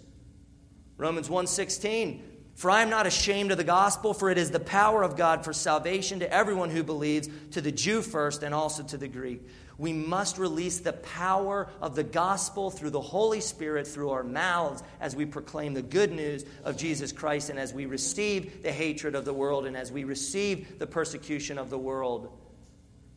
Romans 0.97 1.29
1:16 1.29 2.21
For 2.55 2.71
I 2.71 2.81
am 2.81 2.89
not 2.89 3.05
ashamed 3.05 3.51
of 3.51 3.57
the 3.57 3.63
gospel 3.63 4.13
for 4.13 4.31
it 4.31 4.37
is 4.39 4.49
the 4.49 4.59
power 4.59 5.03
of 5.03 5.15
God 5.15 5.45
for 5.45 5.53
salvation 5.53 6.19
to 6.21 6.33
everyone 6.33 6.71
who 6.71 6.83
believes 6.83 7.29
to 7.51 7.61
the 7.61 7.71
Jew 7.71 8.01
first 8.01 8.41
and 8.41 8.55
also 8.55 8.81
to 8.83 8.97
the 8.97 9.07
Greek. 9.07 9.41
We 9.77 9.91
must 9.91 10.37
release 10.37 10.79
the 10.79 10.93
power 10.93 11.67
of 11.81 11.95
the 11.95 12.03
gospel 12.03 12.71
through 12.71 12.91
the 12.91 13.01
Holy 13.01 13.41
Spirit 13.41 13.87
through 13.87 14.11
our 14.11 14.23
mouths 14.23 14.83
as 15.01 15.15
we 15.15 15.25
proclaim 15.25 15.73
the 15.73 15.81
good 15.81 16.11
news 16.11 16.45
of 16.63 16.77
Jesus 16.77 17.11
Christ 17.11 17.49
and 17.49 17.59
as 17.59 17.73
we 17.73 17.85
receive 17.85 18.63
the 18.63 18.71
hatred 18.71 19.15
of 19.15 19.25
the 19.25 19.33
world 19.33 19.65
and 19.65 19.75
as 19.75 19.91
we 19.91 20.05
receive 20.05 20.79
the 20.79 20.87
persecution 20.87 21.57
of 21.57 21.69
the 21.69 21.77
world. 21.77 22.31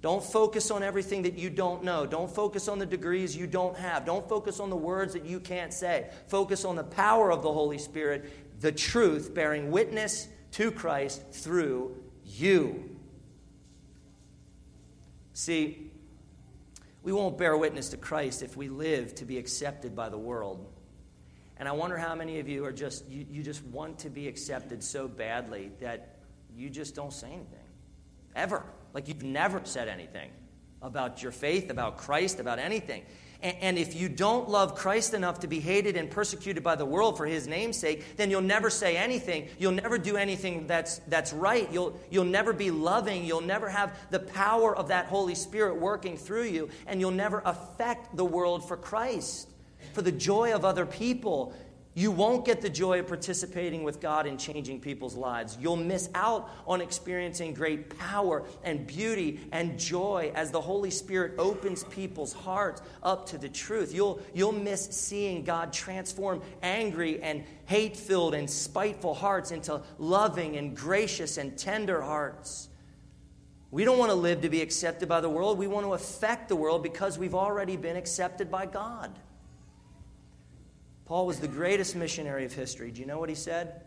Don't 0.01 0.23
focus 0.23 0.71
on 0.71 0.83
everything 0.83 1.23
that 1.23 1.39
you 1.39 1.51
don't 1.51 1.83
know. 1.83 2.07
Don't 2.07 2.33
focus 2.33 2.69
on 2.69 2.79
the 2.79 2.87
degrees 2.87 3.37
you 3.37 3.47
don't 3.49 3.77
have. 3.77 4.05
Don't 4.05 4.29
focus 4.29 4.61
on 4.61 4.71
the 4.71 4.77
words 4.77 5.13
that 5.15 5.25
you 5.25 5.41
can't 5.41 5.73
say. 5.73 6.09
Focus 6.29 6.65
on 6.65 6.77
the 6.77 6.85
power 6.85 7.33
of 7.33 7.43
the 7.43 7.53
Holy 7.53 7.79
Spirit, 7.79 8.61
the 8.61 8.71
truth 8.71 9.35
bearing 9.35 9.73
witness 9.73 10.29
to 10.53 10.71
Christ 10.71 11.23
through 11.33 11.97
you. 12.25 12.97
See, 15.33 15.88
we 17.09 17.15
won't 17.15 17.39
bear 17.39 17.57
witness 17.57 17.89
to 17.89 17.97
Christ 17.97 18.43
if 18.43 18.55
we 18.55 18.69
live 18.69 19.15
to 19.15 19.25
be 19.25 19.39
accepted 19.39 19.97
by 19.97 20.11
the 20.11 20.19
world. 20.19 20.71
And 21.57 21.67
I 21.67 21.73
wonder 21.73 21.97
how 21.97 22.15
many 22.15 22.39
of 22.39 22.51
you 22.51 22.67
are 22.67 22.73
just, 22.73 23.09
you, 23.09 23.25
you 23.31 23.43
just 23.43 23.65
want 23.65 24.01
to 24.01 24.11
be 24.11 24.29
accepted 24.29 24.85
so 24.85 25.09
badly 25.09 25.71
that 25.81 26.19
you 26.55 26.69
just 26.69 26.95
don't 26.95 27.11
say 27.11 27.29
anything. 27.29 27.65
Ever. 28.37 28.63
Like 28.93 29.09
you've 29.09 29.23
never 29.23 29.63
said 29.65 29.89
anything 29.89 30.31
about 30.83 31.23
your 31.23 31.33
faith, 31.33 31.71
about 31.71 31.97
Christ, 31.97 32.41
about 32.41 32.59
anything. 32.59 33.07
And 33.41 33.79
if 33.79 33.95
you 33.95 34.09
don't 34.09 34.49
love 34.49 34.75
Christ 34.75 35.15
enough 35.15 35.39
to 35.41 35.47
be 35.47 35.61
hated 35.61 35.97
and 35.97 36.11
persecuted 36.11 36.65
by 36.65 36.75
the 36.75 36.85
world 36.85 37.17
for 37.17 37.25
his 37.25 37.47
name's 37.47 37.77
sake, 37.77 38.17
then 38.17 38.33
you'll 38.33 38.41
never 38.41 38.69
say 38.69 38.97
anything. 38.97 39.49
You'll 39.61 39.73
never 39.73 39.97
do 39.97 40.17
anything 40.17 40.67
that's, 40.67 40.99
that's 41.07 41.33
right. 41.33 41.71
You'll, 41.73 41.99
you'll 42.11 42.25
never 42.25 42.53
be 42.53 42.73
loving. 42.73 43.25
You'll 43.25 43.41
never 43.41 43.69
have 43.69 43.97
the 44.11 44.19
power 44.19 44.75
of 44.77 44.89
that 44.89 45.07
Holy 45.07 45.37
Spirit 45.37 45.77
working 45.77 46.17
through 46.17 46.47
you. 46.47 46.69
And 46.89 46.99
you'll 46.99 47.13
never 47.13 47.41
affect 47.45 48.17
the 48.17 48.25
world 48.25 48.67
for 48.67 48.77
Christ, 48.77 49.49
for 49.93 50.03
the 50.03 50.11
joy 50.11 50.53
of 50.53 50.65
other 50.65 50.85
people. 50.85 51.55
You 51.99 52.13
won't 52.13 52.45
get 52.45 52.61
the 52.61 52.71
joy 52.71 53.01
of 53.01 53.09
participating 53.09 53.83
with 53.83 53.99
God 53.99 54.25
in 54.25 54.39
changing 54.39 54.79
people's 54.79 55.17
lives. 55.17 55.59
You'll 55.61 55.75
miss 55.75 56.09
out 56.15 56.49
on 56.65 56.81
experiencing 56.81 57.55
great 57.55 57.99
power 57.99 58.45
and 58.63 58.87
beauty 58.87 59.41
and 59.51 59.77
joy 59.77 60.31
as 60.37 60.53
the 60.53 60.61
Holy 60.61 60.93
Spirit 60.93 61.33
opens 61.39 61.83
people's 61.83 62.33
hearts 62.33 62.83
up 63.03 63.27
to 63.31 63.37
the 63.37 63.49
truth. 63.49 63.93
You'll, 63.93 64.21
you'll 64.33 64.53
miss 64.53 64.85
seeing 64.85 65.43
God 65.43 65.73
transform 65.73 66.41
angry 66.63 67.21
and 67.21 67.43
hate 67.65 67.97
filled 67.97 68.35
and 68.35 68.49
spiteful 68.49 69.15
hearts 69.15 69.51
into 69.51 69.83
loving 69.99 70.57
and 70.57 70.77
gracious 70.77 71.37
and 71.37 71.59
tender 71.59 72.01
hearts. 72.01 72.69
We 73.73 73.85
don't 73.85 73.99
want 73.99 74.13
to 74.13 74.17
live 74.17 74.43
to 74.43 74.49
be 74.49 74.63
accepted 74.63 75.09
by 75.09 75.21
the 75.21 75.29
world. 75.29 75.59
We 75.59 75.67
want 75.67 75.85
to 75.85 75.95
affect 75.95 76.49
the 76.49 76.55
world 76.55 76.85
because 76.85 77.19
we've 77.19 77.35
already 77.35 77.77
been 77.77 77.97
accepted 77.97 78.53
by 78.53 78.67
God. 78.67 79.19
Paul 81.09 81.27
was 81.27 81.41
the 81.41 81.49
greatest 81.49 81.97
missionary 81.97 82.45
of 82.45 82.53
history. 82.53 82.91
Do 82.91 83.01
you 83.01 83.07
know 83.07 83.19
what 83.19 83.31
he 83.31 83.35
said? 83.35 83.81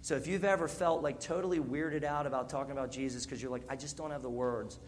So 0.00 0.16
if 0.16 0.26
you've 0.26 0.44
ever 0.44 0.66
felt 0.66 1.00
like 1.00 1.20
totally 1.20 1.60
weirded 1.60 2.02
out 2.02 2.26
about 2.26 2.50
talking 2.50 2.72
about 2.72 2.90
Jesus 2.90 3.24
because 3.24 3.40
you're 3.40 3.52
like, 3.52 3.62
I 3.68 3.76
just 3.76 3.96
don't 3.96 4.10
have 4.10 4.22
the 4.22 4.28
words, 4.28 4.80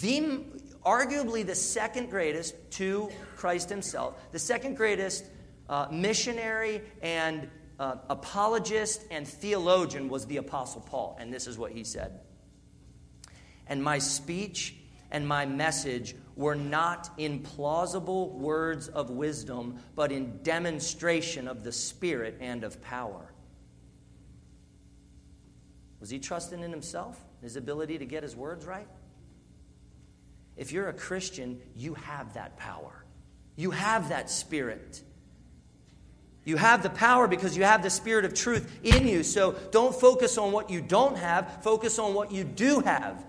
the 0.00 0.44
arguably 0.82 1.44
the 1.44 1.54
second 1.54 2.08
greatest 2.08 2.54
to 2.72 3.10
Christ 3.36 3.68
himself, 3.68 4.14
the 4.32 4.38
second 4.38 4.78
greatest 4.78 5.26
uh, 5.68 5.88
missionary 5.92 6.80
and 7.02 7.50
uh, 7.78 7.96
apologist 8.08 9.04
and 9.10 9.28
theologian 9.28 10.08
was 10.08 10.24
the 10.24 10.38
Apostle 10.38 10.80
Paul. 10.80 11.18
And 11.20 11.30
this 11.30 11.46
is 11.46 11.58
what 11.58 11.72
he 11.72 11.84
said 11.84 12.18
And 13.66 13.84
my 13.84 13.98
speech 13.98 14.74
and 15.10 15.26
my 15.26 15.46
message 15.46 16.14
were 16.34 16.54
not 16.54 17.10
in 17.16 17.40
plausible 17.40 18.30
words 18.30 18.88
of 18.88 19.10
wisdom, 19.10 19.78
but 19.94 20.12
in 20.12 20.42
demonstration 20.42 21.48
of 21.48 21.64
the 21.64 21.72
Spirit 21.72 22.36
and 22.40 22.64
of 22.64 22.80
power. 22.82 23.32
Was 26.00 26.10
he 26.10 26.18
trusting 26.18 26.62
in 26.62 26.70
himself, 26.70 27.18
his 27.40 27.56
ability 27.56 27.98
to 27.98 28.04
get 28.04 28.22
his 28.22 28.36
words 28.36 28.66
right? 28.66 28.86
If 30.56 30.72
you're 30.72 30.88
a 30.88 30.94
Christian, 30.94 31.60
you 31.74 31.94
have 31.94 32.34
that 32.34 32.56
power. 32.56 33.04
You 33.56 33.70
have 33.70 34.10
that 34.10 34.30
spirit. 34.30 35.02
You 36.44 36.56
have 36.56 36.82
the 36.82 36.90
power 36.90 37.26
because 37.26 37.56
you 37.56 37.64
have 37.64 37.82
the 37.82 37.90
spirit 37.90 38.24
of 38.24 38.34
truth 38.34 38.78
in 38.82 39.06
you. 39.08 39.22
So 39.22 39.56
don't 39.72 39.94
focus 39.94 40.38
on 40.38 40.52
what 40.52 40.70
you 40.70 40.80
don't 40.80 41.16
have, 41.18 41.62
focus 41.62 41.98
on 41.98 42.14
what 42.14 42.30
you 42.30 42.44
do 42.44 42.80
have. 42.80 43.24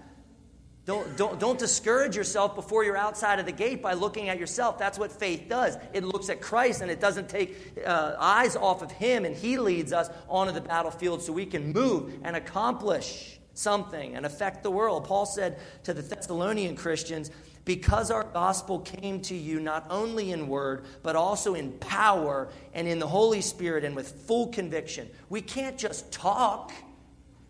Don't, 0.88 1.18
don't, 1.18 1.38
don't 1.38 1.60
discourage 1.60 2.16
yourself 2.16 2.56
before 2.56 2.86
you're 2.86 2.96
outside 2.96 3.40
of 3.40 3.46
the 3.46 3.52
gate 3.52 3.82
by 3.82 3.92
looking 3.92 4.30
at 4.30 4.40
yourself. 4.40 4.80
That's 4.80 4.98
what 4.98 5.12
faith 5.12 5.50
does. 5.50 5.78
It 5.92 6.06
looks 6.06 6.30
at 6.30 6.40
Christ 6.40 6.82
and 6.82 6.90
it 6.90 7.02
doesn't 7.02 7.28
take 7.28 7.78
uh, 7.86 8.16
eyes 8.18 8.56
off 8.56 8.82
of 8.82 8.90
Him, 8.90 9.26
and 9.26 9.36
He 9.36 9.58
leads 9.58 9.92
us 9.92 10.10
onto 10.30 10.54
the 10.54 10.62
battlefield 10.62 11.22
so 11.22 11.34
we 11.34 11.46
can 11.46 11.74
move 11.74 12.14
and 12.24 12.38
accomplish 12.38 13.38
something 13.54 14.16
and 14.16 14.26
affect 14.26 14.64
the 14.64 14.72
world. 14.72 15.04
Paul 15.04 15.26
said 15.26 15.60
to 15.84 15.94
the 15.94 16.02
Thessalonian 16.02 16.78
Christians, 16.78 17.32
because 17.66 18.10
our 18.10 18.24
gospel 18.24 18.80
came 18.80 19.20
to 19.24 19.36
you 19.36 19.60
not 19.60 19.88
only 19.90 20.32
in 20.32 20.48
word, 20.48 20.86
but 21.04 21.18
also 21.18 21.54
in 21.54 21.74
power 21.80 22.48
and 22.74 22.88
in 22.88 22.98
the 22.98 23.08
Holy 23.08 23.42
Spirit 23.42 23.84
and 23.84 23.94
with 23.94 24.10
full 24.26 24.48
conviction. 24.48 25.10
We 25.28 25.42
can't 25.42 25.78
just 25.78 26.10
talk. 26.14 26.72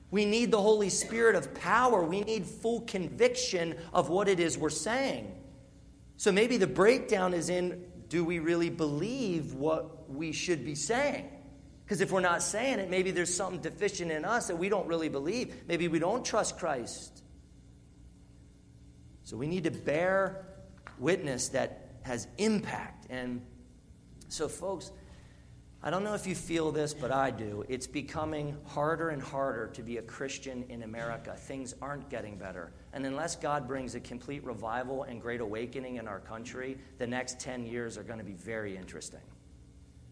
We 0.10 0.26
need 0.26 0.52
the 0.52 0.62
Holy 0.62 0.90
Spirit 0.90 1.36
of 1.36 1.54
power. 1.54 2.04
We 2.04 2.22
need 2.22 2.46
full 2.46 2.82
conviction 2.82 3.76
of 3.94 4.10
what 4.10 4.28
it 4.28 4.40
is 4.40 4.58
we're 4.58 4.70
saying. 4.70 5.34
So 6.16 6.32
maybe 6.32 6.58
the 6.58 6.68
breakdown 6.68 7.34
is 7.34 7.50
in 7.50 7.84
do 8.08 8.24
we 8.24 8.40
really 8.40 8.70
believe 8.70 9.54
what 9.54 10.10
we 10.10 10.32
should 10.32 10.64
be 10.64 10.76
saying? 10.76 11.30
Because 11.84 12.02
if 12.02 12.12
we're 12.12 12.22
not 12.22 12.42
saying 12.42 12.80
it, 12.80 12.90
maybe 12.90 13.12
there's 13.12 13.34
something 13.34 13.62
deficient 13.62 14.12
in 14.12 14.26
us 14.26 14.48
that 14.48 14.58
we 14.58 14.70
don't 14.70 14.88
really 14.88 15.10
believe. 15.10 15.56
Maybe 15.68 15.88
we 15.88 16.00
don't 16.00 16.24
trust 16.24 16.58
Christ. 16.58 17.24
So 19.24 19.36
we 19.36 19.48
need 19.48 19.66
to 19.66 19.72
bear 19.72 20.46
witness 21.00 21.50
that 21.50 22.00
has 22.04 22.28
impact. 22.38 23.08
And 23.10 23.42
so, 24.30 24.48
folks, 24.48 24.92
I 25.84 25.92
don't 25.92 26.04
know 26.04 26.16
if 26.16 26.26
you 26.26 26.34
feel 26.34 26.72
this, 26.72 26.94
but 26.94 27.12
I 27.12 27.30
do. 27.30 27.64
It's 27.70 27.86
becoming 27.86 28.58
harder 28.66 29.10
and 29.10 29.22
harder 29.22 29.68
to 29.68 29.84
be 29.84 29.98
a 29.98 30.02
Christian 30.02 30.66
in 30.70 30.82
America. 30.82 31.36
Things 31.38 31.76
aren't 31.82 32.10
getting 32.10 32.38
better. 32.38 32.72
And 32.94 33.06
unless 33.06 33.36
God 33.36 33.68
brings 33.68 33.94
a 33.94 34.00
complete 34.00 34.44
revival 34.44 35.04
and 35.04 35.22
great 35.22 35.40
awakening 35.40 35.98
in 35.98 36.08
our 36.08 36.20
country, 36.20 36.80
the 36.98 37.06
next 37.06 37.40
10 37.40 37.66
years 37.66 37.96
are 37.98 38.04
going 38.04 38.18
to 38.18 38.26
be 38.26 38.34
very 38.34 38.76
interesting. 38.76 39.22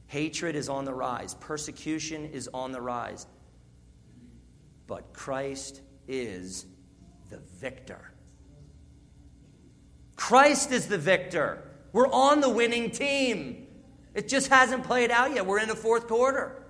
Hatred 0.08 0.56
is 0.56 0.70
on 0.70 0.86
the 0.86 0.94
rise, 0.94 1.34
persecution 1.34 2.26
is 2.26 2.48
on 2.54 2.72
the 2.72 2.82
rise. 2.82 3.26
But 4.86 5.14
Christ 5.14 5.82
is 6.08 6.68
the 7.32 7.40
victor. 7.60 8.12
Christ 10.16 10.72
is 10.72 10.88
the 10.88 11.00
victor. 11.00 11.64
We're 11.92 12.12
on 12.12 12.40
the 12.40 12.50
winning 12.50 12.92
team. 12.92 13.65
It 14.16 14.30
just 14.30 14.48
hasn't 14.48 14.86
played 14.86 15.12
out 15.12 15.36
yet. 15.36 15.46
We're 15.46 15.60
in 15.60 15.68
the 15.68 15.76
fourth 15.76 16.08
quarter. 16.08 16.64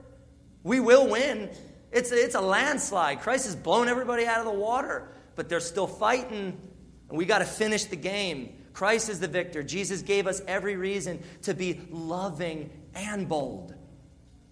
We 0.64 0.80
will 0.80 1.08
win. 1.08 1.52
It's 1.91 2.12
a, 2.12 2.22
it's 2.22 2.36
a 2.36 2.41
landslide. 2.41 3.22
Christ 3.22 3.46
has 3.46 3.56
blown 3.56 3.88
everybody 3.88 4.26
out 4.26 4.39
of 4.39 4.46
the 4.46 4.60
water, 4.60 5.08
but 5.36 5.48
they're 5.48 5.60
still 5.60 5.88
fighting, 5.88 6.60
and 7.08 7.18
we 7.18 7.26
got 7.26 7.39
to 7.39 7.46
finish 7.46 7.86
the 7.86 7.96
game. 7.96 8.58
Christ 8.74 9.10
is 9.10 9.20
the 9.20 9.28
victor. 9.28 9.64
Jesus 9.64 10.02
gave 10.02 10.28
us 10.28 10.41
every 10.48 10.76
reason 10.76 11.22
to 11.43 11.54
be 11.54 11.80
loving 11.91 12.72
and 12.96 13.30
bold, 13.30 13.76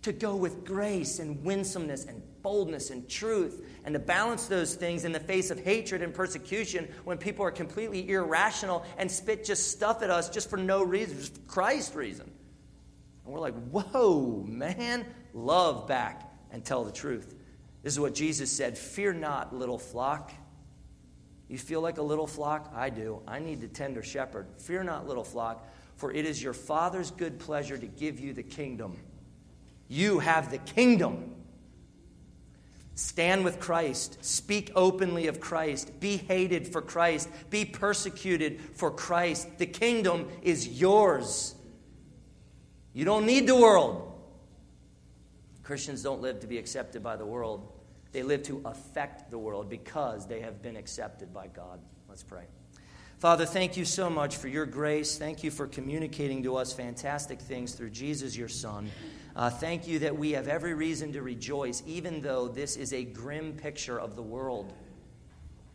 to 0.04 0.14
go 0.14 0.36
with 0.36 0.64
grace 0.64 1.18
and 1.18 1.44
winsomeness 1.44 2.06
and 2.06 2.22
boldness 2.44 2.92
and 2.92 3.10
truth, 3.10 3.66
and 3.86 3.94
to 3.94 4.00
balance 4.00 4.46
those 4.46 4.76
things 4.76 5.04
in 5.04 5.12
the 5.12 5.20
face 5.20 5.50
of 5.50 5.60
hatred 5.60 6.04
and 6.04 6.14
persecution 6.14 6.88
when 7.06 7.18
people 7.18 7.44
are 7.44 7.52
completely 7.52 8.10
irrational 8.10 8.86
and 8.98 9.10
spit 9.10 9.44
just 9.44 9.72
stuff 9.72 10.04
at 10.04 10.10
us 10.10 10.30
just 10.30 10.50
for 10.50 10.58
no 10.58 10.84
reason, 10.84 11.18
just 11.18 11.48
Christ 11.48 11.96
reason. 11.96 12.33
And 13.26 13.34
we're 13.34 13.40
like, 13.40 13.56
whoa, 13.70 14.44
man, 14.48 15.06
love 15.34 15.88
back 15.88 16.32
and 16.52 16.64
tell 16.64 16.84
the 16.84 16.92
truth. 16.92 17.36
This 17.82 17.94
is 17.94 18.00
what 18.00 18.16
Jesus 18.16 18.52
said 18.52 18.78
Fear 18.78 19.14
not, 19.14 19.56
little 19.56 19.78
flock. 19.78 20.32
You 21.50 21.58
feel 21.58 21.82
like 21.82 21.98
a 21.98 22.02
little 22.02 22.28
flock? 22.28 22.72
I 22.74 22.90
do. 22.90 23.22
I 23.28 23.40
need 23.40 23.62
the 23.62 23.68
tender 23.68 24.02
shepherd. 24.02 24.48
Fear 24.58 24.86
not, 24.86 25.08
little 25.08 25.24
flock, 25.24 25.68
for 25.98 26.12
it 26.12 26.26
is 26.26 26.42
your 26.42 26.54
Father's 26.54 27.12
good 27.12 27.38
pleasure 27.38 27.78
to 27.78 27.86
give 27.86 28.20
you 28.20 28.34
the 28.34 28.44
kingdom. 28.44 28.98
You 29.88 30.20
have 30.20 30.50
the 30.50 30.58
kingdom. 30.58 31.36
Stand 32.96 33.44
with 33.44 33.60
Christ. 33.60 34.24
Speak 34.24 34.72
openly 34.76 35.28
of 35.28 35.40
Christ. 35.40 36.00
Be 36.00 36.18
hated 36.18 36.68
for 36.68 36.82
Christ. 36.82 37.30
Be 37.50 37.66
persecuted 37.66 38.62
for 38.74 38.92
Christ. 38.92 39.58
The 39.58 39.66
kingdom 39.66 40.30
is 40.42 40.68
yours. 40.68 41.56
You 42.94 43.06
don't 43.06 43.26
need 43.26 43.48
the 43.48 43.56
world. 43.56 44.12
Christians 45.64 46.04
don't 46.04 46.22
live 46.22 46.40
to 46.42 46.48
be 46.48 46.58
accepted 46.58 47.02
by 47.02 47.16
the 47.16 47.26
world, 47.26 47.72
they 48.12 48.22
live 48.22 48.44
to 48.44 48.62
affect 48.66 49.32
the 49.32 49.38
world 49.38 49.70
because 49.70 50.28
they 50.28 50.42
have 50.42 50.62
been 50.62 50.76
accepted 50.76 51.34
by 51.34 51.48
God. 51.48 51.80
Let's 52.08 52.22
pray. 52.24 52.44
Father, 53.18 53.46
thank 53.46 53.78
you 53.78 53.86
so 53.86 54.10
much 54.10 54.36
for 54.36 54.50
your 54.50 54.66
grace. 54.66 55.18
Thank 55.18 55.44
you 55.44 55.50
for 55.50 55.66
communicating 55.66 56.44
to 56.44 56.58
us 56.58 56.74
fantastic 56.74 57.40
things 57.40 57.74
through 57.74 57.92
Jesus, 57.92 58.36
your 58.36 58.50
Son. 58.50 58.90
Uh, 59.36 59.50
thank 59.50 59.88
you 59.88 60.00
that 60.00 60.16
we 60.16 60.32
have 60.32 60.48
every 60.48 60.74
reason 60.74 61.14
to 61.14 61.22
rejoice, 61.22 61.82
even 61.88 62.22
though 62.22 62.50
this 62.50 62.76
is 62.76 62.92
a 62.92 63.04
grim 63.04 63.54
picture 63.54 64.00
of 64.00 64.16
the 64.16 64.22
world. 64.22 64.74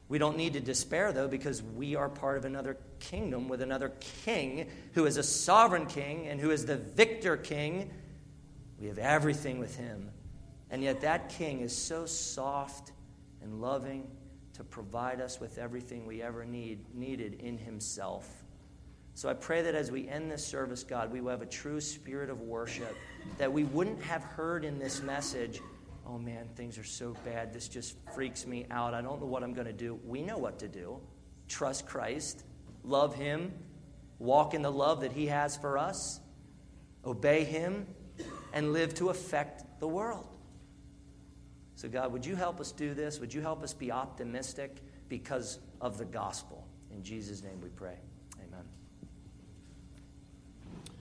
We 0.09 0.19
don't 0.19 0.37
need 0.37 0.55
to 0.55 0.61
despair, 0.61 1.13
though, 1.13 1.29
because 1.29 1.63
we 1.63 1.95
are 1.95 2.09
part 2.09 2.39
of 2.39 2.45
another 2.45 2.79
kingdom 2.99 3.49
with 3.49 3.61
another 3.61 3.93
king 4.25 4.69
who 4.95 5.05
is 5.05 5.19
a 5.19 5.23
sovereign 5.23 5.87
king 5.87 6.27
and 6.29 6.41
who 6.41 6.51
is 6.51 6.65
the 6.65 6.77
victor 6.77 7.37
king. 7.37 7.91
We 8.81 8.89
have 8.89 8.99
everything 8.99 9.59
with 9.59 9.77
him. 9.77 10.11
And 10.71 10.83
yet, 10.83 11.03
that 11.03 11.29
king 11.31 11.61
is 11.61 11.77
so 11.77 12.07
soft 12.07 12.93
and 13.43 13.61
loving 13.61 14.07
to 14.55 14.65
provide 14.65 15.21
us 15.21 15.41
with 15.41 15.59
everything 15.59 16.07
we 16.07 16.23
ever 16.23 16.45
need, 16.45 16.95
needed 16.95 17.35
in 17.41 17.59
himself. 17.59 18.29
So 19.15 19.29
I 19.29 19.35
pray 19.35 19.63
that 19.63 19.75
as 19.75 19.91
we 19.91 20.09
end 20.09 20.31
this 20.31 20.47
service, 20.47 20.85
God, 20.85 21.13
we 21.13 21.21
will 21.21 21.31
have 21.31 21.43
a 21.43 21.47
true 21.47 21.81
spirit 21.81 22.31
of 22.31 22.41
worship, 22.41 22.97
that 23.37 23.53
we 23.53 23.65
wouldn't 23.65 24.03
have 24.03 24.23
heard 24.23 24.65
in 24.65 24.79
this 24.79 25.03
message 25.03 25.61
oh 26.09 26.19
man, 26.19 26.49
things 26.57 26.79
are 26.79 26.85
so 26.85 27.15
bad. 27.25 27.53
This 27.53 27.69
just 27.69 27.97
freaks 28.15 28.47
me 28.47 28.67
out. 28.71 28.95
I 28.95 29.03
don't 29.03 29.21
know 29.21 29.27
what 29.27 29.43
I'm 29.43 29.53
going 29.53 29.67
to 29.67 29.73
do. 29.73 30.01
We 30.07 30.23
know 30.23 30.39
what 30.39 30.59
to 30.61 30.69
do. 30.69 31.01
Trust 31.49 31.87
Christ, 31.87 32.45
love 32.83 33.15
Him, 33.15 33.53
walk 34.19 34.55
in 34.55 34.63
the 34.63 34.73
love 34.73 35.03
that 35.03 35.13
He 35.13 35.27
has 35.27 35.57
for 35.57 35.77
us, 35.77 36.21
obey 37.05 37.45
Him, 37.45 37.87
and 38.53 38.73
live 38.73 38.95
to 38.95 39.11
affect 39.11 39.81
the 39.81 39.89
world. 39.89 40.37
So, 41.77 41.89
God, 41.89 42.13
would 42.13 42.27
you 42.27 42.35
help 42.35 42.59
us 42.59 42.73
do 42.73 42.95
this? 42.95 43.21
Would 43.21 43.33
you 43.33 43.41
help 43.41 43.63
us 43.63 43.73
be 43.73 43.93
optimistic 43.93 44.79
because 45.09 45.61
of 45.81 45.97
the 45.97 46.05
gospel? 46.05 46.67
In 46.91 47.05
Jesus' 47.05 47.43
name 47.43 47.61
we 47.63 47.69
pray. 47.69 47.99